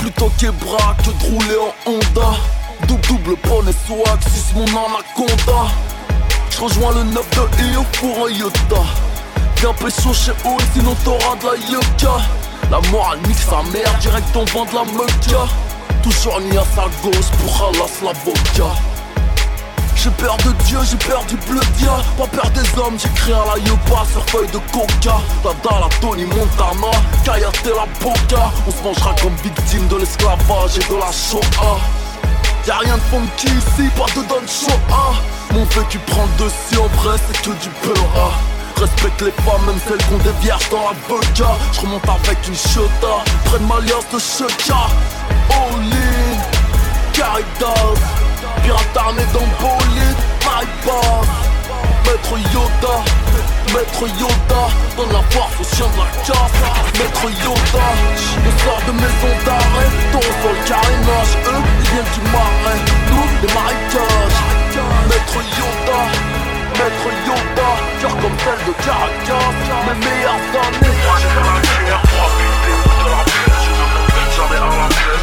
Plutôt 0.00 0.28
qu'Ebra 0.36 0.96
que 0.98 1.10
de 1.10 1.30
rouler 1.30 1.56
en 1.86 1.90
Honda. 1.92 2.36
Double 2.88 3.00
double 3.06 3.36
poney 3.36 3.72
swag, 3.86 4.18
si 4.22 4.54
mon 4.56 4.64
anaconda. 4.64 5.70
Je 6.50 6.60
rejoins 6.62 6.94
le 6.94 7.04
9 7.04 7.30
de 7.30 7.62
I 7.62 7.84
pour 8.00 8.26
un 8.26 8.30
Yoda 8.32 8.82
Viens 9.58 9.72
pécho 9.74 10.12
chez 10.12 10.32
eux, 10.32 10.64
sinon 10.72 10.96
t'auras 11.04 11.36
de 11.36 11.46
la 11.46 11.70
yucca. 11.70 12.16
La 12.72 12.80
morale 12.90 13.20
nique 13.28 13.38
sa 13.38 13.62
mère, 13.70 13.98
direct 14.00 14.34
on 14.34 14.44
vend 14.46 14.64
de 14.64 14.74
la 14.74 14.84
meca. 14.84 15.46
Toujours 16.02 16.40
ni 16.40 16.58
à 16.58 16.64
sa 16.74 16.86
gauche 17.04 17.30
pour 17.38 17.68
halas 17.68 18.02
l'avocat 18.02 18.74
j'ai 19.96 20.10
peur 20.10 20.36
de 20.38 20.52
Dieu, 20.64 20.78
j'ai 20.90 20.96
peur 20.96 21.24
du 21.26 21.36
bleu 21.48 21.60
dia 21.78 21.96
Pas 22.18 22.26
peur 22.26 22.50
des 22.50 22.78
hommes, 22.78 22.96
j'écris 22.98 23.32
à 23.32 23.44
la 23.54 23.58
yupa 23.58 24.04
sur 24.12 24.24
feuille 24.30 24.48
de 24.48 24.58
coca. 24.72 25.16
Dada 25.42 25.80
la 25.80 25.88
Tony 26.00 26.24
Montana, 26.24 26.90
Kayate 27.24 27.66
la 27.66 27.86
boca. 28.02 28.52
On 28.66 28.70
se 28.70 28.82
mangera 28.82 29.14
comme 29.20 29.34
victime 29.42 29.86
de 29.88 29.96
l'esclavage 29.96 30.76
et 30.76 30.92
de 30.92 30.98
la 30.98 31.10
Shoah. 31.12 31.78
Y'a 32.66 32.78
rien 32.78 32.96
de 32.96 33.02
funky 33.10 33.46
ici, 33.46 33.88
pas 33.96 34.06
de 34.18 34.26
Don 34.26 34.46
Shoah. 34.46 35.14
Mon 35.52 35.64
vécu 35.64 35.98
prend 36.06 36.26
le 36.38 36.44
dessus, 36.44 36.78
en 36.78 36.88
vrai 37.02 37.16
c'est 37.26 37.42
que 37.42 37.50
du 37.50 37.68
beurre 37.82 38.38
Respecte 38.76 39.22
les 39.22 39.30
femmes, 39.30 39.66
même 39.66 39.78
celles 39.86 40.04
qu'on 40.06 40.18
des 40.18 40.36
vierges 40.40 40.68
dans 40.68 40.82
la 40.82 40.94
vodka 41.08 41.56
Je 41.72 41.80
remonte 41.80 42.08
avec 42.08 42.38
une 42.48 42.56
chota, 42.56 43.22
près 43.44 43.58
de 43.58 43.64
ma 43.64 43.78
liasse 43.80 44.08
de 44.12 44.18
cheka 44.18 44.88
All 45.50 45.80
in, 45.80 47.12
Caritas 47.12 48.23
Pirate 48.64 48.96
armé 48.96 49.22
dans 49.32 49.46
bolide, 49.60 50.16
my 50.40 50.64
Maître 52.04 52.36
Yoda, 52.52 52.96
Maître 53.74 54.06
Yoda. 54.18 54.62
Donne 54.96 55.12
la 55.12 55.22
force 55.30 55.60
au 55.60 55.64
chien 55.76 55.86
de 55.86 55.98
la 55.98 56.08
casse 56.24 56.60
Maître 56.98 57.28
Yoda, 57.44 57.86
on 58.40 58.52
sort 58.64 58.82
de 58.86 58.92
maison 58.92 59.32
d'arrêt. 59.44 59.90
Sur 60.40 60.52
le 60.52 60.62
carénage, 60.66 61.34
eux 61.46 61.62
ils 61.80 61.88
viennent 61.90 62.12
du 62.14 62.22
marais. 62.32 62.80
Nous 63.10 63.28
des 63.46 63.52
marécages. 63.52 64.40
Maître 65.08 65.40
Yoda 65.58 66.00
Maître 66.78 67.10
Yoda, 67.26 67.70
cœur 68.00 68.16
comme 68.16 68.36
celle 68.44 68.62
de 68.66 68.72
Caracas. 68.84 69.50
Mes 69.86 69.98
meilleures 70.06 70.48
années 70.64 70.96
j'ai 71.20 71.28
fait 71.28 71.44
la 71.44 71.96
habiter 72.24 72.76
de 72.88 73.08
la 73.10 73.24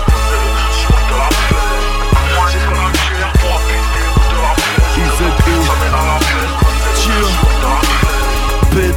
paix 0.05 0.20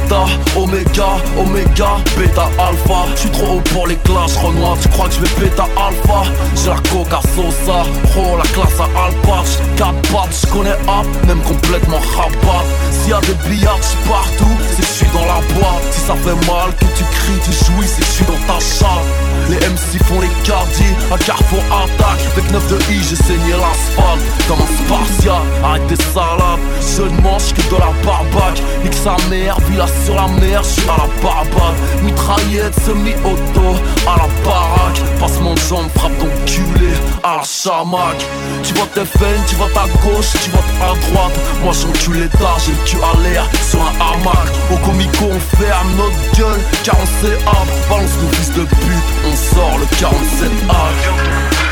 Beta, 0.05 0.25
Oméga, 0.55 1.17
Oméga, 1.35 1.97
Beta, 2.15 2.49
Alpha. 2.59 3.05
J'suis 3.15 3.29
trop 3.31 3.57
haut 3.57 3.61
pour 3.73 3.87
les 3.87 3.95
classes, 3.97 4.37
Renoir 4.37 4.77
Tu 4.79 4.87
crois 4.89 5.07
que 5.07 5.15
je 5.15 5.19
vais 5.21 5.49
Beta, 5.49 5.63
Alpha? 5.75 6.29
J'ai 6.55 6.69
la 6.69 6.75
coca 6.91 7.21
Sosa, 7.33 7.83
oh 8.15 8.37
la 8.37 8.43
classe 8.43 8.79
à 8.79 9.05
Alpatch 9.05 9.57
4 9.77 9.93
pattes, 10.11 10.39
j'connais 10.41 10.77
App, 10.87 11.05
même 11.25 11.41
complètement 11.41 11.99
rabat. 12.15 12.63
S'il 12.91 13.11
y 13.11 13.13
a 13.13 13.21
des 13.21 13.33
billards 13.49 13.79
partout, 14.07 14.55
c'est 14.69 14.81
que 14.81 14.87
j'suis 14.87 15.07
dans 15.13 15.25
la 15.25 15.41
boîte. 15.53 15.83
Si 15.91 15.99
ça 16.01 16.13
fait 16.13 16.45
mal, 16.45 16.69
que 16.79 16.85
tu 16.97 17.03
cries, 17.03 17.41
tu 17.43 17.51
jouis, 17.65 17.87
c'est 17.87 18.01
que 18.01 18.07
j'suis 18.07 18.25
dans 18.25 18.53
ta 18.53 18.59
chatte. 18.59 19.05
Les 19.49 19.57
MC 19.57 20.03
font 20.05 20.21
les 20.21 20.29
cardis, 20.43 20.95
à 21.11 21.17
Carrefour 21.17 21.59
attaque. 21.71 22.21
Avec 22.33 22.51
9 22.51 22.67
de 22.67 22.77
I, 22.93 23.03
j'ai 23.09 23.15
saigné 23.15 23.51
l'asphalte. 23.51 24.21
Comme 24.47 24.59
un 24.61 24.85
spartiate, 24.85 25.43
arrête 25.63 25.87
tes 25.87 25.95
salades. 25.95 26.61
Je 26.81 27.03
ne 27.03 27.21
mange 27.21 27.53
que 27.53 27.61
de 27.61 27.79
la 27.79 27.91
barbaque. 28.05 28.61
Nique 28.83 28.93
sa 28.93 29.15
mère, 29.29 29.57
villa 29.69 29.87
sur 30.03 30.15
la 30.15 30.27
mer, 30.27 30.63
je 30.63 30.81
suis 30.81 30.89
à 30.89 30.97
la 30.97 31.23
barbade 31.23 31.75
Mitraillette 32.03 32.75
semi-auto, 32.85 33.75
à 34.07 34.17
la 34.17 34.27
baraque. 34.43 35.01
Passement 35.19 35.53
de 35.53 35.59
jambes, 35.59 35.89
frappe 35.95 36.17
ton 36.19 36.29
culé, 36.45 36.91
à 37.23 37.37
la 37.37 37.43
chamac 37.43 38.17
Tu 38.63 38.73
vois 38.73 38.87
tes 38.93 39.07
veines, 39.19 39.43
tu 39.47 39.55
vois 39.55 39.69
ta 39.69 39.85
gauche, 40.03 40.31
tu 40.43 40.49
vois 40.51 40.63
à 40.81 40.93
droite. 41.09 41.39
Moi 41.63 41.73
j'encule 41.73 42.21
l'état, 42.21 42.55
j'ai 42.65 42.71
le 42.71 42.77
cul 42.85 42.97
à 42.97 43.17
l'air 43.21 43.49
sur 43.69 43.81
un 43.81 43.93
hamac. 43.99 44.47
Au 44.71 44.77
comico 44.85 45.25
on 45.31 45.57
ferme 45.57 45.95
notre 45.97 46.37
gueule, 46.37 46.61
car 46.83 46.95
on 46.95 47.25
hâte 47.47 47.89
Balance 47.89 48.17
nos 48.21 48.29
fils 48.29 48.51
de 48.53 48.63
pute, 48.63 49.09
on 49.25 49.55
sort 49.55 49.77
le 49.77 49.85
47 49.99 50.49
A 50.69 51.64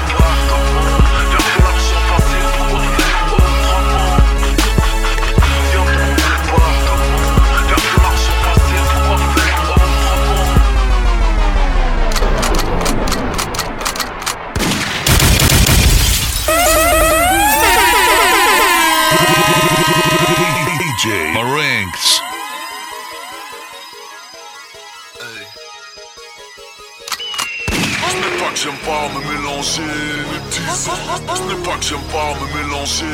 mélanger 29.64 29.82
les 30.32 30.40
dix 30.52 30.90
Ce 31.36 31.42
n'est 31.44 31.64
pas 31.64 31.78
que 31.78 31.86
j'aime 31.86 32.00
pas 32.12 32.34
me 32.40 32.64
mélanger 32.64 33.06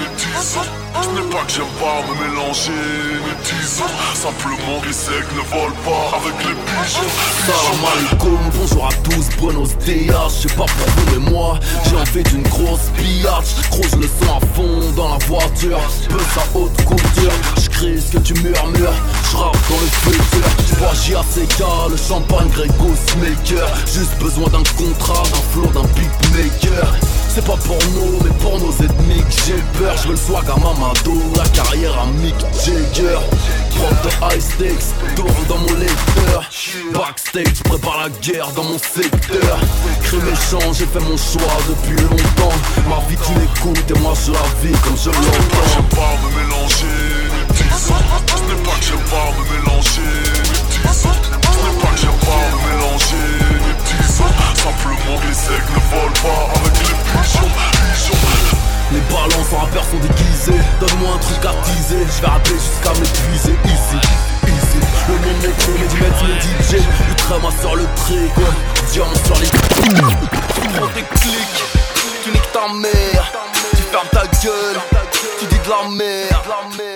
les 0.00 0.16
dix 0.16 0.58
Ce 1.02 1.08
n'est 1.08 1.30
pas 1.30 1.44
que 1.44 1.52
j'aime 1.52 1.64
pas 1.80 2.02
me 2.06 2.28
mélanger 2.28 2.72
les 2.72 3.36
dix 3.42 3.82
Simplement 4.14 4.82
les 4.84 5.16
aigles 5.16 5.34
ne 5.34 5.42
volent 5.50 5.80
pas 5.84 6.16
avec 6.16 6.34
les 6.46 6.54
pigeons. 6.54 7.10
Salam 7.46 7.84
alaikum, 7.92 8.38
bonjour 8.54 8.86
à 8.86 8.92
tous, 9.02 9.36
buenos 9.38 9.76
dias. 9.78 10.28
Je 10.28 10.48
sais 10.48 10.54
pas 10.54 10.66
pour 10.66 10.86
vous 10.96 11.18
mais 11.20 11.30
moi 11.30 11.58
j'ai 11.88 11.96
envie 11.96 12.22
d'une 12.22 12.42
grosse 12.42 12.90
pillage 12.96 13.54
Gros 13.70 13.82
je 13.90 13.96
le 13.96 14.08
sens 14.08 14.42
à 14.42 14.46
fond 14.54 14.92
dans 14.96 15.08
la 15.08 15.18
voiture. 15.26 15.80
Peu 16.08 16.18
sa 16.34 16.58
haute 16.58 16.84
couture 16.84 17.32
Ce 17.84 18.12
que 18.12 18.18
tu 18.18 18.32
murmures. 18.42 18.94
Je 19.30 19.36
dans 19.36 19.52
le 19.52 19.86
futur. 20.00 20.46
Je 20.66 20.74
bois 20.76 20.94
JACK, 20.94 21.90
le 21.90 21.96
champagne 21.98 22.48
Grego 22.48 22.94
Maker 23.20 23.68
Juste 23.92 24.18
besoin 24.18 24.48
d'un 24.48 24.62
contrat, 24.78 25.22
d'un 25.24 25.42
flow, 25.52 25.66
d'un 25.66 25.86
beatmaker. 25.92 26.94
C'est 27.28 27.44
pas 27.44 27.58
pour 27.58 27.76
nous, 27.92 28.24
mais 28.24 28.30
pour 28.40 28.58
nos 28.58 28.72
ethniques 28.72 29.42
J'ai 29.46 29.62
peur, 29.78 29.94
je 29.98 30.08
veux 30.08 30.12
le 30.12 30.16
swag 30.16 30.44
à 30.48 30.58
Mamado 30.58 31.12
La 31.36 31.44
carrière 31.50 31.98
à 31.98 32.06
Mick 32.22 32.34
Jagger. 32.64 33.18
Prof 33.76 34.02
de 34.02 34.34
high 34.34 34.40
stakes, 34.40 35.14
tourne 35.14 35.44
dans 35.46 35.58
mon 35.58 35.78
lecteur. 35.78 36.50
Backstage, 36.94 37.62
prépare 37.64 37.98
la 38.04 38.08
guerre 38.22 38.50
dans 38.56 38.64
mon 38.64 38.78
secteur. 38.78 39.58
Crime 40.04 40.22
méchant, 40.22 40.72
j'ai 40.72 40.86
fait 40.86 41.00
mon 41.00 41.18
choix 41.18 41.58
depuis 41.68 42.00
longtemps. 42.02 42.56
Ma 42.88 43.06
vie 43.10 43.18
tu 43.26 43.32
l'écoutes 43.38 43.90
et 43.90 44.00
moi 44.00 44.14
je 44.24 44.32
la 44.32 44.38
vis 44.62 44.78
comme 44.80 44.96
je 44.96 45.10
l'entends. 45.10 45.82
Pas 45.90 46.16
me 46.22 46.44
mélanger 46.44 47.33
Ce 47.84 47.90
n'est 47.90 48.62
pas 48.62 48.72
que 48.72 48.84
j'aime 48.86 48.98
pas 49.12 49.28
me 49.36 49.44
mélanger 49.52 50.00
dix 50.70 50.80
Ce 50.80 51.06
n'est 51.06 51.80
pas 51.80 51.88
que 51.92 52.00
j'aime 52.00 52.18
pas 52.24 52.40
me 52.48 52.58
mélanger 52.64 53.26
les 53.60 53.76
dix 53.84 54.08
Simplement 54.08 55.18
que 55.20 55.26
les 55.28 55.40
aigles 55.52 55.68
ne 55.68 55.82
volent 55.92 56.20
pas 56.22 56.42
avec 56.56 56.74
les 56.80 56.96
pigeons, 57.12 57.50
pigeons. 57.72 58.24
Les 58.92 59.00
ballons 59.12 59.44
sans 59.50 59.58
rappeurs 59.58 59.84
sont 59.84 59.98
déguisés. 59.98 60.60
Donne-moi 60.80 61.10
un 61.14 61.18
truc 61.18 61.44
à 61.44 61.52
teaser. 61.64 62.06
Je 62.06 62.20
vais 62.22 62.58
jusqu'à 62.58 62.92
m'épuiser. 62.94 63.54
Easy, 63.66 64.00
easy. 64.46 64.80
Le 65.08 65.46
n'est 65.46 65.54
trop 65.54 65.72
mais 65.78 65.86
du 65.86 65.96
mec 66.00 66.12
mon 66.22 66.34
DJ 66.40 66.80
Ultra 67.08 67.36
sur 67.60 67.76
le 67.76 67.84
trick 67.96 68.36
ouais. 68.38 68.44
Sur 68.88 69.06
les 69.40 69.48
Prends 70.78 70.88
tes 70.88 71.02
clics. 71.02 71.64
Tu 72.22 72.30
niques 72.30 72.52
ta 72.52 72.72
mère. 72.72 73.32
Tu 73.76 73.82
fermes 73.82 74.08
ta 74.10 74.26
gueule. 74.42 74.80
Tu 75.38 75.46
dis 75.46 75.58
de 75.58 75.68
la 75.68 75.88
merde 75.90 76.93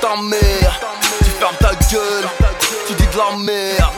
ta 0.00 0.16
mère, 0.16 0.80
tu 1.18 1.30
fermes 1.30 1.56
ta 1.60 1.74
gueule, 1.90 2.28
tu 2.86 2.94
dis 2.94 3.06
de 3.06 3.18
la 3.18 3.36
merde. 3.36 3.94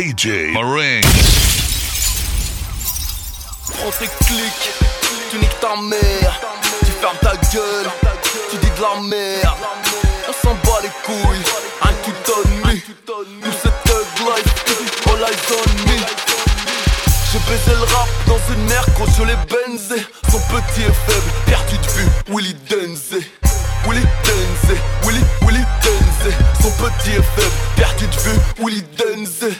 DJ 0.00 0.52
Marinx. 0.52 1.06
Prends 3.72 3.90
tes 3.98 4.08
clics, 4.24 4.70
tu 5.30 5.38
niques 5.38 5.60
ta 5.60 5.76
mère, 5.80 6.40
tu 6.80 6.92
fermes 7.00 7.16
ta 7.20 7.36
gueule, 7.52 7.90
tu 8.50 8.56
dis 8.56 8.70
de 8.70 8.82
la 8.82 9.00
merde. 9.02 9.58
On 10.28 10.32
s'en 10.32 10.54
bat 10.54 10.80
les 10.82 10.90
couilles, 11.04 11.44
eyes 15.28 15.52
on 15.52 15.88
me. 15.88 15.98
J'ai 17.30 17.38
baisé 17.40 17.72
le 17.76 17.84
rap 17.94 18.08
dans 18.26 18.40
une 18.54 18.64
mer 18.64 18.84
quand 18.96 19.06
je 19.16 19.22
l'ai 19.22 19.36
benzé. 19.36 20.02
Son 20.30 20.40
petit 20.40 20.82
et 20.82 20.92
faible, 21.06 21.30
perdu 21.46 21.76
de 21.76 21.88
vue, 21.90 22.08
Willy 22.28 22.54
Denze. 22.70 23.22
Willy 23.86 24.06
Denze, 24.24 24.78
Willy, 25.04 25.20
Willy 25.42 25.64
Denze. 25.82 26.34
Son 26.62 26.70
petit 26.70 27.10
et 27.10 27.22
faible, 27.22 27.52
perdu 27.76 28.06
de 28.06 28.16
vue, 28.20 28.38
Willy 28.58 28.82
Denze. 28.96 29.52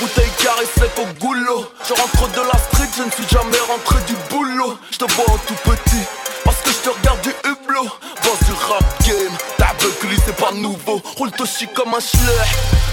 Bouteille 0.00 0.30
carré 0.42 0.66
sec 0.78 0.90
au 0.98 1.06
goulot. 1.20 1.70
Je 1.86 1.92
rentre 1.92 2.28
de 2.32 2.40
la 2.40 2.58
street, 2.58 2.90
je 2.96 3.02
ne 3.02 3.10
suis 3.10 3.28
jamais 3.28 3.60
rentré 3.68 3.98
du 4.06 4.14
boulot. 4.30 4.78
Je 4.90 4.98
te 4.98 5.12
vois 5.12 5.30
en 5.30 5.38
tout 5.46 5.54
petit, 5.64 6.02
parce 6.44 6.58
que 6.58 6.70
je 6.70 6.78
te 6.78 6.88
regarde 6.88 7.20
du 7.20 7.30
hublot. 7.44 7.88
Nouveau. 10.54 11.00
Roule 11.16 11.32
Toshi 11.32 11.66
comme 11.74 11.94
un 11.94 12.00
schleur, 12.00 12.46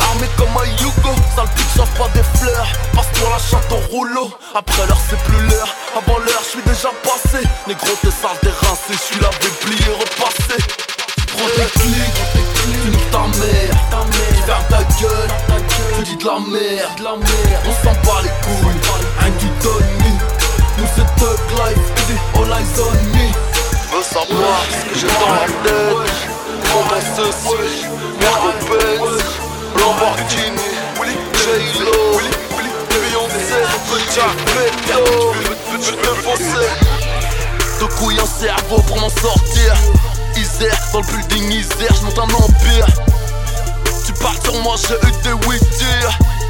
armé 0.09 0.27
comme 0.37 0.55
un 0.57 0.65
Yugo. 0.81 1.15
Sale 1.35 1.47
pute, 1.55 1.65
chauffe 1.75 1.93
pas 1.97 2.09
des 2.13 2.23
fleurs. 2.37 2.67
Passe-toi 2.93 3.29
la 3.29 3.39
chatte 3.39 3.71
au 3.71 3.91
rouleau. 3.91 4.29
Après 4.55 4.85
l'heure, 4.87 5.01
c'est 5.09 5.19
plus 5.23 5.41
l'heure. 5.47 5.75
Avant 5.95 6.19
l'heure, 6.19 6.41
je 6.43 6.49
suis 6.49 6.63
déjà 6.63 6.89
passé. 7.03 7.45
Négro, 7.67 7.87
t'es 8.01 8.11
sale, 8.11 8.37
t'es 8.41 8.49
rincé. 8.65 8.91
Je 8.91 8.97
suis 8.97 9.19
lavé, 9.19 9.49
repassé. 9.99 10.63
Prends 11.27 11.47
tes 11.55 11.79
clics, 11.79 12.19
tu 12.33 12.89
niques 12.89 13.11
ta 13.11 13.19
mère, 13.19 13.75
tu 14.29 14.41
fermes 14.43 14.65
ta 14.69 14.83
gueule, 14.99 15.31
tu 15.95 16.03
dis 16.03 16.17
de 16.17 16.25
la 16.25 16.39
merde, 16.39 17.19
on 17.65 17.71
s'en 17.83 17.93
bat 17.93 18.21
les 18.23 18.29
couilles, 18.43 18.81
un 19.21 19.29
du 19.37 19.47
Tony, 19.61 20.17
nous 20.77 20.87
c'est 20.95 21.09
Life, 21.55 21.77
all 22.35 22.51
eyes 22.51 22.79
on 22.79 23.17
me 23.17 23.58
veux 23.99 24.03
savoir 24.03 24.61
ce 24.69 24.85
que 24.85 24.99
j'ai 24.99 25.07
dans 25.07 25.33
la 25.33 25.45
tête 25.63 26.29
Mon 26.73 26.85
associé, 26.95 27.87
Mergo 28.19 28.51
Lamborghini, 29.77 30.69
J-Lo 31.33 32.19
Beyoncé, 32.89 33.59
Jack 34.15 34.37
Beto 34.55 35.33
Je 35.81 35.91
veux 35.91 36.15
foncer 36.21 36.69
Deux 37.79 37.87
couilles, 37.97 38.19
un 38.19 38.25
cerveau 38.25 38.81
pour 38.87 38.97
m'en 38.99 39.09
sortir. 39.09 39.75
Isère, 40.35 40.79
dans 40.93 41.01
le 41.01 41.05
building 41.05 41.51
Isère, 41.51 41.93
j'monte 41.99 42.19
un 42.19 42.33
empire. 42.35 42.87
Tu 44.05 44.13
parles 44.13 44.37
sur 44.43 44.53
moi, 44.61 44.75
j'ai 44.77 44.95
eu 44.95 45.11
des 45.23 45.47
8 45.47 45.61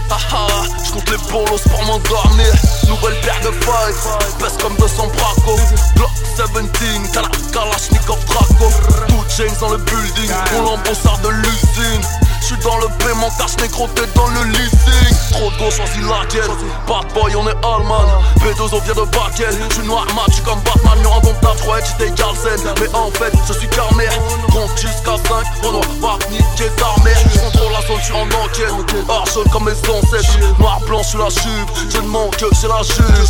Haha, 0.09 0.47
je 0.85 0.91
compte 0.91 1.09
les 1.09 1.17
bolos 1.31 1.61
pour 1.69 1.83
m'endormir. 1.85 2.51
Nouvelle 2.87 3.19
paire 3.21 3.39
de 3.41 3.51
fights, 3.63 4.39
baisse 4.39 4.57
comme 4.61 4.75
200 4.77 5.07
bracos. 5.07 5.59
Glock 5.95 6.09
17, 6.35 7.11
t'as 7.13 7.21
la 7.21 7.29
Kalashnikov 7.53 8.23
Draco. 8.25 8.71
Tout 9.07 9.23
James 9.37 9.55
dans 9.59 9.69
le 9.69 9.77
building, 9.77 10.31
mon 10.53 10.63
lambeau 10.63 10.93
sort 10.93 11.19
de 11.19 11.29
l'usine. 11.29 12.01
J'suis 12.41 12.57
dans 12.63 12.77
le 12.77 12.87
paiement, 12.99 13.29
cache 13.37 13.57
négro, 13.61 13.87
t'es 13.95 14.07
dans 14.15 14.27
le 14.27 14.43
leasing. 14.51 15.17
Trop 15.31 15.51
de 15.51 15.57
gauche, 15.57 15.75
choisis 15.75 16.01
laquelle. 16.01 16.49
Bad 16.87 17.13
boy, 17.13 17.35
on 17.35 17.47
est 17.47 17.57
allemand. 17.63 18.05
B2O 18.39 18.81
vient 18.83 18.93
de 18.95 19.05
Bakel. 19.11 19.55
J'suis 19.69 19.83
noir 19.83 20.05
mat, 20.15 20.25
j'suis 20.29 20.41
comme 20.43 20.59
Batman. 20.61 20.97
Yo, 21.03 21.11
indomptable, 21.11 21.57
j'croyais 21.57 21.83
que 21.83 21.89
j'étais 21.89 22.11
Carlsen. 22.11 22.73
Mais 22.79 22.95
en 22.95 23.11
fait, 23.11 23.33
je 23.47 23.53
suis 23.53 23.67
Carmer. 23.69 24.09
Compte 24.51 24.71
jusqu'à 24.75 25.17
5, 25.27 25.45
on 25.63 25.71
doit 25.71 25.81
pas 26.01 26.17
niquer 26.31 26.69
ta 26.77 27.03
mère. 27.03 27.17
J'contrôle 27.33 27.71
la 27.71 27.81
zone, 27.87 28.01
j'suis 28.01 28.13
en 28.13 28.27
enquête. 28.43 28.73
Argent 29.09 29.43
comme 29.51 29.65
mes 29.65 29.71
ancêtres. 29.71 30.37
Noir, 30.59 30.79
blanc, 30.87 31.03
j'suis 31.03 31.19
la 31.19 31.29
jupe. 31.29 31.69
Je 31.89 31.97
ne 31.97 32.07
manque 32.07 32.37
que 32.37 32.45
c'est 32.55 32.67
la 32.67 32.81
juge. 32.81 33.29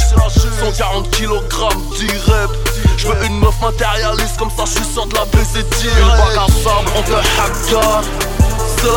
140 0.62 1.10
kg, 1.12 1.20
10 1.20 2.08
reps. 2.32 2.54
J'veux 2.98 3.26
une 3.26 3.40
meuf 3.40 3.56
matérialiste, 3.62 4.38
comme 4.38 4.52
ça 4.52 4.64
j'suis 4.66 4.86
sûr 4.94 5.06
de 5.06 5.16
la 5.16 5.26
baiser 5.26 5.64
direct. 5.80 6.06
Bague 6.06 6.38
à 6.38 6.48
sable, 6.48 6.90
on 6.98 7.02
te 7.02 7.12
la 7.12 7.24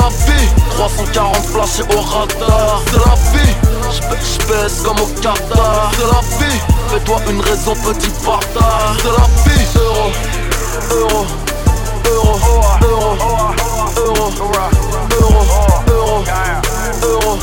vie. 0.08 0.48
340 0.70 1.36
flashés 1.46 1.82
au 1.94 2.00
radar. 2.00 2.82
C'est 2.90 2.98
la 2.98 3.14
vie. 3.32 3.54
J'pèse 3.90 4.82
comme 4.82 5.00
au 5.00 5.06
Qatar. 5.20 5.92
C'est 5.96 6.06
la 6.06 6.20
vie. 6.38 6.60
Fais-toi 6.88 7.16
une 7.30 7.40
raison 7.40 7.74
petit 7.74 8.10
bâtard. 8.24 8.96
C'est 9.02 9.08
la 9.08 9.26
vie. 9.44 9.66
Euro. 9.76 10.12
Euro. 10.90 11.26
Euro. 12.06 12.36
Euro. 12.82 13.16
Euro. 13.96 14.30
Euro. 14.36 14.64
Euro. 15.20 16.24
Euro. 17.02 17.38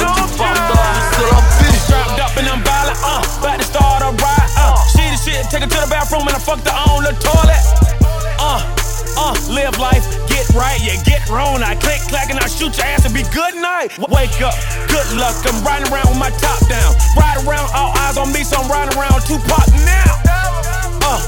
La 0.00 0.18
uh, 3.98 4.68
uh. 4.68 4.76
Take 5.50 5.64
it 5.64 5.70
to 5.70 5.76
the 5.76 5.86
bathroom 5.90 6.26
and 6.26 6.36
I 6.36 6.38
fucked 6.38 6.66
her 6.66 6.72
on 6.72 7.04
the 7.04 7.12
toilet, 7.20 7.60
uh. 8.40 8.81
Uh, 9.16 9.36
live 9.52 9.76
life, 9.78 10.02
get 10.26 10.48
right, 10.56 10.80
yeah, 10.82 10.96
get 11.04 11.22
wrong. 11.28 11.62
I 11.62 11.74
click, 11.76 12.00
clack, 12.08 12.30
and 12.30 12.38
I 12.40 12.46
shoot 12.48 12.74
your 12.76 12.86
ass 12.86 13.04
and 13.04 13.14
be 13.14 13.22
good 13.30 13.54
night. 13.60 13.94
W- 14.00 14.08
Wake 14.10 14.40
up, 14.42 14.56
good 14.88 15.06
luck. 15.20 15.36
I'm 15.46 15.60
riding 15.62 15.86
around 15.92 16.08
with 16.10 16.18
my 16.18 16.30
top 16.40 16.58
down. 16.68 16.96
Ride 17.16 17.38
around, 17.46 17.68
all 17.76 17.92
eyes 18.02 18.16
on 18.16 18.32
me, 18.32 18.42
so 18.42 18.56
I'm 18.58 18.68
riding 18.70 18.96
around 18.98 19.20
Tupac 19.28 19.68
now. 19.84 20.12
Uh, 21.04 21.20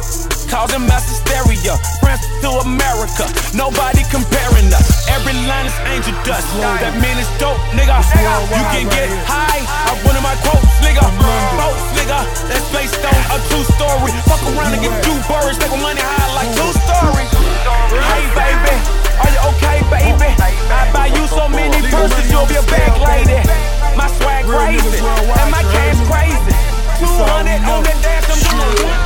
causing 0.48 0.82
mass 0.88 1.04
hysteria. 1.06 1.76
France 2.00 2.24
to 2.40 2.50
America, 2.64 3.28
nobody 3.54 4.02
comparing 4.10 4.68
us. 4.72 5.06
Every 5.12 5.36
line 5.46 5.66
is 5.68 5.76
angel 5.88 6.16
dust. 6.24 6.48
That 6.58 6.96
mean 6.98 7.16
it's 7.20 7.30
dope, 7.38 7.60
nigga. 7.76 8.00
You 8.48 8.64
can 8.74 8.86
get 8.90 9.08
high. 9.28 9.60
I 9.60 9.92
one 10.08 10.16
of 10.16 10.24
my 10.24 10.34
quotes, 10.40 10.72
nigga. 10.82 11.04
Quotes, 11.04 11.84
nigga. 12.00 12.20
That's 12.48 12.68
based 12.72 12.98
on 13.04 13.18
a 13.34 13.38
true 13.52 13.64
story. 13.76 14.10
Fuck 14.26 14.42
around 14.56 14.72
and 14.72 14.82
get 14.82 14.94
two 15.04 15.16
birds, 15.28 15.58
take 15.60 15.70
money 15.78 16.00
high 16.00 16.32
like 16.34 16.50
two 16.56 16.72
stories. 16.84 17.53
Hey 17.64 18.28
baby, 18.36 18.76
are 19.24 19.30
you 19.32 19.40
okay, 19.56 19.80
baby? 19.88 20.30
I 20.68 20.90
buy 20.92 21.06
you 21.06 21.26
so 21.26 21.48
many 21.48 21.80
purses, 21.88 22.30
you'll 22.30 22.46
be 22.46 22.56
a 22.56 22.62
bag 22.68 22.92
lady. 23.00 23.40
My 23.96 24.06
swag 24.08 24.44
crazy, 24.44 25.00
and 25.00 25.50
my 25.50 25.62
cash 25.72 25.96
crazy. 26.04 26.52
200 27.00 27.64
on 27.64 27.82
the 27.82 27.94
dash, 28.04 28.28
I'm 28.28 28.40
doing 28.52 29.04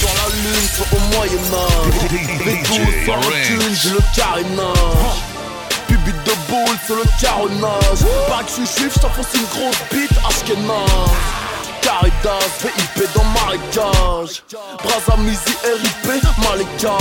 Sur 0.00 0.12
la 0.18 0.26
lune, 0.34 0.68
soit 0.74 0.90
au 0.92 1.00
Moyen-Âge 1.14 1.96
V12 2.44 3.04
sur 3.04 3.16
la 3.16 3.30
thune, 3.44 3.74
j'ai 3.74 3.90
le 3.90 4.02
carénage 4.14 5.18
Pubite 5.86 6.22
de 6.24 6.34
boule, 6.50 6.76
c'est 6.86 6.94
le 6.94 7.04
caronnage 7.20 8.02
Pas 8.28 8.42
que 8.42 8.50
je 8.50 8.66
suis 8.66 8.82
juif, 8.82 8.94
j't'enfonce 8.96 9.34
une 9.34 9.46
grosse 9.46 9.82
bite 9.90 10.18
Ashkenaz 10.26 11.10
Caridas, 11.90 12.62
VIP 12.62 13.12
dans 13.16 13.24
marécage 13.24 14.44
Braza 14.82 15.16
Mizi, 15.18 15.54
RIP, 15.64 16.22
malégal 16.38 16.96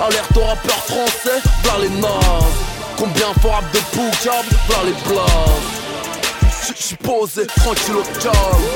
Alerte 0.00 0.36
au 0.36 0.44
rappeur 0.44 0.76
français, 0.76 1.40
v'là 1.64 1.78
les 1.82 1.88
nazes. 1.88 2.60
Combien 2.96 3.26
rap 3.26 3.64
de 3.72 3.78
Poukab, 3.90 4.46
v'là 4.68 4.84
les 4.84 4.92
places 5.02 6.76
J'suis 6.78 6.96
posé, 6.96 7.46
tranquille 7.46 7.96
au 7.96 8.20
calme 8.20 8.66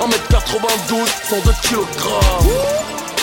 1m92, 0.00 1.06
102 1.28 1.52
kg 1.68 1.84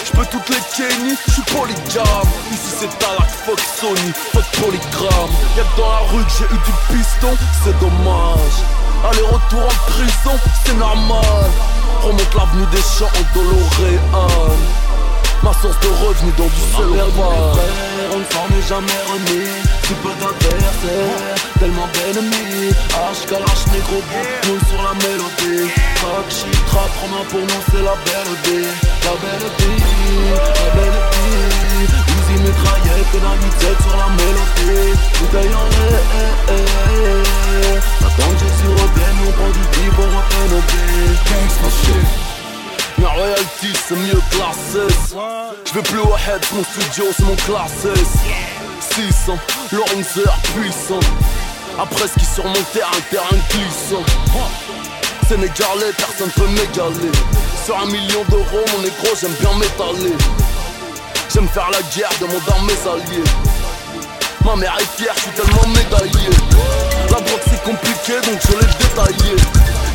J'peux 0.06 0.26
toutes 0.30 0.50
les 0.50 0.62
Kenny, 0.78 1.16
j'suis 1.28 1.42
polygame. 1.52 2.30
Ici 2.52 2.76
c'est 2.80 3.00
Talak, 3.00 3.30
fuck 3.44 3.60
Sony, 3.60 4.12
fuck 4.34 4.46
polygramme 4.62 5.32
Y'a 5.58 5.64
dans 5.78 5.90
la 5.90 6.00
rue 6.12 6.24
que 6.26 6.32
j'ai 6.38 6.46
eu 6.46 6.60
du 6.60 6.74
piston, 6.94 7.36
c'est 7.64 7.80
dommage 7.80 8.85
Aller-retour 9.04 9.64
en 9.64 9.92
prison, 9.92 10.40
c'est 10.66 10.78
normal. 10.78 11.52
Remonte 12.02 12.36
l'avenue 12.36 12.66
des 12.72 12.82
champs 12.82 13.06
en 13.06 13.34
Doloréane 13.34 14.86
Ma 15.44 15.54
source 15.54 15.80
de 15.80 15.88
revenus 15.88 16.36
dans 16.38 16.46
du 16.46 16.62
seul 16.76 16.90
On 18.12 18.18
ne 18.18 18.24
s'en 18.24 18.48
est 18.58 18.68
jamais 18.68 19.00
remis. 19.12 19.48
Si 19.84 19.94
peu 20.02 20.10
d'adversaires, 20.20 21.36
tellement 21.60 21.88
d'ennemis. 21.94 22.74
H, 22.90 23.28
kalash, 23.30 23.68
négro, 23.72 24.02
nous 24.48 24.60
sur 24.68 24.82
la 24.82 24.94
mélodie. 24.96 25.72
Track, 25.96 26.30
shit, 26.30 26.66
trap, 26.66 26.90
pour 27.30 27.40
nous 27.40 27.62
c'est 27.72 27.84
la 27.84 27.96
belle 28.06 28.36
vie. 28.44 28.68
La 29.04 29.12
belle 29.22 29.50
vie, 29.60 29.84
la 30.34 30.76
belle 30.76 31.00
vie 31.12 32.15
Easy 32.26 32.42
mitraillette, 32.42 33.12
que 33.12 33.18
d'un 33.18 33.38
sur 33.84 33.98
la 33.98 34.08
mélodie. 34.10 34.98
Bouteille 35.20 35.54
en 35.54 35.66
l'air 35.70 36.02
Attends 38.02 38.34
que 38.34 38.40
Jésus 38.40 38.70
revienne, 38.70 39.18
on 39.28 39.32
prend 39.32 39.50
du 39.50 39.60
deep, 39.60 39.94
on 40.00 40.02
refait 40.04 40.50
nos 40.50 40.62
billes 40.62 41.18
Gangsta 41.26 41.70
shit. 41.84 42.08
Ma 42.98 43.10
royalty 43.10 43.72
c'est 43.88 43.96
mieux 43.96 44.22
classé 44.32 44.88
Je 45.66 45.74
veux 45.74 45.82
plus 45.82 46.00
au 46.00 46.16
head, 46.16 46.44
mon 46.54 46.64
studio 46.64 47.06
c'est 47.16 47.26
mon 47.26 47.36
classé 47.36 47.94
600, 48.80 49.38
Lorenzer 49.72 50.34
puissant. 50.56 51.00
Après 51.78 52.08
ski 52.08 52.26
sur 52.26 52.46
mon 52.46 52.64
terrain, 52.74 53.02
terrain 53.12 53.38
glissant. 53.50 54.04
Sénégalais, 55.28 55.94
personne 55.98 56.30
peut 56.30 56.48
m'égaler. 56.48 57.12
Sur 57.66 57.78
un 57.80 57.86
million 57.88 58.24
d'euros, 58.30 58.66
mon 58.74 58.82
négro, 58.82 59.08
j'aime 59.20 59.34
bien 59.40 59.54
m'étaler 59.58 60.16
J'aime 61.34 61.48
faire 61.50 61.70
la 61.72 61.82
guerre, 61.96 62.10
demande 62.20 62.42
à 62.48 62.62
mes 62.62 62.90
alliés. 62.90 63.24
Ma 64.44 64.56
mère 64.56 64.78
est 64.80 65.02
fière, 65.02 65.14
je 65.16 65.22
suis 65.22 65.32
tellement 65.32 65.68
médaillé. 65.68 66.30
La 67.10 67.20
drogue 67.20 67.42
c'est 67.50 67.64
compliqué, 67.64 68.14
donc 68.22 68.40
je 68.42 68.54
l'ai 68.54 68.74
détaillé. 68.80 69.36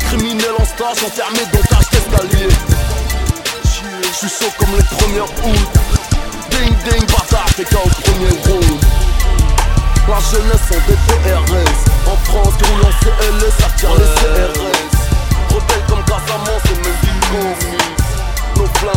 Criminel 0.07 0.51
en 0.59 0.65
stage, 0.65 1.03
enfermé 1.05 1.39
dans 1.51 1.75
cage 1.75 1.89
d'escalier 1.89 2.49
je 4.11 4.27
suis 4.27 4.45
chaud 4.45 4.51
comme 4.59 4.75
les 4.75 4.83
premiers 4.83 5.21
août 5.21 5.69
Ding 6.51 6.75
ding 6.83 7.05
bâtard, 7.07 7.45
t'es 7.55 7.65
au 7.75 7.89
premier 8.01 8.29
round 8.45 8.79
La 10.07 10.19
jeunesse 10.19 10.67
en 10.69 10.79
DTRS 10.87 11.81
En 12.07 12.17
France, 12.25 12.53
qui 12.57 12.65
roule 12.71 12.83
en 12.83 12.91
CLS, 12.99 13.53
ça 13.59 13.69
tire 13.77 13.95
les 13.95 14.11
CRS 14.21 14.59
Rebelle 15.49 15.85
comme 15.87 16.03
Casamance 16.03 16.65
et 16.65 16.77
mes 16.77 16.95
villes 17.01 18.00
Tout 18.81 18.87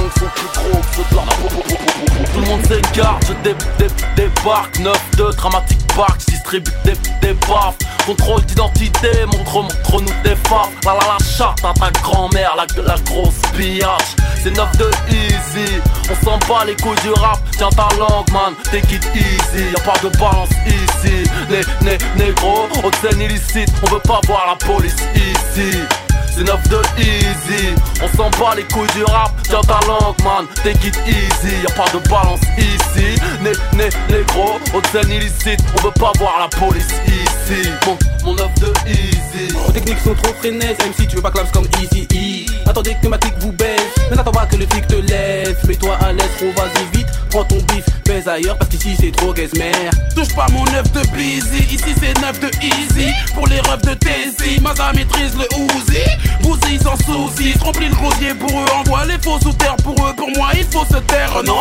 le 2.40 2.46
monde 2.46 2.62
s'égare, 2.66 3.20
je 3.28 3.34
dé, 3.42 3.54
dé, 3.78 3.86
débarque. 4.16 4.78
9-2, 4.78 5.34
dramatique 5.36 5.86
park, 5.94 6.20
je 6.20 6.32
distribue 6.32 6.70
des, 6.84 6.94
des 7.20 7.34
baffes. 7.34 7.76
Contrôle 8.06 8.42
d'identité, 8.46 9.10
montre, 9.26 9.62
montre-nous 9.62 10.22
des 10.22 10.36
femmes 10.48 10.70
La 10.86 10.94
la 10.94 11.00
la 11.00 11.18
charte 11.24 11.62
à 11.64 11.74
ta 11.74 11.90
grand-mère, 12.00 12.54
la, 12.56 12.64
la 12.82 12.96
grosse 13.10 13.40
pillage. 13.54 14.16
C'est 14.42 14.56
9 14.56 14.76
de 14.78 14.90
easy, 15.10 15.72
on 16.10 16.24
s'en 16.24 16.38
bat 16.48 16.64
les 16.66 16.76
coups 16.76 17.00
du 17.02 17.10
rap. 17.12 17.38
Tiens 17.56 17.68
ta 17.70 17.88
langue 17.98 18.30
man, 18.32 18.54
take 18.70 18.94
it 18.94 19.06
easy. 19.14 19.64
Y'a 19.70 19.80
pas 19.80 19.98
de 20.02 20.08
balance 20.16 20.48
ici, 20.66 21.28
né, 21.50 21.60
né, 21.82 21.98
négro 22.16 22.68
Haute 22.82 22.96
scène 23.02 23.20
illicite, 23.20 23.70
on 23.82 23.90
veut 23.92 24.00
pas 24.00 24.20
voir 24.26 24.46
la 24.46 24.66
police 24.66 24.96
ici 25.14 25.78
c'est 26.34 26.44
9 26.44 26.68
de 26.68 26.82
easy. 26.98 27.74
On 28.02 28.16
s'en 28.16 28.30
bat 28.30 28.54
les 28.56 28.64
couilles 28.64 28.88
du 28.94 29.04
rap 29.04 29.30
Tiens 29.44 29.60
ta 29.60 29.78
langue 29.86 30.16
man. 30.24 30.46
Take 30.62 30.86
it 30.86 30.98
easy 31.06 31.54
Y'a 31.62 31.74
pas 31.74 31.90
de 31.92 32.08
balance 32.08 32.40
ici. 32.58 33.20
Né, 33.40 33.52
né, 33.76 33.88
négro 34.10 34.58
Haute 34.74 34.86
scène 34.88 35.10
illicite. 35.10 35.60
On 35.78 35.82
veut 35.82 35.92
pas 35.92 36.12
voir 36.18 36.40
la 36.40 36.48
police 36.58 36.88
ici. 37.06 37.68
Mon, 37.86 37.96
mon 38.24 38.34
9 38.34 38.48
de 38.60 38.90
easy. 38.90 39.52
Vos 39.54 39.72
techniques 39.72 40.00
sont 40.00 40.14
trop 40.14 40.34
freinées 40.34 40.76
Même 40.80 40.92
si 40.98 41.06
tu 41.06 41.16
veux 41.16 41.22
pas 41.22 41.30
claps 41.30 41.52
comme 41.52 41.68
easy 41.80 42.08
E. 42.12 42.68
Attendez 42.68 42.96
que 43.00 43.08
ma 43.08 43.18
vous 43.40 43.52
baisse. 43.52 43.94
Mais 44.10 44.16
n'attends 44.16 44.32
pas 44.32 44.46
que 44.46 44.56
le 44.56 44.66
flic 44.66 44.86
te 44.86 44.96
laisse 44.96 45.62
Mets-toi 45.64 45.96
à 46.00 46.12
l'aise 46.12 46.30
Trop 46.38 46.50
vas-y 46.56 46.96
vite 46.96 47.03
Prends 47.34 47.42
ton 47.42 47.56
bif 47.74 47.84
Pèse 48.04 48.28
ailleurs 48.28 48.56
Parce 48.56 48.70
qu'ici 48.70 48.94
c'est 48.96 49.10
trop 49.10 49.34
mère 49.34 49.90
Touche 50.14 50.32
pas 50.36 50.46
mon 50.52 50.62
9 50.66 50.92
de 50.92 51.00
busy 51.16 51.64
Ici 51.64 51.92
c'est 52.00 52.16
9 52.20 52.38
de 52.38 52.48
easy. 52.62 53.12
Pour 53.34 53.48
les 53.48 53.58
refs 53.58 53.82
de 53.82 53.94
Tennessee 53.94 54.60
Maza 54.62 54.92
maîtrise 54.92 55.34
le 55.36 55.44
Uzi. 55.58 56.04
Bousille 56.42 56.78
sans 56.78 56.96
souci, 56.98 57.54
remplis 57.58 57.88
le 57.88 57.94
gosier 57.96 58.34
pour 58.34 58.60
eux, 58.60 58.66
envoie 58.78 59.04
les 59.06 59.18
faux 59.18 59.40
sous 59.42 59.52
terre 59.54 59.74
pour 59.82 59.94
eux, 60.06 60.14
pour 60.16 60.30
moi 60.36 60.50
il 60.54 60.62
faut 60.64 60.84
se 60.84 60.98
taire, 60.98 61.42
non. 61.44 61.58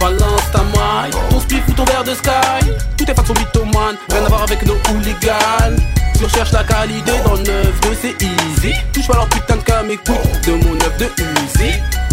Balance 0.00 0.50
ta 0.52 0.58
maille, 0.58 1.12
ton 1.30 1.38
speed 1.38 1.62
ou 1.68 1.72
ton 1.74 1.84
verre 1.84 2.02
de 2.02 2.14
sky. 2.14 2.72
Tout 2.96 3.08
est 3.08 3.14
façon 3.14 3.34
mythomane, 3.34 3.96
rien 4.10 4.24
à 4.24 4.28
voir 4.28 4.42
avec 4.42 4.66
nos 4.66 4.76
hooligans. 4.90 5.76
Tu 6.18 6.24
recherches 6.24 6.52
la 6.52 6.64
qualité 6.64 7.12
dans 7.24 7.34
le 7.34 7.42
9 7.42 7.80
de 7.82 7.96
c'est 8.02 8.20
easy. 8.20 8.74
Touche 8.92 9.06
pas 9.06 9.14
leur 9.14 9.28
putain 9.28 9.56
de 9.56 9.62
cam, 9.62 9.86
de 9.86 10.52
mon 10.52 10.74
9 10.74 10.98
de 10.98 11.04
Uzi 11.04 12.03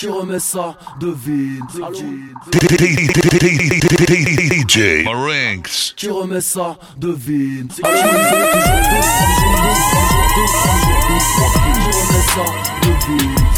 Qui 0.00 0.08
remet 0.08 0.40
ça 0.40 0.74
Devine 0.98 1.60
DJ 4.50 5.04
Marinx 5.04 5.92
Qui 5.94 6.08
remet 6.08 6.40
ça 6.40 6.78
Devine 6.96 7.68
ça 7.70 7.82
de 7.82 7.90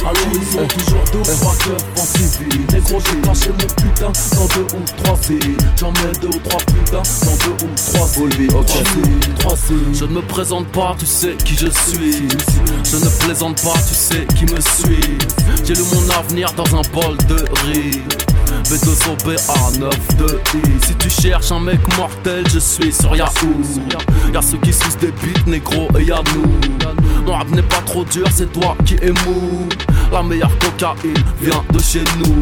À 0.05 0.13
l'horizon, 0.13 0.67
toujours 0.67 1.05
deux, 1.13 1.23
trois 1.23 1.55
cœurs 1.65 1.77
en 1.97 2.05
civil 2.05 2.67
Négro, 2.73 2.99
j'ai 3.01 3.21
caché 3.21 3.51
mon 3.51 3.67
putain 3.67 4.13
dans 4.35 4.47
deux 4.47 4.67
ou 4.77 4.83
trois 5.03 5.17
filles 5.17 5.57
J'en 5.77 5.93
mets 5.93 6.13
deux 6.21 6.29
ou 6.29 6.41
trois 6.41 6.59
putains 6.59 7.03
dans 7.23 7.37
deux 7.37 7.65
ou 7.65 7.69
trois 7.77 8.09
trois 9.39 9.57
Je 9.93 10.05
ne 10.05 10.13
me 10.13 10.23
présente 10.23 10.67
pas, 10.69 10.97
tu 10.99 11.07
sais 11.07 11.37
qui 11.45 11.55
je 11.55 11.69
suis 11.69 12.29
Je 12.85 12.97
ne 12.97 13.25
plaisante 13.25 13.63
pas, 13.63 13.79
tu 13.87 13.95
sais 13.95 14.27
qui 14.37 14.45
me 14.45 14.61
suit 14.61 15.19
J'ai 15.65 15.75
lu 15.75 15.83
mon 15.95 16.11
avenir 16.11 16.32
dans 16.57 16.77
un 16.77 16.83
bol 16.95 17.17
de 17.29 17.45
riz. 17.67 18.01
B2 18.65 19.25
BA 19.25 19.79
9 19.79 20.17
de 20.17 20.41
I. 20.55 20.87
Si 20.87 20.95
tu 20.95 21.11
cherches 21.11 21.53
un 21.53 21.61
mec 21.61 21.79
mortel, 21.99 22.45
je 22.49 22.59
suis 22.59 22.91
sur 22.91 23.15
Yahoo. 23.15 23.61
Y'a 24.33 24.41
ceux 24.41 24.57
qui 24.59 24.73
sucent 24.73 24.97
des 24.99 25.09
beats, 25.09 25.47
négro, 25.47 25.89
et 25.99 26.05
y'a 26.05 26.23
nous 26.35 27.27
Mon 27.27 27.35
rap 27.35 27.51
n'est 27.51 27.63
pas 27.63 27.83
trop 27.85 28.05
dur, 28.05 28.27
c'est 28.33 28.51
toi 28.51 28.75
qui 28.87 28.95
es 28.95 29.11
mou. 29.11 29.69
La 30.11 30.23
meilleure 30.23 30.57
cocaïne 30.59 31.23
vient 31.41 31.63
de 31.71 31.79
chez 31.79 32.05
nous. 32.19 32.41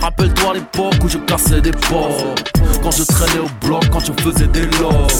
Rappelle-toi 0.00 0.54
l'époque 0.54 1.02
où 1.02 1.08
je 1.08 1.18
cassais 1.18 1.60
des 1.60 1.72
portes 1.72 2.52
Quand 2.82 2.92
je 2.92 3.02
traînais 3.02 3.40
au 3.40 3.66
bloc, 3.66 3.84
quand 3.90 4.00
je 4.00 4.12
faisais 4.22 4.46
des 4.46 4.66
logs. 4.78 5.10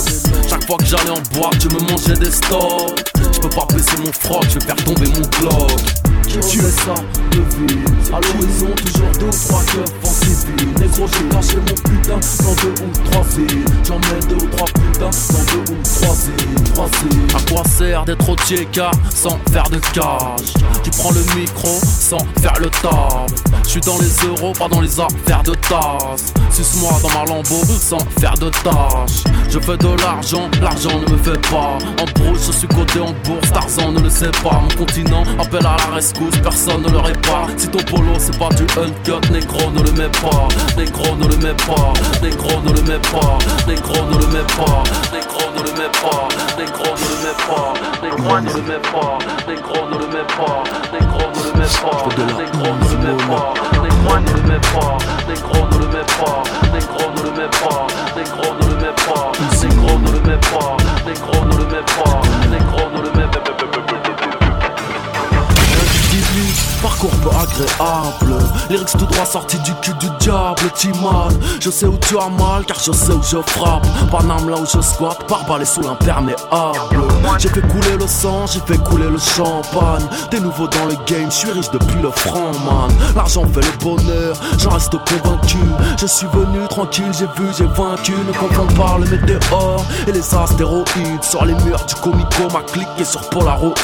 Chaque 0.48 0.64
fois 0.64 0.76
que 0.76 0.86
j'allais 0.86 1.10
en 1.10 1.36
boîte, 1.36 1.60
je 1.60 1.68
me 1.68 1.80
mangeais 1.90 2.14
des 2.14 2.30
stocks. 2.30 3.02
Je 3.32 3.40
peux 3.40 3.48
pas 3.48 3.66
baisser 3.74 3.96
mon 4.04 4.12
froc, 4.12 4.44
je 4.48 4.60
vais 4.60 4.66
faire 4.66 4.76
tomber 4.76 5.08
mon 5.08 5.40
bloc 5.40 6.07
tu 6.28 6.58
es 6.58 6.70
ça, 6.70 6.94
de 7.30 7.38
vie 7.38 7.78
À 8.12 8.20
l'horizon, 8.20 8.68
toujours 8.76 9.12
deux 9.18 9.30
trois 9.30 9.62
keufs 9.64 9.92
en 10.04 10.08
civil 10.08 10.68
Négro, 10.78 11.06
j'ai 11.06 11.28
caché 11.28 11.56
mon 11.56 11.90
putain 11.90 12.20
dans 12.44 12.54
deux 12.54 12.82
ou 12.82 13.10
trois 13.10 13.26
îles 13.38 13.64
J'en 13.86 13.98
mets 13.98 14.26
deux 14.28 14.44
ou 14.44 14.48
trois 14.48 14.66
putains 14.66 15.10
dans 15.32 15.62
deux 15.64 15.72
ou 15.72 15.76
trois 15.82 16.16
îles. 16.26 16.72
Trois 16.74 17.38
À 17.38 17.50
quoi 17.50 17.64
sert 17.64 18.04
d'être 18.04 18.28
au 18.28 18.36
car 18.72 18.92
sans 19.10 19.38
faire 19.50 19.68
de 19.70 19.78
cage 19.78 20.54
Tu 20.82 20.90
prends 20.90 21.10
le 21.10 21.40
micro 21.40 21.68
sans 21.82 22.18
faire 22.40 22.58
le 22.60 22.68
taf? 22.70 23.26
Je 23.64 23.68
suis 23.70 23.80
dans 23.80 23.98
les 23.98 24.26
euros, 24.26 24.52
pas 24.58 24.68
dans 24.68 24.80
les 24.80 25.00
affaires 25.00 25.42
de 25.42 25.54
tasse. 25.54 26.32
Suce-moi 26.50 26.92
dans 27.02 27.10
ma 27.10 27.24
lambeau 27.26 27.62
sans 27.78 27.98
faire 28.20 28.34
de 28.34 28.48
tâches. 28.48 29.24
Je 29.50 29.58
fais 29.58 29.76
de 29.76 29.88
l'argent, 30.02 30.48
l'argent 30.60 30.98
ne 31.00 31.12
me 31.12 31.18
fait 31.18 31.40
pas. 31.50 31.78
En 32.00 32.04
brousse, 32.18 32.46
je 32.46 32.52
suis 32.52 32.68
coté 32.68 33.00
en 33.00 33.12
bourse, 33.24 33.52
Tarzan 33.52 33.92
ne 33.92 34.00
le 34.00 34.10
sait 34.10 34.30
pas. 34.42 34.62
Mon 34.62 34.84
continent 34.84 35.22
appelle 35.38 35.66
à 35.66 35.76
la 35.76 35.94
personne 36.42 36.82
ne 36.82 36.88
le 36.88 36.98
répare. 36.98 37.48
Si 37.56 37.68
ton 37.68 37.78
polo 37.84 38.12
c'est 38.18 38.36
pas 38.38 38.48
du 38.50 38.64
uncut, 38.64 39.30
négro 39.32 39.70
ne 39.70 39.82
le 39.82 39.92
met 39.92 40.08
pas. 40.08 40.48
Négro 40.76 41.16
ne 41.16 41.28
le 41.28 41.36
met 41.36 41.54
pas. 41.54 41.92
Négro 42.22 42.60
ne 42.62 42.72
le 42.72 42.82
met 42.82 42.98
pas. 42.98 43.38
Négro 43.66 44.04
ne 44.06 44.18
le 44.18 44.26
met 44.28 44.46
pas. 44.56 44.82
Négro 45.12 45.44
ne 45.54 45.62
le 45.62 45.72
met 45.78 45.90
pas. 46.02 46.28
Négro 46.58 46.94
ne 46.96 47.08
le 47.08 47.22
met 47.22 47.52
pas. 47.52 47.88
Négro 48.02 48.40
ne 48.40 48.48
le 48.48 48.62
met 48.62 48.80
pas. 48.82 49.18
Négro 49.46 49.88
ne 49.88 49.98
le 49.98 50.06
met 50.08 50.24
pas. 50.26 50.58
Négro 50.88 51.28
ne 51.28 51.28
le 51.28 51.46
met 51.46 51.56
pas. 51.58 51.58
Négro 51.58 51.58
ne 51.58 51.58
le 51.58 51.66
met 51.66 51.74
pas. 51.74 51.98
Négro 52.08 52.66
ne 52.68 52.84
le 54.18 54.36
met 54.38 54.44
pas. 54.48 54.98
Négro 55.28 55.66
ne 55.68 55.78
le 55.78 55.86
met 55.88 56.02
pas. 56.08 56.26
Négro 56.28 57.14
ne 57.14 57.22
le 57.22 57.36
met 57.36 57.50
pas. 57.50 57.86
Négro 58.16 58.54
ne 58.54 58.62
le 58.62 58.80
met 58.80 58.96
pas. 58.96 59.36
Négro 59.56 59.98
ne 59.98 60.12
le 60.12 60.20
met 60.26 60.40
pas. 60.40 60.76
Négro 61.06 61.44
ne 61.44 61.56
le 61.56 61.66
met 61.66 61.84
pas. 61.86 62.20
Négro 62.50 62.90
ne 62.92 63.02
le 63.02 63.10
met 63.12 63.26
pas. 63.30 63.48
Par 66.80 66.90
parcours 66.90 67.10
peu 67.22 67.30
agréable. 67.30 68.38
Lyrics 68.70 68.92
tout 68.92 69.06
droit 69.06 69.26
sorti 69.26 69.58
du 69.58 69.72
cul 69.82 69.92
du 69.94 70.08
diable, 70.20 70.62
mal 71.02 71.32
Je 71.60 71.70
sais 71.70 71.86
où 71.86 71.96
tu 71.98 72.16
as 72.16 72.28
mal, 72.28 72.64
car 72.66 72.78
je 72.78 72.92
sais 72.92 73.12
où 73.12 73.22
je 73.22 73.38
frappe. 73.50 73.86
Paname 74.12 74.48
là 74.48 74.56
où 74.56 74.64
je 74.64 74.80
squatte, 74.80 75.26
par 75.26 75.44
balai 75.44 75.64
sous 75.64 75.80
l'imperméable. 75.80 76.38
J'ai 77.38 77.48
fait 77.48 77.62
couler 77.62 77.96
le 77.98 78.06
sang, 78.06 78.46
j'ai 78.46 78.60
fait 78.60 78.78
couler 78.84 79.08
le 79.10 79.18
champagne. 79.18 80.06
Des 80.30 80.38
nouveaux 80.38 80.68
dans 80.68 80.84
le 80.86 80.94
game, 81.06 81.30
je 81.30 81.36
suis 81.36 81.50
riche 81.50 81.70
depuis 81.70 82.00
le 82.00 82.10
franc, 82.10 82.52
man. 82.64 82.90
L'argent 83.16 83.44
fait 83.52 83.60
le 83.60 83.84
bonheur, 83.84 84.36
j'en 84.58 84.70
reste 84.70 84.92
convaincu. 84.92 85.58
Je 86.00 86.06
suis 86.06 86.28
venu 86.28 86.66
tranquille, 86.68 87.10
j'ai 87.12 87.26
vu, 87.26 87.50
j'ai 87.56 87.66
vaincu. 87.66 88.12
Ne 88.12 88.32
comprends 88.32 88.66
pas 88.74 88.98
le 88.98 89.10
météore 89.10 89.84
et 90.06 90.12
les 90.12 90.34
astéroïdes. 90.34 91.22
Sur 91.22 91.44
les 91.44 91.54
murs 91.64 91.84
du 91.86 91.94
comico, 91.96 92.48
ma 92.52 92.62
clique 92.62 93.04
sur 93.04 93.20
Polaroid. 93.30 93.74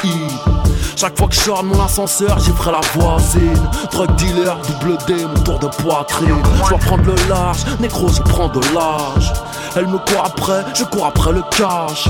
Chaque 0.97 1.19
fois 1.19 1.29
que 1.29 1.35
je 1.35 1.51
mon 1.63 1.85
ascenseur, 1.85 2.39
j'y 2.39 2.51
ferai 2.51 2.73
la 2.73 2.81
voisine. 2.95 3.71
Drug 3.93 4.15
dealer, 4.17 4.57
double 4.67 4.99
D, 5.07 5.15
mon 5.27 5.43
tour 5.43 5.59
de 5.59 5.67
poitrine. 5.67 6.43
Je 6.63 6.69
dois 6.69 6.79
prendre 6.79 7.05
le 7.05 7.15
large, 7.29 7.65
négro, 7.81 8.09
je 8.09 8.23
prends 8.23 8.49
de 8.49 8.61
l'âge. 8.75 9.33
Elle 9.77 9.89
me 9.89 9.99
court 9.99 10.25
après, 10.25 10.65
je 10.75 10.85
cours 10.85 11.07
après 11.07 11.33
le 11.33 11.43
cash. 11.51 12.09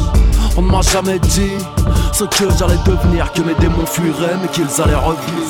On 0.56 0.62
ne 0.62 0.70
m'a 0.70 0.82
jamais 0.82 1.18
dit 1.18 1.56
ce 2.12 2.24
que 2.24 2.50
j'allais 2.58 2.78
devenir, 2.84 3.32
que 3.32 3.40
mes 3.40 3.54
démons 3.54 3.86
fuiraient, 3.86 4.36
mais 4.40 4.48
qu'ils 4.48 4.82
allaient 4.82 4.94
revenir. 4.94 5.44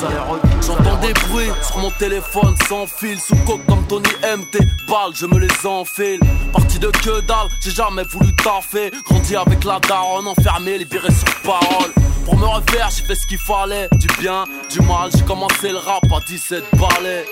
J'entends 0.65 0.97
des 1.01 1.13
bruits 1.13 1.51
sur 1.61 1.77
mon 1.79 1.91
téléphone 1.91 2.55
sans 2.69 2.87
fil, 2.87 3.19
sous 3.19 3.35
coque 3.45 3.65
comme 3.67 3.85
Tony 3.87 4.09
MT. 4.23 4.59
Balles, 4.87 5.13
je 5.13 5.25
me 5.25 5.39
les 5.39 5.67
enfile. 5.67 6.19
Parti 6.53 6.79
de 6.79 6.87
que 6.87 7.19
dalle, 7.21 7.49
j'ai 7.59 7.71
jamais 7.71 8.03
voulu 8.03 8.33
taffer. 8.35 8.91
Grandi 9.03 9.35
avec 9.35 9.63
la 9.65 9.79
daronne, 9.79 10.27
enfermé, 10.27 10.77
libéré 10.77 11.11
sur 11.11 11.41
parole. 11.43 11.91
Pour 12.23 12.37
me 12.37 12.45
refaire, 12.45 12.89
j'ai 12.95 13.03
fait 13.03 13.15
ce 13.15 13.27
qu'il 13.27 13.39
fallait. 13.39 13.89
Du 13.97 14.07
bien, 14.19 14.45
du 14.71 14.79
mal, 14.81 15.11
j'ai 15.13 15.23
commencé 15.23 15.69
le 15.69 15.77
rap 15.77 16.03
à 16.11 16.19
17 16.25 16.63
balais. 16.79 17.25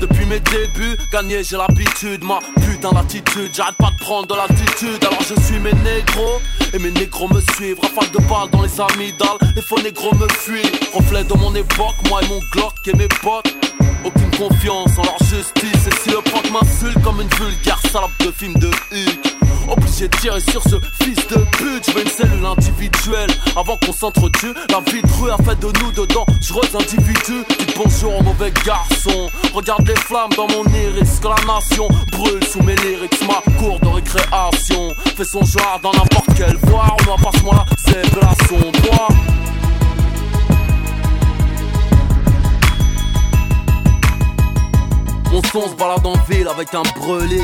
Depuis 0.00 0.24
mes 0.24 0.40
débuts, 0.40 0.96
gagner 1.12 1.44
j'ai 1.44 1.58
l'habitude, 1.58 2.24
ma 2.24 2.38
putain 2.66 2.90
d'attitude, 2.90 3.50
j'arrête 3.54 3.76
pas 3.76 3.90
de 3.90 3.98
prendre 3.98 4.26
de 4.26 4.34
l'attitude, 4.34 5.04
alors 5.04 5.20
je 5.20 5.38
suis 5.42 5.58
mes 5.58 5.74
négros, 5.74 6.40
et 6.72 6.78
mes 6.78 6.90
négros 6.90 7.28
me 7.28 7.40
suivent, 7.54 7.78
rafale 7.80 8.10
de 8.10 8.18
balles 8.26 8.48
dans 8.50 8.62
les 8.62 8.80
amygdales, 8.80 9.38
les 9.54 9.62
faux 9.62 9.80
négros 9.82 10.14
me 10.14 10.26
fuient, 10.28 10.72
reflet 10.94 11.22
de 11.24 11.34
mon 11.34 11.54
époque, 11.54 11.96
moi 12.08 12.20
et 12.22 12.28
mon 12.28 12.40
Glock 12.52 12.74
et 12.86 12.96
mes 12.96 13.08
potes. 13.08 13.54
Aucune 14.02 14.30
confiance 14.30 14.98
en 14.98 15.02
leur 15.02 15.18
justice, 15.18 15.86
et 15.86 16.02
si 16.02 16.10
le 16.10 16.22
proc 16.22 16.50
m'insulte 16.50 17.02
comme 17.02 17.20
une 17.20 17.28
vulgaire 17.28 17.80
salope 17.92 18.10
de 18.24 18.30
film 18.32 18.54
de 18.54 18.68
Huck. 18.68 19.39
Obligé 19.70 20.08
de 20.08 20.16
tirer 20.16 20.40
sur 20.40 20.62
ce 20.62 20.76
fils 21.00 21.26
de 21.28 21.36
pute. 21.56 21.86
Je 21.86 21.92
veux 21.92 22.02
une 22.02 22.10
cellule 22.10 22.44
individuelle 22.44 23.30
avant 23.56 23.76
qu'on 23.76 23.92
s'entretue. 23.92 24.52
La 24.68 24.80
vie 24.90 25.00
de 25.00 25.12
rue 25.20 25.30
a 25.30 25.36
fait 25.36 25.58
de 25.60 25.66
nous 25.66 25.92
de 25.92 26.06
dangereux 26.06 26.68
individus. 26.74 27.44
Dis 27.48 27.74
bonjour 27.76 28.18
au 28.18 28.22
mauvais 28.22 28.52
garçon. 28.64 29.30
Regarde 29.54 29.86
les 29.86 29.96
flammes 29.96 30.32
dans 30.36 30.48
mon 30.48 30.64
iris. 30.74 31.20
Que 31.20 31.28
la 31.28 31.54
nation 31.54 31.86
brûle 32.10 32.42
sous 32.44 32.62
mes 32.62 32.74
lyrics. 32.76 33.20
Ma 33.28 33.40
cour 33.58 33.78
de 33.80 33.88
récréation 33.88 34.92
fait 35.16 35.24
son 35.24 35.44
genre 35.44 35.78
dans 35.82 35.92
n'importe 35.92 36.34
quelle 36.36 36.56
voie. 36.64 36.96
On 37.08 37.22
passe-moi 37.22 37.64
c'est 37.78 38.14
de 38.14 38.20
la 38.20 38.34
bois. 38.80 39.08
Mon 45.30 45.42
son 45.44 45.68
se 45.68 45.74
balade 45.76 46.04
en 46.04 46.16
ville 46.28 46.48
avec 46.48 46.74
un 46.74 46.82
brûlé 46.98 47.42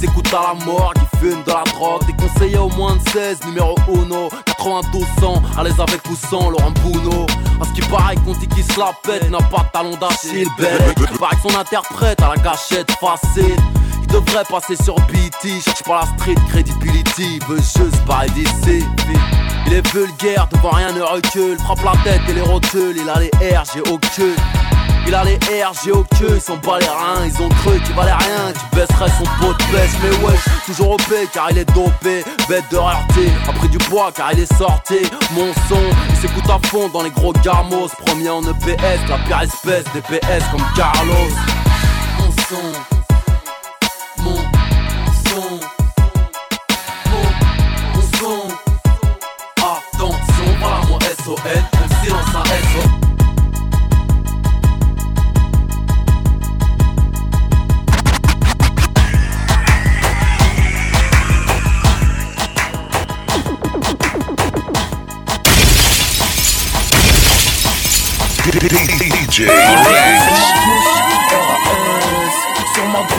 s'écoute 0.00 0.32
à 0.32 0.54
la 0.54 0.64
mort, 0.64 0.94
qui 0.94 1.09
fume 1.20 1.42
de 1.44 1.52
la 1.52 1.64
drogue. 1.72 2.02
Des 2.06 2.56
au 2.56 2.68
moins 2.70 2.96
de 2.96 3.08
16, 3.10 3.40
numéro 3.46 3.76
1, 3.88 4.28
92 4.46 5.24
ans, 5.24 5.42
à 5.56 5.62
l'aise 5.62 5.78
avec 5.78 6.00
ou 6.10 6.16
sans 6.16 6.50
Laurent 6.50 6.72
Bouno. 6.82 7.26
À 7.60 7.64
ce 7.66 7.72
qui 7.72 7.82
paraît, 7.88 8.16
qu'on 8.16 8.32
dit 8.32 8.48
qu'il 8.48 8.64
se 8.64 8.78
la 8.78 8.92
pète, 9.02 9.30
n'a 9.30 9.38
pas 9.38 9.64
de 9.64 9.70
talon 9.72 9.96
d'Achille, 9.96 10.48
belle. 10.58 10.94
Paraît 11.18 11.36
que 11.36 11.48
son 11.48 11.58
interprète 11.58 12.22
à 12.22 12.30
la 12.30 12.36
gâchette 12.36 12.90
facile. 12.92 13.56
Il 14.02 14.06
devrait 14.06 14.44
passer 14.48 14.76
sur 14.82 14.94
BT, 14.94 15.60
cherche 15.62 15.82
pas 15.84 16.00
la 16.00 16.18
street 16.18 16.34
credibility, 16.48 17.38
veut 17.48 17.58
juste 17.58 18.04
pas 18.06 18.26
d'ici. 18.34 18.84
Il 19.66 19.74
est 19.74 19.86
vulgaire, 19.92 20.48
devant 20.50 20.70
rien 20.70 20.92
ne 20.92 21.02
recule, 21.02 21.58
frappe 21.58 21.84
la 21.84 21.92
tête 22.02 22.22
et 22.28 22.32
les 22.32 22.40
rotules, 22.40 22.96
il 22.96 23.08
a 23.08 23.20
les 23.20 23.30
R, 23.54 23.62
j'ai 23.72 23.80
aucun. 23.82 24.69
Il 25.10 25.16
a 25.16 25.24
les 25.24 25.34
R, 25.34 25.72
j'ai 25.84 25.90
au 25.90 26.04
queue, 26.04 26.36
ils 26.36 26.40
sont 26.40 26.56
pas 26.58 26.78
les 26.78 26.86
reins, 26.86 27.26
ils 27.26 27.42
ont 27.42 27.48
cru 27.48 27.80
qu'il 27.80 27.96
valait 27.96 28.12
rien, 28.12 28.52
tu 28.52 28.76
baisserais 28.76 29.10
son 29.18 29.24
pot 29.40 29.52
de 29.54 29.64
pêche, 29.72 29.90
mais 30.00 30.24
ouais, 30.24 30.38
toujours 30.66 30.92
OP 30.92 31.12
car 31.32 31.50
il 31.50 31.58
est 31.58 31.74
dopé, 31.74 32.22
bête 32.48 32.62
de 32.70 32.76
rareté, 32.76 33.28
a 33.48 33.52
pris 33.52 33.68
du 33.70 33.78
poids 33.78 34.12
car 34.14 34.32
il 34.32 34.38
est 34.38 34.56
sorti, 34.56 34.98
mon 35.32 35.52
son, 35.68 35.82
il 36.10 36.16
s'écoute 36.16 36.48
à 36.48 36.64
fond 36.68 36.88
dans 36.90 37.02
les 37.02 37.10
gros 37.10 37.32
garmos, 37.42 37.88
premier 38.06 38.30
en 38.30 38.40
EPS, 38.42 39.08
la 39.08 39.18
pire 39.26 39.40
espèce 39.42 39.82
des 39.92 40.00
PS 40.00 40.44
comme 40.52 40.64
Carlos. 40.76 41.30
Mon 42.20 42.30
son, 42.48 44.22
mon 44.22 44.36
son, 45.26 45.79
DJ 68.42 69.44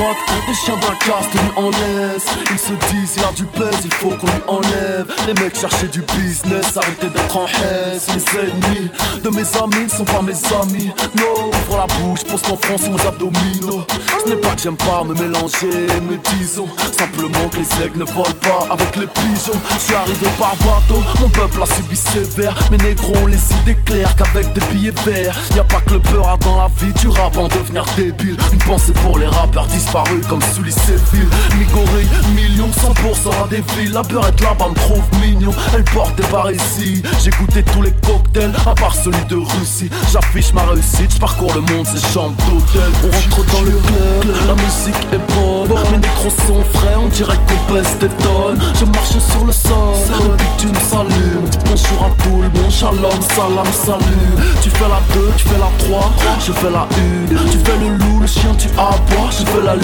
droite, 0.02 0.18
les 0.48 0.54
chiens 0.54 0.76
d'un 0.78 0.96
casse 0.96 1.30
tenus 1.32 1.54
en 1.56 1.70
laisse. 1.70 2.26
Ils 2.52 2.60
se 2.60 2.74
disent, 2.92 3.16
il 3.18 3.24
a 3.24 3.32
du 3.34 3.46
pèse, 3.46 3.82
il 3.84 3.94
faut 3.94 4.10
qu'on 4.10 4.28
lui 4.28 4.44
enlève. 4.48 5.06
Les 5.28 5.34
mecs 5.42 5.58
cherchaient 5.58 5.88
du 5.88 6.02
business, 6.02 6.78
arrêtez 6.78 7.08
d'être 7.08 7.38
en 7.38 7.46
haisse. 7.46 8.08
Les 8.14 8.40
ennemis 8.40 8.90
de 9.24 9.30
mes 9.30 9.46
amis 9.62 9.86
ne 9.86 9.90
sont 9.90 10.06
pas 10.06 10.22
mes 10.22 10.34
amis. 10.62 10.92
Non, 11.16 11.48
ouvre 11.48 11.78
la 11.78 11.88
bouche, 11.96 12.22
ton 12.24 12.58
front 12.58 12.78
sur 12.78 12.92
mes 12.92 13.06
abdominaux. 13.06 13.86
Ce 14.24 14.30
n'est 14.30 14.36
pas 14.36 14.56
que 14.56 14.62
j'aime 14.62 14.78
pas 14.78 15.04
me 15.04 15.14
mélanger, 15.14 15.88
mais 16.10 16.20
disons 16.38 16.68
Simplement 16.98 17.50
que 17.50 17.58
les 17.58 17.86
aigles 17.86 18.00
ne 18.00 18.06
volent 18.06 18.40
pas 18.42 18.74
avec 18.74 18.96
les 18.96 19.08
pigeons. 19.08 19.60
Je 19.74 19.80
suis 19.80 19.96
arrivé 19.96 20.28
par 20.40 20.56
bateau, 20.58 21.02
mon 21.20 21.30
peuple 21.30 21.64
a 21.64 21.66
subi 21.66 21.96
sévère. 21.96 22.58
Mes 22.72 22.78
négros 22.78 23.16
ont 23.24 23.28
les 23.28 23.54
idées 23.62 23.78
claires 23.86 24.16
qu'avec 24.16 24.52
des 24.54 24.62
billets 24.72 24.94
verts. 25.06 25.38
Y'a 25.56 25.64
pas 25.64 25.82
que 25.82 25.94
le 25.94 26.00
peur 26.00 26.38
dans 26.40 26.58
la 26.58 26.70
vie 26.78 26.94
du 26.94 27.08
rap 27.08 27.38
en 27.38 27.48
devenir 27.48 27.86
débile. 27.96 28.38
Une 28.52 28.60
pensée 28.60 28.94
pour 29.04 29.18
les 29.18 29.28
rappeurs 29.28 29.68
disparus 29.92 30.26
comme 30.28 30.42
sous 30.54 30.64
les 30.64 30.72
Séville 30.72 31.28
Migoré, 31.58 32.06
millions, 32.34 32.70
100% 32.70 33.44
à 33.44 33.48
des 33.48 33.64
villes. 33.76 33.92
La 33.94 34.02
beurette 34.04 34.40
là-bas 34.42 34.70
me 34.70 34.76
trouve 34.76 35.04
mignon. 35.20 35.52
Elle 35.76 35.84
porte 35.86 36.16
des 36.16 36.56
ici. 36.56 37.02
J'ai 37.24 37.32
goûté 37.32 37.64
tous 37.64 37.82
les 37.82 37.92
cocktails 38.06 38.54
à 38.66 38.74
part 38.74 38.96
celui 38.96 39.24
de 39.26 39.36
Russie. 39.36 39.90
J'affiche 40.12 40.54
ma 40.54 40.64
réussite, 40.64 41.14
je 41.14 41.20
parcours 41.20 41.54
le 41.54 41.62
monde, 41.62 41.86
c'est 41.86 42.14
chambres 42.14 42.36
d'hôtel 42.50 42.90
On 43.04 43.08
rentre 43.08 43.54
dans 43.54 43.62
le 43.62 43.72
club, 43.72 44.36
la 44.48 44.54
musique 44.54 45.08
est 45.12 45.34
bonne. 45.34 45.92
Mes 45.92 45.98
négros 45.98 46.30
sont 46.48 46.64
frais, 46.74 46.96
on 46.98 47.08
dirait 47.10 47.38
qu'on 47.48 47.74
pèse 47.74 47.98
des 48.00 48.10
tonnes. 48.24 48.60
Je 48.80 48.86
marche 48.86 49.10
sur 49.10 49.46
le 49.46 49.52
sol, 49.52 49.96
le 50.22 50.36
bitume 50.38 50.82
s'allume 50.90 51.50
Bonjour 51.66 52.06
à 52.06 52.24
tout 52.24 52.42
le 52.42 52.62
monde, 52.62 52.72
shalom, 52.72 53.22
salam, 53.36 53.72
salut. 53.74 54.52
Tu 54.62 54.70
fais 54.70 54.88
la 54.88 55.02
2, 55.14 55.32
tu 55.38 55.48
fais 55.48 55.60
la 55.60 55.72
3, 55.86 56.12
je 56.40 56.52
fais 56.54 56.72
la 56.72 56.82
1 56.82 57.52
Tu 57.52 57.58
fais 57.58 57.78
le 57.78 57.98
loup, 57.98 58.20
le 58.22 58.28
chien, 58.28 58.56
tu 58.58 58.68
aboies, 58.78 59.30
je 59.32 59.46
fais 59.46 59.64
la 59.64 59.81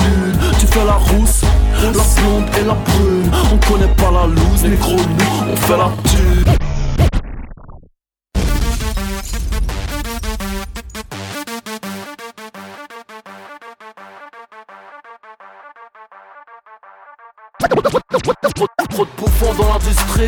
Tu 0.59 0.67
fais 0.67 0.85
la 0.85 0.93
rousse, 0.93 1.41
la 1.81 1.91
blonde 1.91 2.49
et 2.59 2.65
la 2.65 2.73
brune. 2.73 3.31
On 3.53 3.71
connaît 3.71 3.93
pas 3.95 4.11
la 4.11 4.27
loose, 4.27 4.63
négro, 4.63 4.95
nous, 4.95 5.51
on 5.51 5.55
fait 5.55 5.77
la 5.77 5.91
thune 6.03 6.56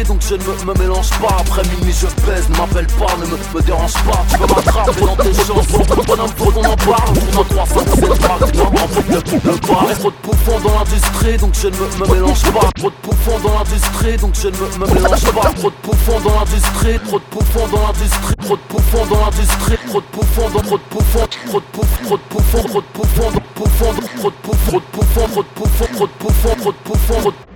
donc 0.03 0.21
je 0.21 0.35
ne 0.35 0.65
me, 0.65 0.73
mélange 0.79 1.09
pas 1.19 1.37
Après 1.39 1.63
minuit 1.63 1.93
je 1.93 2.07
pèse, 2.25 2.49
ne 2.49 2.57
m'appelle 2.57 2.87
pas, 2.87 3.15
ne 3.17 3.25
me, 3.25 3.61
dérange 3.61 3.93
pas 3.93 4.23
Tu 4.29 4.37
peux 4.37 4.47
m'attraper 4.47 5.01
dans 5.01 5.15
tes 5.15 5.33
chansons, 5.33 5.83
bonhomme 6.07 6.31
faut 6.37 6.51
qu'on 6.51 6.63
en 6.63 6.75
parle 6.75 7.13
Pour 7.33 7.47
3, 7.47 7.65
5, 7.65 7.79
7, 7.79 8.19
3, 8.19 8.39
le, 8.39 8.47
le 8.47 9.59
bar 9.67 9.87
trop 9.99 10.11
de 10.11 10.15
bouffons 10.23 10.59
dans 10.59 10.79
l'industrie 10.79 11.37
donc 11.37 11.53
je 11.55 11.67
ne 11.67 11.73
me, 11.73 12.13
mélange 12.13 12.43
pas 12.43 12.69
Trop 12.75 12.89
de 12.89 12.95
bouffons 13.03 13.39
dans 13.43 13.59
l'industrie 13.59 14.17
donc 14.17 14.35
je 14.35 14.47
ne 14.47 14.53
me, 14.53 14.87
me 14.87 14.93
mélange 14.93 15.31
pas 15.31 15.49
Trop 15.55 15.69
de 15.69 15.75
bouffons 15.83 16.19
dans 16.19 16.39
l'industrie, 16.39 16.99
trop 17.05 17.19
de 17.19 17.23
bouffons 17.31 17.67
dans 17.67 17.87
l'industrie 17.87 18.35
Trop 18.37 18.55
de 18.55 18.61
bouffons 18.69 19.05
dans 19.05 19.25
l'industrie, 19.25 19.77
trop 19.87 20.01
de 20.01 20.05
bouffons 20.13 20.49
dans 20.49 20.61
trop 20.61 20.77
de 20.77 20.83
bouffons 20.91 21.27
Trop 21.47 21.59
de 21.59 21.65
bouffons, 21.73 22.05
trop 22.05 22.17
de 22.17 22.23
bouffons, 22.29 22.67
trop 22.67 22.81
de 22.81 22.85
bouffons, 22.95 23.31
trop 23.31 23.31
de 23.31 23.45
bouffons 23.55 23.93
Trop 24.19 24.29
de 24.29 24.35
trop 24.55 24.79
de 24.79 24.85
bouffons, 24.93 25.27
trop 25.27 25.43
de 25.43 25.49
trop 25.93 26.71
de 26.71 26.77
bouffons, 26.85 27.21
trop 27.21 27.31
de 27.31 27.48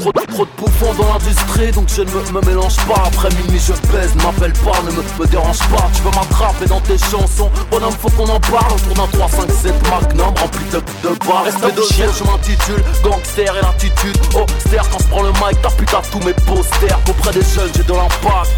Trop 0.00 0.44
de 0.44 0.50
bouffons 0.56 0.94
dans 0.94 1.12
l'industrie 1.12 1.70
donc 1.72 1.88
je 1.94 2.02
ne 2.02 2.32
me, 2.32 2.40
mélange 2.46 2.76
pas. 2.86 3.02
Après 3.06 3.28
minuit 3.30 3.60
je 3.60 3.72
pèse, 3.92 4.14
ne 4.14 4.22
m'appelle 4.22 4.52
pas, 4.64 4.80
ne 4.86 4.92
me, 4.92 5.26
dérange 5.26 5.58
pas. 5.58 5.88
Tu 5.92 6.02
veux 6.02 6.10
m'attraper 6.10 6.66
dans 6.66 6.80
tes 6.80 6.96
chansons. 6.96 7.50
Bonhomme 7.70 7.92
faut 7.92 8.08
qu'on 8.10 8.28
en 8.28 8.40
parle 8.40 8.72
autour 8.72 8.94
d'un 8.94 9.18
3, 9.18 9.28
5, 9.28 9.50
7 9.50 9.74
magnum 9.90 10.28
rempli 10.28 10.64
de, 10.72 10.78
de 10.78 11.14
barres. 11.26 11.44
Respect 11.44 11.72
de 11.72 11.82
chien, 11.82 12.06
je 12.16 12.24
m'intitule 12.24 12.82
Gangster 13.04 13.54
et 13.56 13.60
l'attitude 13.60 14.16
Austère. 14.34 14.88
Quand 14.90 14.98
je 15.00 15.08
prends 15.08 15.22
le 15.22 15.32
mic 15.32 15.60
t'as 15.62 15.70
putain 15.70 16.00
tous 16.10 16.20
mes 16.20 16.34
posters. 16.34 16.98
Auprès 17.08 17.32
des 17.32 17.42
jeunes 17.42 17.70
j'ai 17.76 17.82
de 17.82 17.92
l'impact. 17.92 18.50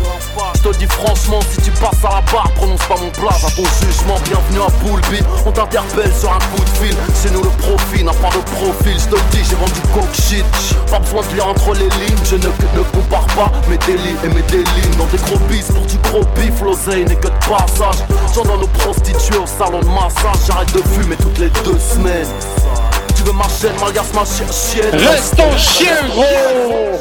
Je 0.55 0.63
te 0.63 0.77
dis 0.79 0.87
franchement 0.87 1.41
si 1.51 1.61
tu 1.63 1.71
passes 1.73 2.05
à 2.05 2.15
la 2.17 2.33
barre 2.33 2.51
Prononce 2.55 2.85
pas 2.87 2.97
mon 3.01 3.11
plat 3.11 3.35
à 3.35 3.51
ton 3.51 3.65
jugement 3.81 4.19
Bienvenue 4.25 4.63
à 4.63 4.71
Poulby 4.83 5.19
On 5.45 5.51
t'interpelle 5.51 6.13
sur 6.15 6.31
un 6.31 6.39
coup 6.39 6.63
de 6.63 6.87
fil. 6.87 6.97
C'est 7.15 7.33
nous 7.33 7.43
le 7.43 7.51
profil, 7.51 8.05
n'a 8.05 8.13
pas 8.13 8.31
de 8.31 8.43
profil. 8.55 8.97
Je 8.99 9.17
te 9.17 9.32
j'ai 9.39 9.57
vendu 9.57 9.81
coke 9.95 10.15
shit. 10.15 10.45
Pas 10.91 10.99
besoin 10.99 11.23
de 11.23 11.35
lire 11.35 11.47
entre 11.49 11.73
les 11.75 11.89
lignes 11.89 12.25
Je 12.25 12.37
ne, 12.37 12.47
ne 12.47 12.83
compare 12.93 13.27
pas 13.29 13.51
mes 13.69 13.79
délits 13.79 14.17
et 14.25 14.29
mes 14.29 14.43
délits. 14.43 14.97
Dans 14.99 15.07
des 15.07 15.19
gros 15.19 15.39
bis 15.49 15.67
pour 15.73 15.87
du 15.87 15.97
gros 15.99 16.25
bif 16.37 16.61
L'oseille 16.63 17.05
n'est 17.05 17.17
que 17.17 17.29
de 17.29 17.49
passage. 17.49 18.05
J'entends 18.35 18.59
nos 18.59 18.67
prostituées 18.67 19.39
au 19.39 19.47
salon 19.47 19.81
de 19.81 19.87
massage. 19.87 20.47
J'arrête 20.47 20.73
de 20.73 20.83
fumer 20.83 21.17
toutes 21.17 21.39
les 21.39 21.51
deux 21.65 21.79
semaines. 21.79 22.29
Tu 23.17 23.23
veux 23.23 23.33
ma 23.33 23.49
chaîne, 23.49 23.79
malgasse 23.81 24.13
ma 24.15 24.25
chienne? 24.25 24.91
Reste 24.93 25.39
en 25.41 25.57
chien 25.57 25.97
gros 26.11 27.01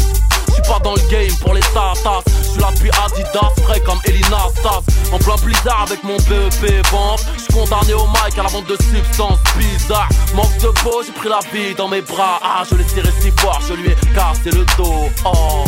Suis 0.61 0.73
pas 0.73 0.79
dans 0.79 0.93
le 0.93 1.01
game 1.09 1.35
pour 1.39 1.53
les 1.53 1.61
tatas. 1.61 2.21
Je 2.27 2.49
suis 2.51 2.59
là 2.59 2.69
depuis 2.73 2.89
Adidas, 2.89 3.63
frais 3.63 3.79
comme 3.79 3.99
Elina 4.05 4.37
Stas. 4.57 4.81
En 5.11 5.17
plein 5.17 5.35
blizzard 5.43 5.83
avec 5.87 6.03
mon 6.03 6.17
BEP 6.17 6.85
vente. 6.91 7.25
Je 7.37 7.43
suis 7.43 7.53
condamné 7.53 7.93
au 7.93 8.05
mic 8.07 8.37
à 8.37 8.43
la 8.43 8.49
vente 8.49 8.67
de 8.67 8.75
substances 8.75 9.39
bizarres. 9.57 10.09
Manque 10.35 10.57
de 10.59 10.67
peau, 10.83 11.01
j'ai 11.05 11.13
pris 11.13 11.29
la 11.29 11.39
vie 11.53 11.73
dans 11.75 11.87
mes 11.87 12.01
bras. 12.01 12.39
Ah, 12.43 12.63
je 12.69 12.75
l'ai 12.75 12.83
tiré 12.83 13.09
si 13.21 13.31
fort, 13.31 13.61
je 13.67 13.73
lui 13.73 13.89
ai 13.89 13.95
cassé 14.13 14.51
le 14.51 14.65
dos. 14.77 15.09
Oh. 15.25 15.63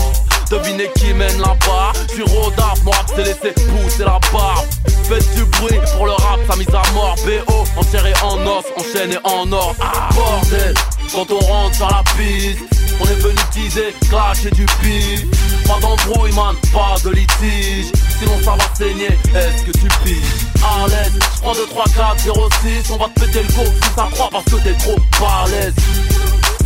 Devinez 0.51 0.89
qui 0.95 1.13
mène 1.13 1.39
là-bas 1.39 1.93
Je 2.09 2.13
suis 2.13 2.23
Rodaf, 2.23 2.83
moi 2.83 2.93
c'est 3.07 3.23
laissé 3.23 3.53
pousser 3.53 4.03
la 4.03 4.19
barbe 4.31 4.67
Faites 5.07 5.35
du 5.35 5.45
bruit 5.45 5.79
pour 5.95 6.05
le 6.05 6.11
rap, 6.11 6.39
sa 6.47 6.55
mise 6.55 6.67
à 6.67 6.83
mort 6.93 7.15
BO, 7.25 7.63
enterré 7.77 8.13
en 8.21 8.37
os, 8.45 8.65
enchaîné 8.77 9.17
en 9.23 9.51
or 9.51 9.73
ah, 9.81 10.09
Bordel, 10.13 10.73
quand 11.11 11.31
on 11.31 11.39
rentre 11.39 11.75
sur 11.75 11.87
la 11.87 12.03
piste 12.15 12.82
on 12.99 13.05
est 13.05 13.21
venu 13.21 13.39
teaser, 13.51 13.93
clasher 14.09 14.51
du 14.51 14.65
pif. 14.81 15.25
Pas 15.67 15.79
d'embrouille 15.79 16.33
man, 16.33 16.55
pas 16.73 16.95
de 17.03 17.09
litige. 17.11 17.91
Sinon 18.19 18.39
ça 18.43 18.51
va 18.51 18.75
saigner, 18.75 19.17
est-ce 19.35 19.63
que 19.63 19.71
tu 19.71 19.87
piges? 20.03 20.47
À 20.63 20.87
l'aise, 20.87 21.11
j'prends 21.35 21.53
2, 21.53 21.65
3, 21.67 21.83
4, 21.95 22.19
0, 22.23 22.49
6 22.83 22.91
On 22.91 22.97
va 22.97 23.09
te 23.09 23.19
péter 23.19 23.43
le 23.43 23.53
go 23.53 23.63
si 23.65 23.89
ça 23.95 24.07
croit 24.11 24.29
parce 24.31 24.45
que 24.45 24.55
t'es 24.57 24.73
trop 24.73 24.95
balèze 25.19 25.73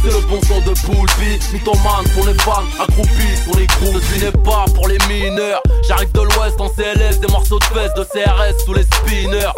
c'est 0.03 0.11
le 0.11 0.21
bon 0.27 0.39
son 0.47 0.59
de 0.61 0.73
Poulpi 0.81 1.39
Mythomane 1.53 2.07
pour 2.13 2.25
les 2.25 2.33
fans, 2.35 2.63
accroupis 2.79 3.37
sur 3.43 3.57
les 3.57 3.67
coups 3.67 4.03
Je 4.13 4.25
n'est 4.25 4.31
pas 4.31 4.65
pour 4.73 4.87
les 4.87 4.97
mineurs. 5.07 5.61
J'arrive 5.87 6.11
de 6.11 6.21
l'ouest 6.21 6.59
en 6.59 6.69
CLS 6.69 7.19
Des 7.19 7.27
morceaux 7.27 7.59
de 7.59 7.63
fesses 7.65 7.93
de 7.95 8.03
CRS 8.03 8.65
sous 8.65 8.73
les 8.73 8.83
spinners. 8.83 9.51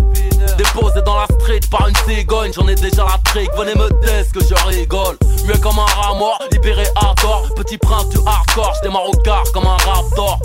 Déposé 0.58 1.02
dans 1.06 1.18
la 1.18 1.26
street 1.40 1.62
par 1.70 1.88
une 1.88 1.96
cigogne. 2.08 2.52
J'en 2.54 2.68
ai 2.68 2.76
déjà 2.76 3.06
la 3.06 3.20
trick, 3.26 3.50
venez 3.58 3.76
me 3.76 3.90
test 4.02 4.32
que 4.34 4.40
je 4.42 4.54
rigole. 4.68 5.18
Mieux 5.46 5.58
comme 5.58 5.80
un 5.80 5.86
rat 5.86 6.16
mort, 6.16 6.42
libéré 6.52 6.86
tort. 7.22 7.48
Petit 7.56 7.78
prince 7.78 8.10
du 8.10 8.18
hardcore, 8.26 8.74
j'démarre 8.82 9.08
au 9.08 9.16
car 9.24 9.44
comme 9.54 9.66
un 9.66 9.78
raptor. 9.78 10.40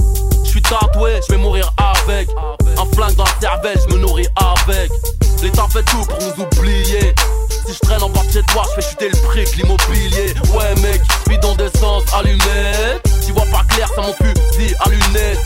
J'suis 0.45 0.63
tatoué, 0.63 1.21
j'vais 1.29 1.39
mourir 1.39 1.73
avec. 1.79 2.29
Un 2.79 2.95
flingue 2.95 3.17
dans 3.17 3.25
la 3.25 3.41
cervelle, 3.41 3.79
j'me 3.89 3.99
nourris 4.01 4.29
avec. 4.37 4.91
L'État 5.43 5.67
fait 5.71 5.83
tout 5.83 6.05
pour 6.09 6.19
nous 6.19 6.45
oublier 6.45 7.15
si 7.67 7.75
je 7.75 7.79
traîne 7.81 8.03
en 8.03 8.09
bas 8.09 8.23
de 8.27 8.33
chez 8.33 8.43
toi, 8.53 8.65
je 8.71 8.83
fais 8.83 8.91
chuter 8.91 9.09
le 9.09 9.17
prix 9.29 9.45
l'immobilier. 9.57 10.35
Ouais, 10.55 10.75
mec, 10.83 11.01
bidon 11.29 11.55
d'essence 11.55 12.03
allumé. 12.15 13.01
Tu 13.25 13.33
vois 13.33 13.47
pas 13.47 13.65
clair, 13.69 13.89
ça 13.95 14.03
mon 14.03 14.13
fusil 14.15 14.75
à 14.81 14.89
lunettes. 14.89 15.39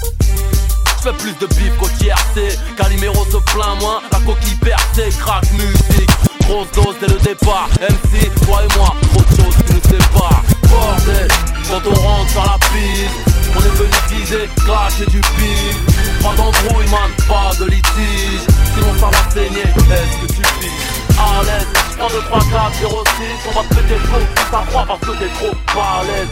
Je 0.98 1.02
fais 1.02 1.12
plus 1.16 1.34
de 1.38 1.46
bif 1.54 1.76
qu'au 1.78 1.88
tiercé. 1.98 2.58
Calimero 2.76 3.24
se 3.26 3.36
plaint 3.52 3.80
moins, 3.80 4.00
la 4.12 4.18
coquille 4.20 4.56
percée, 4.56 5.10
crack 5.18 5.50
musique. 5.52 6.10
Grosse 6.42 6.70
dose 6.74 6.96
dès 7.00 7.08
le 7.08 7.20
départ. 7.20 7.68
MC, 7.80 8.30
toi 8.44 8.62
et 8.64 8.78
moi, 8.78 8.94
trop 9.12 9.22
de 9.22 9.42
choses 9.42 9.56
qui 9.66 9.74
nous 9.74 9.98
séparent. 9.98 10.42
Bordel, 10.68 11.28
quand 11.68 11.82
on 11.86 11.94
rentre 11.94 12.30
sur 12.30 12.42
la 12.42 12.58
piste, 12.72 13.38
on 13.54 13.60
est 13.60 13.76
venu 13.76 13.90
teaser, 14.08 14.48
clasher 14.64 15.06
du 15.06 15.20
pif. 15.20 15.76
Pas 16.22 16.34
d'embrouille, 16.34 16.88
man, 16.90 17.10
pas 17.28 17.54
de 17.58 17.70
litige. 17.70 18.42
Sinon 18.74 18.94
ça 18.98 19.06
va 19.06 19.30
saigner, 19.30 19.60
est-ce 19.60 20.26
que 20.26 20.32
tu 20.32 20.42
piges 20.60 20.77
à 21.18 21.42
l'aise 21.44 21.66
1, 22.00 22.06
2, 22.06 22.20
3, 22.22 22.40
4, 22.40 22.74
0, 22.80 23.04
6 23.04 23.48
On 23.48 23.60
va 23.60 23.68
te 23.68 23.74
péter 23.74 23.94
le 23.94 24.50
ça 24.50 24.64
croit 24.68 24.84
parce 24.86 25.00
que 25.00 25.12
t'es 25.18 25.28
trop 25.34 25.54
balèze 25.74 26.28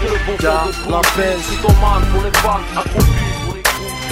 C'est 0.00 0.10
le 0.10 0.18
bon 0.26 0.36
sens 0.40 0.86
de 0.86 0.92
la 0.92 1.00
peine, 1.16 1.38
c'est 1.48 1.62
ton 1.62 1.72
man 1.80 2.02
pour 2.12 2.22
les 2.22 2.32
fans 2.38 2.60
accroupis 2.76 3.33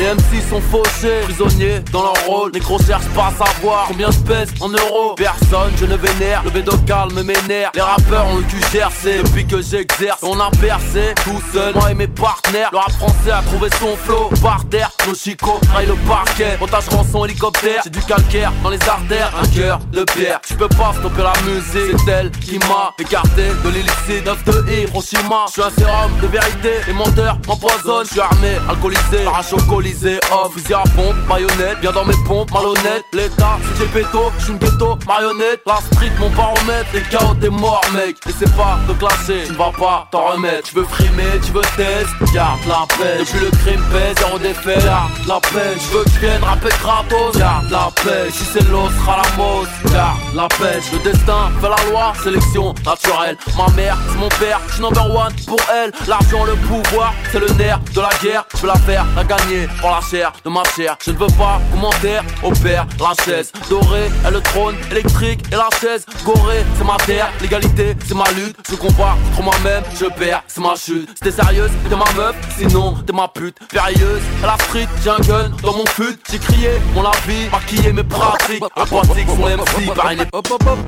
les 0.02 0.14
MC 0.14 0.42
sont 0.50 0.60
fauchés, 0.60 1.20
prisonniers 1.22 1.80
dans 1.92 2.02
leur 2.02 2.26
rôle. 2.26 2.50
Les 2.52 2.60
gros 2.60 2.78
cherchent 2.78 3.08
pas 3.14 3.28
à 3.28 3.46
savoir 3.46 3.84
combien 3.86 4.10
je 4.10 4.18
pèse 4.18 4.52
en 4.60 4.68
euros. 4.68 5.14
Personne, 5.16 5.72
je 5.76 5.86
ne 5.86 5.96
vénère. 5.96 6.42
Le 6.44 6.50
bédo 6.50 6.72
calme 6.86 7.22
mes 7.22 7.40
nerfs. 7.46 7.70
Les 7.74 7.80
rappeurs 7.80 8.26
ont 8.26 8.38
le 8.38 8.42
cul 8.42 8.60
gercé 8.72 9.22
depuis 9.22 9.46
que 9.46 9.62
j'exerce. 9.62 10.18
On 10.22 10.40
a 10.40 10.50
percé 10.60 11.14
tout 11.22 11.40
seul, 11.52 11.74
moi 11.74 11.92
et 11.92 11.94
mes 11.94 12.08
partenaires. 12.08 12.70
Le 12.72 12.78
rap 12.78 12.90
français 12.92 13.30
a 13.30 13.42
trouvé 13.42 13.68
son 13.78 13.96
flow 13.96 14.30
par 14.42 14.64
terre. 14.68 14.90
Nos 15.06 15.14
chicots 15.14 15.60
trahissent 15.62 15.88
le 15.88 15.94
parquet. 16.08 16.56
Montage 16.58 16.88
rançon 16.88 17.24
hélicoptère, 17.24 17.82
c'est 17.84 17.92
du 17.92 18.00
calcaire 18.00 18.52
dans 18.64 18.70
les 18.70 18.82
artères. 18.88 19.32
Un 19.40 19.46
cœur 19.56 19.78
de 19.92 20.02
pierre. 20.02 20.40
Tu 20.46 20.54
peux 20.54 20.68
pas 20.68 20.92
stopper 20.98 21.22
la 21.22 21.32
musique, 21.48 21.96
c'est 22.04 22.10
elle 22.10 22.30
qui 22.32 22.58
m'a 22.58 22.92
écarté 22.98 23.44
de 23.64 23.68
l'illicite. 23.68 24.26
9 24.26 24.44
de 24.44 24.72
Hiroshima. 24.72 25.44
Je 25.46 25.52
suis 25.52 25.62
un 25.62 25.70
sérum 25.70 26.10
de 26.20 26.26
vérité. 26.26 26.70
Les 26.88 26.92
menteurs 26.92 27.38
m'empoisonnent. 27.46 28.06
Je 28.06 28.12
suis 28.12 28.20
armé, 28.20 28.56
alcoolisé, 28.68 29.24
parachocolisé 29.24 29.91
alcoolisé, 29.92 30.20
off, 30.32 30.72
à 30.72 30.82
pompe, 30.90 31.16
marionnette, 31.28 31.80
bien 31.80 31.92
dans 31.92 32.04
mes 32.04 32.14
pompes, 32.26 32.50
malhonnête, 32.52 33.04
l'état, 33.12 33.58
c'est 33.76 33.90
péto, 33.92 34.30
j'suis 34.38 34.52
une 34.52 34.58
ghetto, 34.58 34.98
marionnette, 35.06 35.60
la 35.66 35.76
street, 35.92 36.12
mon 36.18 36.30
baromètre, 36.30 36.88
les 36.94 37.02
chaos, 37.02 37.34
t'es 37.40 37.48
mort, 37.48 37.84
mec, 37.94 38.16
et 38.26 38.32
c'est 38.38 38.54
pas 38.56 38.78
de 38.88 38.92
classer, 38.94 39.44
tu 39.46 39.54
vas 39.54 39.72
pas 39.78 40.08
t'en 40.10 40.32
remettre, 40.32 40.68
tu 40.68 40.76
veux 40.76 40.84
frimer, 40.84 41.40
tu 41.44 41.52
veux 41.52 41.62
test, 41.76 42.08
garde 42.32 42.60
la 42.66 42.86
paix, 42.96 43.18
depuis 43.20 43.40
le 43.40 43.50
crime 43.50 43.82
pèse, 43.92 44.16
zéro 44.18 44.38
défait, 44.38 44.84
garde 44.84 45.10
la 45.26 45.40
paix, 45.40 45.76
je 45.76 45.96
veux 45.96 46.04
que 46.04 46.10
tu 46.10 46.18
viennes 46.20 46.42
rapper 46.42 46.74
gratos, 46.80 47.38
garde 47.38 47.70
la 47.70 47.88
paix, 48.02 48.30
si 48.30 48.44
c'est 48.44 48.68
l'eau, 48.68 48.88
sera 49.00 49.18
la 49.18 49.36
mode, 49.36 49.68
garde 49.92 50.18
la 50.34 50.48
pêche, 50.48 50.92
le 50.92 50.98
destin 51.10 51.50
fait 51.60 51.68
la 51.68 51.90
loi, 51.90 52.12
sélection 52.22 52.74
naturelle, 52.84 53.36
ma 53.56 53.68
mère, 53.74 53.96
c'est 54.08 54.18
mon 54.18 54.28
père, 54.28 54.60
j'suis 54.68 54.82
number 54.82 55.04
one 55.14 55.32
pour 55.46 55.60
elle, 55.72 55.92
l'argent, 56.08 56.44
le 56.44 56.54
pouvoir, 56.54 57.12
c'est 57.30 57.40
le 57.40 57.48
nerf 57.54 57.80
de 57.94 58.00
la 58.00 58.10
guerre, 58.22 58.44
je 58.54 58.60
veux 58.60 58.68
la 58.68 58.76
faire, 58.76 59.04
la 59.16 59.24
gagner, 59.24 59.68
pour 59.80 59.90
la 59.90 60.00
chair 60.00 60.32
de 60.44 60.50
ma 60.50 60.62
chair. 60.76 60.96
Je 61.04 61.10
ne 61.10 61.16
veux 61.16 61.32
pas 61.38 61.60
commentaire, 61.72 62.24
opère 62.42 62.86
la 62.98 63.24
chaise 63.24 63.52
dorée 63.68 64.10
et 64.26 64.30
le 64.30 64.40
trône 64.40 64.76
électrique 64.90 65.40
et 65.50 65.56
la 65.56 65.68
chaise 65.80 66.06
gorée. 66.24 66.64
C'est 66.76 66.84
ma 66.84 66.96
terre, 67.04 67.28
l'égalité, 67.40 67.96
c'est 68.06 68.14
ma 68.14 68.30
lutte. 68.32 68.56
Je 68.68 68.76
combat 68.76 69.16
contre 69.36 69.42
moi-même, 69.42 69.82
je 69.98 70.06
perds, 70.06 70.42
c'est 70.46 70.60
ma 70.60 70.74
chute. 70.76 71.08
T'es 71.20 71.30
sérieuse, 71.30 71.70
t'es 71.88 71.96
ma 71.96 72.10
meuf, 72.16 72.36
sinon 72.56 72.94
t'es 73.06 73.12
ma 73.12 73.28
pute. 73.28 73.56
Périlleuse, 73.68 74.22
à 74.42 74.46
la 74.46 74.56
street, 74.64 74.88
j'ai 75.02 75.10
un 75.10 75.20
gun 75.20 75.50
dans 75.62 75.76
mon 75.76 75.86
fut. 75.86 76.18
J'ai 76.30 76.38
crié 76.38 76.70
mon 76.94 77.04
avis, 77.04 77.48
maquillé 77.50 77.92
mes 77.92 78.04
pratiques. 78.04 78.62
Aquatique, 78.76 79.26
son 79.28 79.48
MC, 79.48 79.94
par 79.94 80.10
une 80.10 80.20
hop 80.32 80.48
hop 80.50 80.62
hop. 80.66 80.78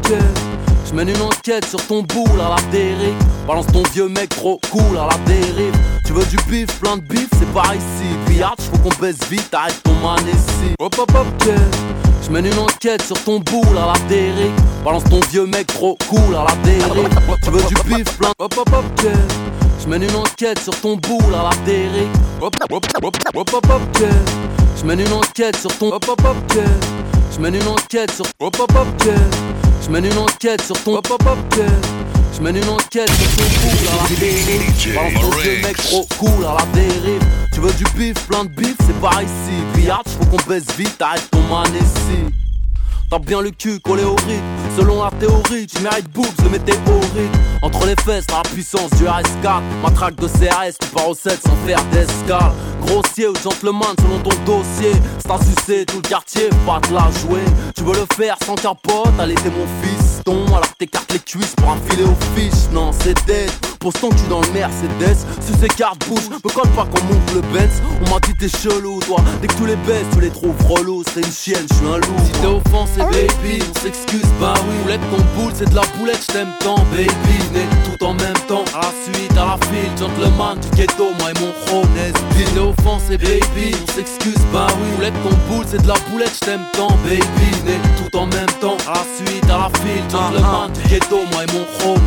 Je 0.86 0.92
mène 0.92 1.08
une 1.08 1.22
enquête 1.22 1.64
sur 1.64 1.84
ton 1.86 2.02
boule 2.02 2.40
à 2.40 2.50
la 2.50 2.70
dérive. 2.70 3.14
Balance 3.46 3.66
ton 3.72 3.82
vieux 3.92 4.08
mec 4.08 4.28
trop 4.28 4.60
cool 4.70 4.96
à 4.98 5.08
la 5.10 5.18
dérive. 5.26 5.74
Tu 6.06 6.12
veux 6.12 6.24
du 6.26 6.36
bif, 6.48 6.66
plein 6.80 6.96
de 6.96 7.02
bif, 7.02 7.28
c'est 7.38 7.52
par 7.52 7.74
ici. 7.74 8.08
Billard, 8.26 8.54
faut 8.58 8.78
qu'on 8.78 9.00
baisse 9.00 9.18
vite, 9.30 9.52
arrête 9.52 9.82
ton 9.82 9.92
ici. 10.26 10.74
Hop 10.78 10.94
hop 10.98 11.10
hop, 11.14 11.26
yeah. 11.46 11.56
Je 12.22 12.30
mène 12.30 12.46
une 12.46 12.58
enquête 12.58 13.02
sur 13.02 13.22
ton 13.24 13.40
boule 13.40 13.76
à 13.76 13.92
la 13.92 14.08
dérive. 14.08 14.52
Balance 14.84 15.04
ton 15.04 15.20
vieux 15.30 15.46
mec 15.46 15.66
trop 15.68 15.96
cool 16.08 16.34
à 16.34 16.44
la 16.48 16.54
dérive. 16.62 17.08
Tu 17.42 17.50
veux 17.50 17.62
du 17.62 17.74
bif, 17.86 18.16
plein 18.18 18.32
hop 18.38 18.54
hop 18.56 18.68
hop, 18.72 18.84
yeah. 19.02 19.12
Je 19.82 19.88
mène 19.88 20.02
une 20.02 20.16
enquête 20.16 20.58
sur 20.60 20.78
ton 20.80 20.96
boule 20.96 21.34
à 21.34 21.50
la 21.50 21.64
dérive. 21.64 22.08
Hop 22.40 22.54
hop 22.70 22.84
hop 23.02 23.16
hop 23.34 23.50
hop 23.52 23.66
hop. 23.70 23.82
Je 24.76 24.84
mène 24.84 25.00
une 25.00 25.12
enquête 25.12 25.56
sur 25.56 25.76
ton 25.78 25.92
hop 25.92 26.06
hop 26.08 26.20
hop, 26.24 26.36
yeah. 26.54 26.64
Je 27.34 27.40
mène 27.40 27.54
une 27.54 27.68
enquête 27.68 28.12
sur 28.12 28.26
hop 28.40 28.56
hop 28.60 28.72
hop, 28.76 28.86
yeah. 29.06 29.14
Je 29.84 29.90
mène 29.90 30.06
une 30.06 30.16
enquête 30.16 30.62
sur 30.62 30.82
ton 30.82 30.96
hop, 30.96 31.06
yeah. 31.56 31.66
Je 32.34 32.40
mène 32.40 32.56
une 32.56 32.68
enquête 32.70 33.10
sur 33.10 33.36
ton 33.36 33.44
boule 33.60 33.88
à 33.92 34.02
la 34.02 34.16
dérive. 34.16 34.94
Balance 34.94 35.20
ton 35.20 35.68
mec 35.68 35.76
trop 35.76 36.06
cool 36.18 36.44
à 36.46 36.56
la 36.58 36.66
dérive. 36.72 37.22
Tu 37.52 37.60
veux 37.60 37.72
du 37.74 37.84
bif, 37.94 38.14
plein 38.26 38.44
de 38.44 38.48
bif, 38.48 38.74
c'est 38.86 38.98
par 38.98 39.22
ici. 39.22 39.62
Billard, 39.74 40.02
faut 40.06 40.24
qu'on 40.24 40.48
baisse 40.48 40.64
vite, 40.78 40.96
arrête 41.00 41.28
ton 41.30 41.38
ici. 41.74 42.32
T'as 43.10 43.18
bien 43.18 43.42
le 43.42 43.50
cul 43.50 43.78
collé 43.80 44.04
au 44.04 44.14
rythme. 44.14 44.42
Selon 44.76 45.04
la 45.04 45.10
théorie, 45.10 45.66
tu 45.66 45.82
mérites 45.82 46.10
boobs 46.10 46.34
de 46.42 46.48
météorite. 46.48 47.30
Entre 47.60 47.86
les 47.86 47.96
fesses, 47.96 48.26
la 48.30 48.42
puissance 48.42 48.90
du 48.92 49.04
RS4. 49.04 49.60
Ma 49.82 49.90
traque 49.90 50.16
de 50.16 50.26
CRS, 50.26 50.78
tu 50.80 50.88
pars 50.88 51.10
au 51.10 51.14
7 51.14 51.40
sans 51.46 51.56
faire 51.66 51.84
d'escale. 51.92 52.52
Grossier 52.86 53.28
ou 53.28 53.34
gentleman 53.34 53.94
selon 54.00 54.20
ton 54.20 54.36
dossier. 54.44 54.92
C'est 55.18 55.30
à 55.30 55.38
sucer 55.38 55.86
tout 55.86 55.96
le 55.96 56.08
quartier, 56.08 56.48
pas 56.66 56.80
te 56.80 56.92
la 56.92 57.10
jouer. 57.20 57.44
Tu 57.76 57.82
veux 57.82 57.94
le 57.94 58.06
faire 58.14 58.36
sans 58.44 58.54
capote, 58.54 59.12
allez, 59.18 59.34
t'es 59.34 59.50
mon 59.50 59.66
Alors 60.26 60.74
t'écartes 60.78 61.12
les 61.12 61.18
cuisses 61.18 61.54
pour 61.56 61.70
un 61.70 61.78
filet 61.88 62.04
au 62.04 62.16
fiche. 62.34 62.70
Non, 62.72 62.90
c'est 62.92 63.14
dead. 63.26 63.50
Ton 64.00 64.08
cul 64.08 64.28
dans 64.30 64.40
le 64.40 64.50
Mercedes. 64.52 65.18
Sur 65.46 65.56
ces 65.60 65.68
cartes 65.68 66.08
bouge, 66.08 66.30
me 66.30 66.50
colle 66.50 66.70
pas 66.70 66.86
qu'on 66.86 67.04
monte 67.04 67.34
le 67.34 67.42
Benz. 67.52 67.82
On 68.00 68.10
m'a 68.10 68.18
dit 68.20 68.32
t'es 68.34 68.48
chelou, 68.48 68.98
toi. 69.00 69.18
Dès 69.42 69.46
que 69.46 69.54
tu 69.54 69.66
les 69.66 69.76
baisses, 69.76 70.06
tu 70.14 70.20
les 70.22 70.30
trouves 70.30 70.56
relous. 70.66 71.02
C'est 71.12 71.20
une 71.20 71.32
chienne, 71.32 71.66
je 71.70 71.74
suis 71.74 71.86
un 71.86 71.98
loup. 71.98 72.16
Si 72.24 72.32
t'es 72.40 72.46
offensé, 72.46 73.00
baby, 73.00 73.62
on 73.62 73.80
s'excuse, 73.80 74.26
bah 74.40 74.54
oui. 74.66 74.74
Boulette 74.84 75.00
ton 75.10 75.22
boule, 75.36 75.52
c'est 75.54 75.68
de 75.68 75.74
la 75.74 75.82
boulette, 75.98 76.22
j't'aime 76.22 76.48
tant, 76.60 76.78
baby. 76.92 77.06
Né 77.52 77.66
tout 77.84 78.04
en 78.06 78.14
même 78.14 78.40
temps, 78.48 78.64
à 78.74 78.80
la 78.80 78.92
suite, 79.04 79.32
à 79.32 79.44
la 79.44 79.58
file. 79.68 79.92
Gentleman 79.98 80.58
du 80.58 80.68
ghetto, 80.76 81.08
moi 81.18 81.30
et 81.30 81.40
mon 81.40 81.52
chrome. 81.66 81.88
Si 82.36 82.44
t'es 82.54 82.60
offensé, 82.60 83.18
baby, 83.18 83.76
on 83.82 83.92
s'excuse, 83.92 84.40
bah 84.50 84.66
oui. 84.80 84.88
Boulette 84.96 85.22
ton 85.22 85.36
boule, 85.52 85.66
c'est 85.70 85.82
de 85.82 85.88
la 85.88 85.98
boulette, 86.10 86.32
j't'aime 86.34 86.64
tant, 86.72 86.96
baby. 87.04 87.50
Né 87.66 87.78
tout 87.98 88.16
en 88.16 88.26
même 88.26 88.52
temps, 88.62 88.78
à 88.88 88.94
la 88.94 89.04
suite, 89.14 89.44
à 89.44 89.58
la 89.58 89.70
file. 89.80 90.04
Gentleman 90.14 90.70
du 90.72 90.88
ghetto, 90.88 91.18
moi 91.32 91.42
et 91.42 91.52
mon 91.52 91.64
chrome. 91.78 92.00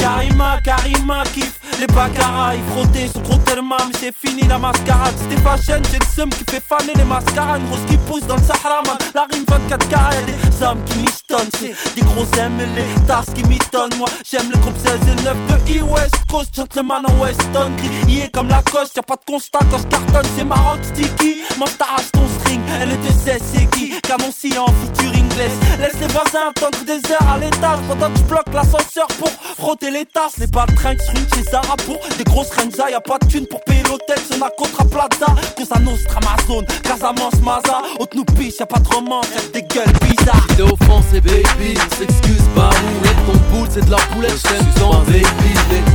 Karima, 0.00 0.60
Karima, 0.64 1.22
kiffe 1.32 1.60
les 1.80 1.86
bagarras, 1.86 2.54
ils 2.54 2.64
frottaient 2.72 3.08
sur 3.08 3.22
trop 3.22 3.38
tellement, 3.38 3.76
mais 3.86 3.98
c'est 3.98 4.14
fini 4.14 4.42
la 4.48 4.58
mascarade. 4.58 5.14
C'était 5.16 5.40
fashion, 5.40 5.82
j'ai 5.90 5.98
le 5.98 6.06
seum 6.16 6.30
qui 6.30 6.44
fait 6.50 6.62
faner 6.62 6.92
les 6.96 7.04
mascarades. 7.04 7.60
Une 7.60 7.68
grosse 7.68 7.84
qui 7.88 7.96
pousse 7.96 8.26
dans 8.26 8.36
le 8.36 8.42
Sahara, 8.42 8.82
man. 8.82 8.96
La 9.14 9.26
rime 9.32 9.44
24 9.48 9.88
carats, 9.88 10.14
y'a 10.14 10.22
des 10.22 10.64
hommes 10.64 10.82
qui 10.84 10.98
mistonnent. 10.98 11.50
C'est 11.58 11.94
des 11.94 12.02
gros 12.02 12.26
aimes 12.38 12.58
les 12.74 13.06
tasses 13.06 13.32
qui 13.34 13.44
m'étonnent. 13.44 13.96
Moi, 13.98 14.08
j'aime 14.28 14.50
le 14.50 14.58
groupe 14.58 14.76
16 14.78 14.92
et 14.92 15.22
9 15.22 15.36
de 15.48 15.78
E-West 15.78 16.14
Coast, 16.30 16.54
gentleman 16.54 17.04
en 17.06 17.22
Weston. 17.22 17.72
Grillé 17.76 18.30
comme 18.32 18.48
la 18.48 18.62
coche, 18.62 18.88
y'a 18.96 19.02
pas 19.02 19.16
de 19.16 19.32
constat 19.32 19.60
quand 19.70 19.78
je 19.78 19.86
cartonne. 19.86 20.30
C'est 20.36 20.44
marrant, 20.44 20.76
sticky. 20.82 21.38
Moi, 21.58 21.68
t'arrache 21.78 22.10
ton 22.12 22.26
string, 22.40 22.60
elle 22.80 22.92
était 22.92 23.14
c'est 23.24 23.70
qui? 23.70 24.00
Canon 24.00 24.26
en 24.26 24.72
feature 24.72 25.23
inglés. 25.34 25.50
Laisse 25.80 26.00
les 26.00 26.06
voisins 26.08 26.50
attendre 26.50 26.78
des 26.86 27.12
heures 27.12 27.28
à 27.28 27.38
l'étage 27.38 27.78
pendant 27.88 28.10
que 28.10 28.18
je 28.18 28.24
bloque 28.24 28.52
l'ascenseur 28.52 29.06
pour 29.18 29.30
frotter 29.58 29.90
les 29.90 30.06
tasses. 30.06 30.38
Les 30.38 30.46
baltringues 30.46 31.00
une 31.14 31.26
chez 31.34 31.50
Zara 31.50 31.76
pour 31.84 31.98
des 32.16 32.24
grosses 32.24 32.50
renza. 32.50 32.90
Y'a 32.90 33.00
pas 33.00 33.18
de 33.18 33.26
thune 33.26 33.46
pour 33.46 33.60
payer 33.64 33.82
l'hôtel, 33.84 34.18
c'est 34.30 34.38
ma 34.38 34.50
contra 34.50 34.84
plaza. 34.84 35.26
Cosa 35.56 35.78
Nostra, 35.80 36.20
Amazon, 36.22 36.64
Casamance, 36.82 37.40
Maza. 37.42 37.82
Haute 37.98 38.14
nous 38.14 38.24
piche, 38.24 38.58
y'a 38.60 38.66
pas 38.66 38.80
de 38.80 38.88
romance, 38.88 39.26
y'a 39.34 39.60
des 39.60 39.66
gueules 39.66 39.92
bizarres. 40.02 40.46
T'es 40.56 40.62
offensé, 40.62 41.20
baby, 41.20 41.74
on 41.76 41.96
s'excuse 41.96 42.48
pas. 42.54 42.70
Roulette 42.70 43.26
ton 43.26 43.56
boule, 43.56 43.68
c'est 43.70 43.84
de 43.84 43.90
la 43.90 43.98
poulette, 44.12 44.38
j't'aime 44.38 44.66
tant, 44.78 45.00
baby. 45.04 45.24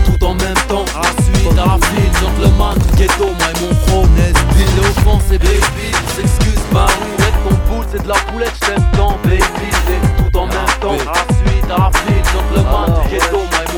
Tout 0.06 0.26
en 0.26 0.34
même 0.34 0.62
temps, 0.68 0.86
à 0.96 1.02
la 1.02 1.24
suite, 1.24 1.58
à 1.58 1.66
la 1.66 1.78
file, 1.88 2.12
gentleman, 2.20 2.78
ghetto, 2.98 3.26
moi 3.26 3.48
et 3.56 3.60
mon 3.62 3.76
pro, 3.86 4.08
T'es 4.16 4.88
offensé, 4.88 5.38
baby, 5.38 5.92
on 5.94 6.16
s'excuse 6.16 6.64
pas. 6.72 6.88
Ton 7.18 7.29
boule, 7.70 7.86
c'est 7.92 8.04
de 8.04 8.08
la 8.08 8.16
poulette, 8.16 8.54
j't'aime 8.56 8.86
tant, 8.96 9.18
baby. 9.24 9.44
Tout 10.18 10.38
en 10.38 10.46
même 10.48 10.56
temps, 10.82 10.92
à 10.92 11.14
la 11.14 11.36
suite, 11.36 11.66
à 11.66 11.78
la 11.78 11.92
file, 12.00 12.24
gentleman, 12.34 12.90
ghetto, 13.10 13.38
moi 13.38 13.69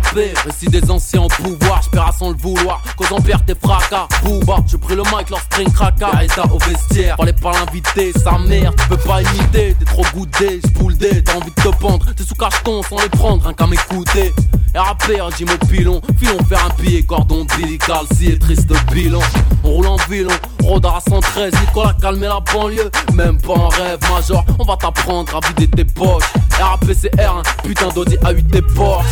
et 0.00 0.16
mon 0.16 0.24
RAP, 0.24 0.44
récit 0.44 0.66
des 0.66 0.90
anciens 0.90 1.22
au 1.22 1.28
pouvoir, 1.28 1.82
j'paiera 1.82 2.12
sans 2.12 2.30
le 2.30 2.36
vouloir, 2.36 2.82
cause 2.96 3.08
on 3.12 3.20
perd 3.20 3.44
tes 3.46 3.54
fracas. 3.54 4.08
Bouba, 4.22 4.56
je 4.66 4.76
pris 4.76 4.94
le 4.94 5.02
mic, 5.02 5.30
leur 5.30 5.40
string 5.40 5.70
craca. 5.72 6.22
État 6.22 6.44
au 6.52 6.58
vestiaire, 6.58 7.16
fallait 7.16 7.32
pas 7.32 7.52
l'inviter, 7.52 8.12
sa 8.12 8.38
mère, 8.38 8.72
tu 8.76 8.88
peux 8.88 8.96
pas 8.96 9.22
imiter, 9.22 9.76
t'es 9.78 9.84
trop 9.84 10.04
goûté, 10.14 10.60
j'poule 10.64 10.96
des, 10.96 11.22
t'as 11.22 11.36
envie 11.36 11.50
de 11.50 11.62
te 11.62 11.76
pendre, 11.76 12.06
t'es 12.14 12.24
sous 12.24 12.34
cacheton 12.34 12.82
sans 12.88 13.00
les 13.00 13.08
prendre, 13.08 13.44
rien 13.44 13.52
qu'à 13.52 13.66
m'écouter. 13.66 14.32
RAP, 14.74 15.02
régime 15.02 15.48
au 15.50 15.66
pilon, 15.66 16.00
filon 16.18 16.38
faire 16.48 16.64
un 16.64 16.82
billet, 16.82 17.02
cordon 17.02 17.40
ombilical, 17.40 18.06
si 18.14 18.28
est 18.28 18.40
triste 18.40 18.72
bilan. 18.92 19.20
On 19.64 19.70
roule 19.70 19.86
en 19.86 19.96
violon, 20.08 20.32
Rodar 20.62 20.96
à 20.96 21.00
113, 21.00 21.52
Nicolas 21.60 21.96
calmer 22.00 22.28
la 22.28 22.40
banlieue, 22.40 22.90
même 23.14 23.40
pas 23.40 23.54
en 23.54 23.68
rêve 23.68 23.98
major, 24.10 24.44
on 24.58 24.64
va 24.64 24.76
t'apprendre 24.76 25.36
à 25.36 25.40
vider 25.48 25.66
tes 25.68 25.84
poches. 25.84 26.32
RAP 26.60 26.84
c'est 26.94 27.20
R, 27.20 27.42
putain 27.64 27.88
d'audi 27.88 28.16
à 28.22 28.30
8 28.30 28.50
tes 28.50 28.62
Porsche. 28.62 29.06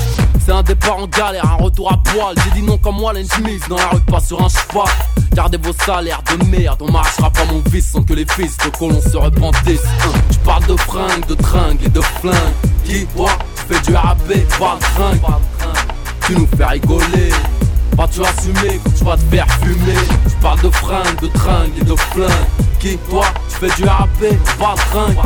C'est 0.45 0.53
un 0.53 0.62
départ 0.78 0.98
en 0.98 1.06
galère, 1.06 1.44
un 1.44 1.62
retour 1.62 1.92
à 1.92 1.96
poil. 1.96 2.34
J'ai 2.44 2.60
dit 2.60 2.66
non 2.66 2.78
comme 2.78 2.96
moi, 2.96 3.12
Smith 3.14 3.62
dans 3.68 3.76
la 3.76 3.88
rue, 3.88 4.00
pas 4.00 4.20
sur 4.20 4.42
un 4.42 4.48
cheval. 4.48 4.86
Gardez 5.32 5.58
vos 5.58 5.72
salaires 5.72 6.22
de 6.30 6.44
merde, 6.46 6.80
on 6.80 6.90
marchera 6.90 7.30
pas 7.30 7.44
mon 7.46 7.62
fils 7.70 7.90
sans 7.90 8.02
que 8.02 8.14
les 8.14 8.26
fils 8.26 8.56
de 8.58 8.76
colons 8.76 9.00
se 9.00 9.16
repentissent. 9.16 9.82
Je 10.30 10.38
parle 10.38 10.66
de 10.66 10.76
fringues, 10.76 11.26
de 11.26 11.34
tringues 11.34 11.82
et 11.84 11.88
de 11.88 12.00
flingues. 12.00 12.34
Qui, 12.84 13.06
tu 13.06 13.62
fais 13.68 13.80
du 13.90 13.94
RAP, 13.94 14.18
parle 14.58 14.78
tringue. 14.78 15.20
Tu 16.26 16.34
nous 16.34 16.48
fais 16.56 16.64
rigoler. 16.64 17.30
Pas 17.96 18.08
tu 18.08 18.20
assumer 18.22 18.80
quand 18.84 18.90
tu 18.96 19.04
vas 19.04 19.16
te 19.16 19.24
faire 19.24 19.46
fumer. 19.60 19.98
Je 20.26 20.42
parle 20.42 20.60
de 20.60 20.70
fringues, 20.70 21.20
de 21.20 21.26
tringues 21.28 21.78
et 21.80 21.84
de 21.84 21.96
flingues. 21.96 22.30
Qui, 22.80 22.96
toi, 23.10 23.24
tu 23.48 23.56
fais 23.56 23.82
du 23.82 23.88
RAP, 23.88 24.08
parle 24.58 24.78
tringue. 24.90 25.16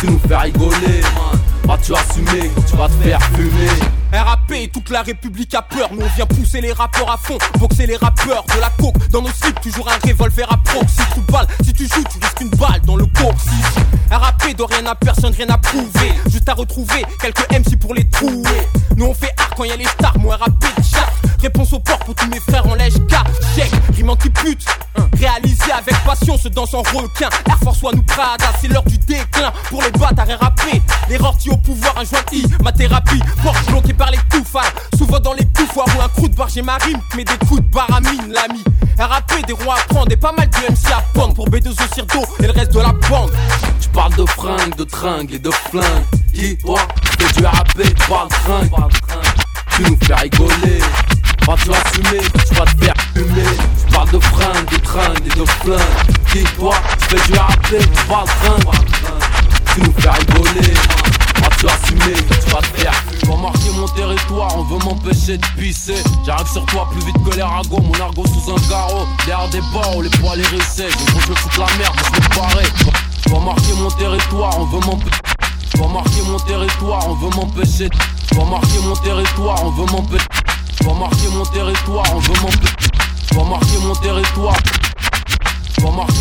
Tu 0.00 0.10
nous 0.10 0.20
fais 0.28 0.36
rigoler, 0.36 1.00
Pas 1.00 1.53
tu 1.82 1.94
assumer 1.94 2.50
tu 2.68 2.76
vas 2.76 2.88
te 2.88 2.92
faire 3.02 3.20
fumer. 3.34 3.68
RAP, 4.12 4.70
toute 4.72 4.90
la 4.90 5.02
République 5.02 5.54
a 5.54 5.62
peur. 5.62 5.88
Nous 5.92 6.02
on 6.02 6.16
vient 6.16 6.26
pousser 6.26 6.60
les 6.60 6.72
rappeurs 6.72 7.10
à 7.10 7.16
fond, 7.16 7.38
boxer 7.58 7.86
les 7.86 7.96
rappeurs 7.96 8.44
de 8.54 8.60
la 8.60 8.70
coke. 8.78 9.08
Dans 9.10 9.22
nos 9.22 9.28
slips, 9.28 9.60
toujours 9.60 9.88
un 9.88 10.08
revolver 10.08 10.46
à 10.52 10.56
proxy. 10.58 11.02
Sous 11.14 11.22
balle, 11.32 11.46
si 11.62 11.72
tu 11.72 11.84
joues, 11.84 12.04
tu 12.10 12.18
risques 12.20 12.40
une 12.40 12.50
balle 12.50 12.80
dans 12.84 12.96
le 12.96 13.06
coccyx. 13.06 13.76
RAP 14.10 14.56
de 14.56 14.62
rien 14.62 14.86
à 14.86 14.94
personne, 14.94 15.34
rien 15.34 15.48
à 15.48 15.58
prouver. 15.58 16.12
Juste 16.26 16.48
à 16.48 16.54
retrouver 16.54 17.04
quelques 17.20 17.50
MC 17.50 17.78
pour 17.78 17.94
les 17.94 18.08
trouver. 18.08 18.68
Nous 18.96 19.06
on 19.06 19.14
fait 19.14 19.32
art 19.38 19.50
quand 19.56 19.64
y 19.64 19.72
a 19.72 19.76
les 19.76 19.84
stars, 19.84 20.18
moi 20.18 20.36
RAP 20.36 20.64
chat. 20.82 21.06
Réponse 21.40 21.72
au 21.72 21.80
port 21.80 21.98
pour 22.00 22.14
tous 22.14 22.28
mes 22.28 22.40
frères 22.40 22.66
en 22.66 22.74
lèche 22.74 22.94
car 23.08 23.24
check, 23.54 23.70
rime 23.94 24.10
anti-pute. 24.10 24.64
Réalisé 25.18 25.72
avec 25.72 25.96
passion, 26.04 26.36
ce 26.36 26.48
danse 26.48 26.74
en 26.74 26.82
requin. 26.82 27.28
Air 27.46 27.58
Force 27.62 27.82
One 27.82 27.96
nous 27.96 28.02
Prada, 28.02 28.46
c'est 28.60 28.68
l'heure 28.68 28.84
du 28.84 28.98
déclin. 28.98 29.52
Pour 29.70 29.82
les 29.82 29.90
bâtards 29.92 30.26
RAP, 30.40 30.60
les 31.08 31.16
rortis 31.16 31.50
au 31.50 31.56
pouvoir, 31.56 31.94
un 31.98 32.04
joint 32.04 32.24
I, 32.32 32.44
ma 32.62 32.72
thérapie. 32.72 33.20
Porte 33.42 33.64
bloquée 33.66 33.94
par 33.94 34.10
les 34.10 34.18
touffards, 34.30 34.72
souvent 34.96 35.20
dans 35.20 35.32
les 35.32 35.44
foires 35.66 35.86
ou 35.96 36.02
un 36.02 36.08
coup 36.08 36.28
de 36.28 36.34
j'ai 36.52 36.62
ma 36.62 36.76
rime, 36.76 37.00
mais 37.16 37.24
des 37.24 37.36
coups 37.46 37.62
de 37.62 37.68
baramine, 37.68 38.32
l'ami. 38.32 38.62
RAP, 38.98 39.46
des 39.46 39.52
rois 39.52 39.74
à 39.74 39.92
prendre 39.92 40.12
et 40.12 40.16
pas 40.16 40.32
mal 40.32 40.48
de 40.48 40.72
MC 40.72 40.92
à 40.92 41.02
pendre 41.12 41.34
pour 41.34 41.48
B2O 41.48 41.94
Cirdo 41.94 42.20
et 42.40 42.46
le 42.46 42.52
reste 42.52 42.72
de 42.72 42.80
la 42.80 42.92
bande. 43.08 43.32
Tu 43.80 43.88
parles 43.88 44.14
de 44.14 44.24
fringues, 44.26 44.76
de 44.76 44.84
tringues 44.84 45.32
et 45.32 45.38
de 45.38 45.50
flingues. 45.50 46.04
Qui, 46.32 46.56
toi, 46.58 46.80
fais 47.18 47.40
du 47.40 47.46
RAP, 47.46 48.08
parle 48.08 48.28
tringue. 48.28 48.70
Tu 49.76 49.82
nous 49.82 49.98
fais 50.04 50.14
rigoler. 50.14 50.78
Pas 51.44 51.56
tu 51.56 51.70
assumer, 51.70 52.22
tu 52.48 52.54
vas 52.54 52.64
te 52.64 52.84
faire 52.84 52.94
fumer. 53.12 53.42
Tu 53.86 53.92
parles 53.92 54.10
de 54.10 54.20
fringues, 54.20 54.70
de 54.70 54.76
tringues 54.78 55.26
et 55.26 55.38
de 55.38 55.44
flingues. 55.44 56.30
Qui, 56.32 56.44
toi, 56.56 56.74
tu 56.98 57.16
fais 57.16 57.32
du 57.32 57.38
RAP, 57.38 58.08
parle 58.08 58.28
tringue. 58.28 58.74
Tu 59.74 59.80
nous 59.80 59.94
fais 59.98 60.10
rigoler. 60.10 60.74
Pas 61.34 61.48
tu 61.58 61.66
assumer, 61.66 62.14
tu 62.14 62.50
vas 62.50 62.60
te 62.60 62.80
faire 62.80 62.92
Pour 63.26 63.38
marquer 63.38 63.70
mon 63.76 63.88
territoire, 63.88 64.56
on 64.56 64.62
veut 64.62 64.78
m'empêcher 64.84 65.36
de 65.36 65.46
pisser 65.58 65.96
J'arrive 66.24 66.46
sur 66.46 66.64
toi 66.66 66.88
plus 66.92 67.04
vite 67.04 67.16
que 67.28 67.36
les 67.36 67.42
ragots 67.42 67.80
Mon 67.80 68.00
argot 68.00 68.24
sous 68.26 68.52
un 68.52 68.68
carreau 68.68 69.04
Derrière 69.26 69.48
des 69.48 69.60
barreaux, 69.72 70.00
les 70.00 70.10
poils 70.10 70.38
hérissés 70.38 70.84
Donc 70.84 71.20
je 71.22 71.26
veux 71.26 71.34
foutre 71.34 71.60
la 71.60 71.76
merde, 71.76 71.96
je 71.98 72.20
vais 72.20 72.28
parer 72.28 72.66
Pour 73.26 73.40
marquer 73.42 73.72
mon 73.76 73.90
territoire, 73.90 74.58
on 74.60 74.64
veut 74.66 74.86
m'empêcher 74.86 75.33
pour 75.74 75.88
marquer 75.88 76.22
mon 76.22 76.38
territoire, 76.38 77.08
on 77.08 77.14
veut 77.14 77.30
m'empêcher. 77.36 77.88
Pour 78.34 78.46
marquer 78.46 78.78
mon 78.80 78.94
territoire, 78.96 79.64
on 79.64 79.70
veut 79.70 79.86
m'empêcher. 79.86 80.26
Pour 80.82 80.94
marquer 80.96 81.28
mon 81.28 81.44
territoire, 81.44 82.04
on 82.14 82.18
veut 82.18 82.40
m'empêcher. 82.42 82.90
Pour 83.32 83.46
marquer 83.46 83.78
mon 83.82 83.94
territoire. 83.94 84.56
Pour 85.80 85.92
marquer. 85.92 86.12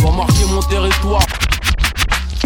Pour 0.00 0.12
marquer 0.12 0.44
mon 0.50 0.62
territoire. 0.62 1.47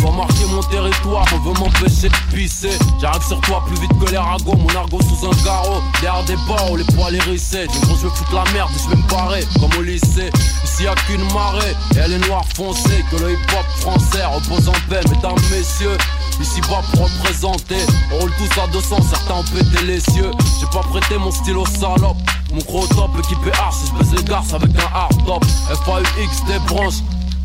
Vas 0.02 0.10
marquer 0.10 0.46
mon 0.46 0.62
territoire, 0.62 1.24
on 1.32 1.38
veut 1.38 1.60
m'empêcher 1.60 2.08
de 2.08 2.34
pisser. 2.34 2.76
J'arrive 3.00 3.22
sur 3.22 3.40
toi 3.42 3.62
plus 3.66 3.80
vite 3.80 3.92
que 4.00 4.10
les 4.10 4.18
ragots, 4.18 4.56
mon 4.56 4.68
argot 4.76 5.00
sous 5.00 5.26
un 5.26 5.44
carreau. 5.44 5.80
Derrière 6.00 6.24
des 6.24 6.36
barreaux, 6.48 6.76
les 6.76 6.84
poils 6.84 7.14
hérissés. 7.14 7.68
Du 7.68 7.78
gros, 7.86 7.96
je 7.96 8.08
vais 8.08 8.14
foutre 8.14 8.34
la 8.34 8.50
merde, 8.52 8.70
je 8.76 8.90
vais 8.90 8.96
me 8.96 9.08
barrer, 9.08 9.44
comme 9.60 9.70
au 9.78 9.82
lycée. 9.82 10.30
Ici 10.64 10.82
y'a 10.82 10.94
qu'une 11.06 11.22
marée, 11.32 11.76
et 11.94 11.98
elle 11.98 12.14
est 12.14 12.26
noire 12.26 12.44
foncée. 12.56 13.04
Que 13.12 13.16
le 13.16 13.32
hip 13.32 13.38
hop 13.52 13.66
français 13.80 14.24
repose 14.24 14.68
en 14.68 14.72
paix, 14.88 15.00
mesdames, 15.08 15.38
messieurs. 15.52 15.96
Ici 16.40 16.60
bas 16.62 16.82
pour 16.92 17.04
représenter, 17.04 17.76
on 18.10 18.18
roule 18.18 18.32
tous 18.38 18.60
à 18.60 18.66
200, 18.66 18.96
certains 19.08 19.34
ont 19.34 19.44
pété 19.44 19.84
les 19.84 20.00
cieux. 20.00 20.32
J'ai 20.58 20.66
pas 20.66 20.80
prêté 20.80 21.16
mon 21.16 21.30
stylo 21.30 21.64
salope. 21.66 22.16
Mon 22.52 22.60
gros 22.62 22.86
top 22.88 23.10
équipé 23.20 23.52
arche, 23.56 23.76
je 23.86 23.98
baisse 23.98 24.18
les 24.18 24.24
garces 24.24 24.52
avec 24.52 24.70
un 24.70 24.96
hard 24.96 25.24
top. 25.24 25.44
FAUX 25.84 26.44
des 26.48 26.58
branches. 26.66 27.02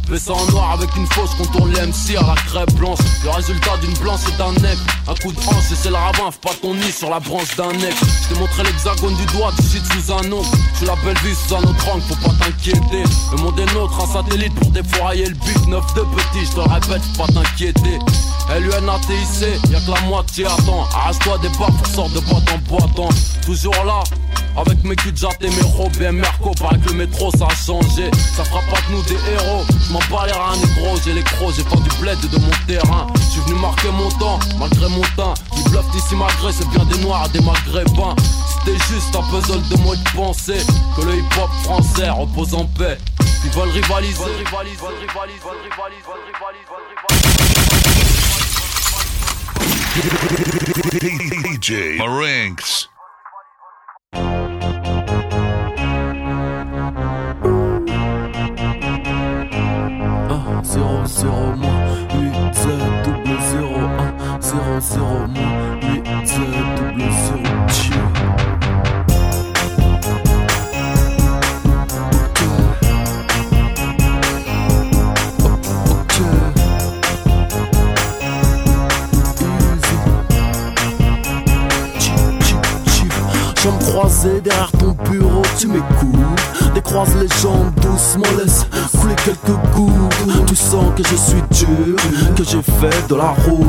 Fais 0.09 0.19
ça 0.19 0.31
en 0.31 0.45
noir 0.51 0.71
avec 0.71 0.95
une 0.95 1.05
fausse 1.07 1.31
contourne 1.35 1.69
l'MC 1.73 2.15
à 2.17 2.27
la 2.27 2.35
crêpe 2.35 2.73
blanche. 2.75 2.99
Le 3.25 3.29
résultat 3.29 3.75
d'une 3.81 3.93
blanche 3.95 4.21
et 4.29 4.38
d'un 4.38 4.53
nec. 4.53 4.77
Un 5.05 5.13
coup 5.15 5.34
de 5.34 5.39
hanche 5.39 5.71
et 5.71 5.75
c'est 5.75 5.89
le 5.89 5.95
ravin, 5.95 6.31
pas 6.41 6.53
ton 6.61 6.75
nid 6.75 6.91
sur 6.93 7.09
la 7.09 7.19
branche 7.19 7.53
d'un 7.57 7.73
nec. 7.73 7.93
Je 8.23 8.34
t'ai 8.34 8.39
montré 8.39 8.63
l'hexagone 8.63 9.15
du 9.15 9.25
doigt, 9.38 9.51
tu 9.57 9.63
shit 9.63 9.84
sous 9.85 10.13
un 10.13 10.21
nom. 10.29 10.41
Je 10.79 10.85
la 10.85 10.95
belle 11.03 11.17
vie 11.25 11.35
sous 11.35 11.55
un 11.55 11.63
autre 11.63 11.89
angle, 11.89 12.03
faut 12.03 12.15
pas 12.25 12.34
t'inquiéter. 12.39 13.03
Le 13.34 13.38
monde 13.38 13.59
est 13.59 13.73
nôtre, 13.73 13.99
un 14.01 14.13
satellite 14.13 14.55
pour 14.55 14.71
défourailler 14.71 15.25
le 15.25 15.35
but. 15.35 15.67
Neuf 15.67 15.93
de 15.93 16.01
petit, 16.01 16.45
je 16.45 16.51
te 16.51 16.59
répète, 16.61 17.01
faut 17.17 17.25
pas 17.25 17.34
t'inquiéter. 17.34 17.99
LUNATIC, 18.49 19.69
y'a 19.69 19.79
que 19.81 19.91
la 19.91 20.01
moitié 20.07 20.45
attends. 20.45 20.88
Arrache-toi 20.95 21.38
des 21.39 21.49
barres 21.49 21.71
pour 21.71 21.88
sortir 21.88 22.21
de 22.21 22.25
boîte 22.27 22.49
en 22.49 22.57
boîte. 22.69 23.13
Toujours 23.45 23.84
là, 23.85 24.03
avec 24.55 24.84
mes 24.84 24.95
culs 24.95 25.13
et 25.41 25.49
mes 25.49 25.61
robes 25.61 26.01
et 26.01 26.11
Merco, 26.11 26.51
paraît 26.59 26.79
que 26.79 26.89
le 26.89 26.95
métro 26.95 27.29
ça 27.38 27.47
a 27.47 27.55
changé. 27.55 28.09
Ça 28.35 28.45
fera 28.45 28.61
pas 28.71 28.79
de 28.88 28.95
nous 28.95 29.03
des 29.03 29.17
héros. 29.34 29.65
M'en 30.10 30.24
les 30.26 30.32
reins, 30.32 30.57
négro, 30.57 30.98
j'ai 31.03 31.14
les 31.14 31.24
crocs, 31.24 31.53
j'ai 31.56 31.64
pas 31.64 31.78
du 31.78 31.90
bled 31.99 32.19
de 32.19 32.38
mon 32.38 32.52
terrain. 32.68 33.07
Je 33.15 33.22
suis 33.22 33.41
venu 33.41 33.60
marquer 33.60 33.90
mon 33.91 34.10
temps, 34.11 34.40
malgré 34.60 34.88
mon 34.90 35.02
teint. 35.15 35.34
Ils 35.56 35.64
bluffent 35.69 35.95
ici 35.95 36.15
malgré, 36.15 36.52
c'est 36.52 36.68
bien 36.69 36.86
des 36.86 36.99
noirs 36.99 37.30
des 37.30 37.41
maghrébins. 37.41 38.15
C'était 38.48 38.78
juste 38.86 39.15
un 39.15 39.24
puzzle 39.24 39.61
de 39.69 39.78
mots 39.84 39.95
de 39.95 40.10
pensée. 40.15 40.61
Que 40.95 41.02
le 41.02 41.15
hip 41.15 41.38
hop 41.38 41.49
français 41.64 42.10
repose 42.10 42.53
en 42.53 42.65
paix. 42.65 42.98
Ils 43.44 43.52
veulent 43.52 43.69
rivaliser, 43.69 44.24
rivaliser, 44.24 44.88
rivaliser, 44.99 45.49
rivaliser, 45.64 46.14
rivaliser. 46.34 46.98
DJ 51.44 51.98
0 64.80 65.28
8 65.82 66.04
double 66.78 67.04
0 67.12 67.58
Je 83.60 83.70
me 83.70 83.80
croisais 83.80 84.41
derrière 84.41 84.72
ton 84.72 84.95
bureau, 85.10 85.41
tu 85.58 85.68
m'écoutes. 85.68 86.47
Décroise 86.78 87.16
les 87.16 87.28
jambes 87.41 87.74
doucement, 87.82 88.38
laisse 88.38 88.68
couler 88.99 89.16
quelques 89.26 89.58
gouttes. 89.74 90.45
Tu 90.45 90.56
sens 90.56 90.86
que 90.95 91.02
je 91.10 91.16
suis 91.16 91.41
dur, 91.49 91.95
que 92.36 92.44
j'ai 92.44 92.62
fait 92.62 93.08
de 93.10 93.16
la 93.16 93.34
route. 93.48 93.66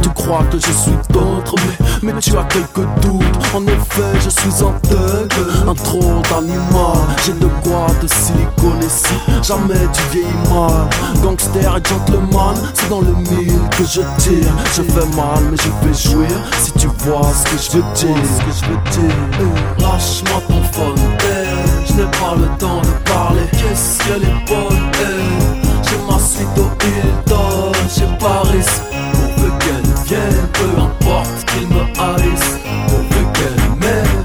Tu 0.00 0.08
crois 0.10 0.44
que 0.44 0.58
je 0.58 0.70
suis 0.70 0.96
d'autres, 1.10 1.56
mais, 1.56 2.12
mais 2.12 2.20
tu 2.20 2.38
as 2.38 2.44
quelques 2.44 2.86
doutes. 3.00 3.24
En 3.52 3.66
effet, 3.66 4.14
je 4.22 4.30
suis 4.30 4.64
un 4.64 4.72
thug, 4.88 5.32
un 5.68 5.74
trop 5.74 6.22
d'animal. 6.30 6.98
J'ai 7.26 7.32
de 7.32 7.48
quoi 7.64 7.88
te 8.00 8.06
siliconer 8.06 8.88
si 8.88 9.42
jamais 9.42 9.88
tu 9.92 10.02
vieillis 10.12 10.48
mal. 10.48 10.88
Gangster 11.20 11.76
et 11.76 11.88
gentleman, 11.88 12.54
c'est 12.74 12.88
dans 12.88 13.00
le 13.00 13.12
mille 13.12 13.58
que 13.76 13.82
je 13.82 14.02
tire. 14.18 14.52
Je 14.76 14.82
fais 14.82 15.16
mal, 15.16 15.42
mais 15.50 15.56
je 15.56 15.88
vais 15.88 15.94
jouir 15.94 16.30
si 16.60 16.70
tu 16.78 16.86
vois 16.98 17.28
ce 17.34 17.42
que 17.50 17.56
je 17.60 17.78
veux 17.78 17.84
dire. 17.94 18.24
Ce 18.24 18.44
que 18.44 18.52
je 18.54 18.70
veux 18.70 19.08
dire. 19.08 19.16
Lâche-moi 19.80 20.40
ton 20.46 20.62
phone, 20.72 20.94
eh, 21.24 21.31
je 21.92 22.02
n'ai 22.02 22.10
pas 22.10 22.34
le 22.36 22.48
temps 22.58 22.80
de 22.80 23.10
parler. 23.10 23.42
Qu'est-ce 23.52 23.98
qu'elle 24.04 24.22
est 24.22 24.40
bonne, 24.46 24.90
eh. 24.94 25.06
J'ai 25.82 25.98
ma 26.08 26.18
suite 26.18 26.58
au 26.58 26.68
Hilton, 26.84 27.72
chez 27.88 28.08
Paris. 28.18 28.66
Pourvu 29.12 29.50
qu'elle 29.60 29.90
vienne, 30.06 30.48
peu 30.52 30.70
importe 30.80 31.44
qu'il 31.46 31.66
me 31.68 31.82
haïsse. 31.98 32.50
Pourvu 32.88 33.22
qu'elle 33.34 33.62
m'aime. 33.80 34.24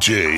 DJ. 0.00 0.36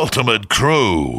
Ultimate 0.00 0.48
Crew. 0.48 1.18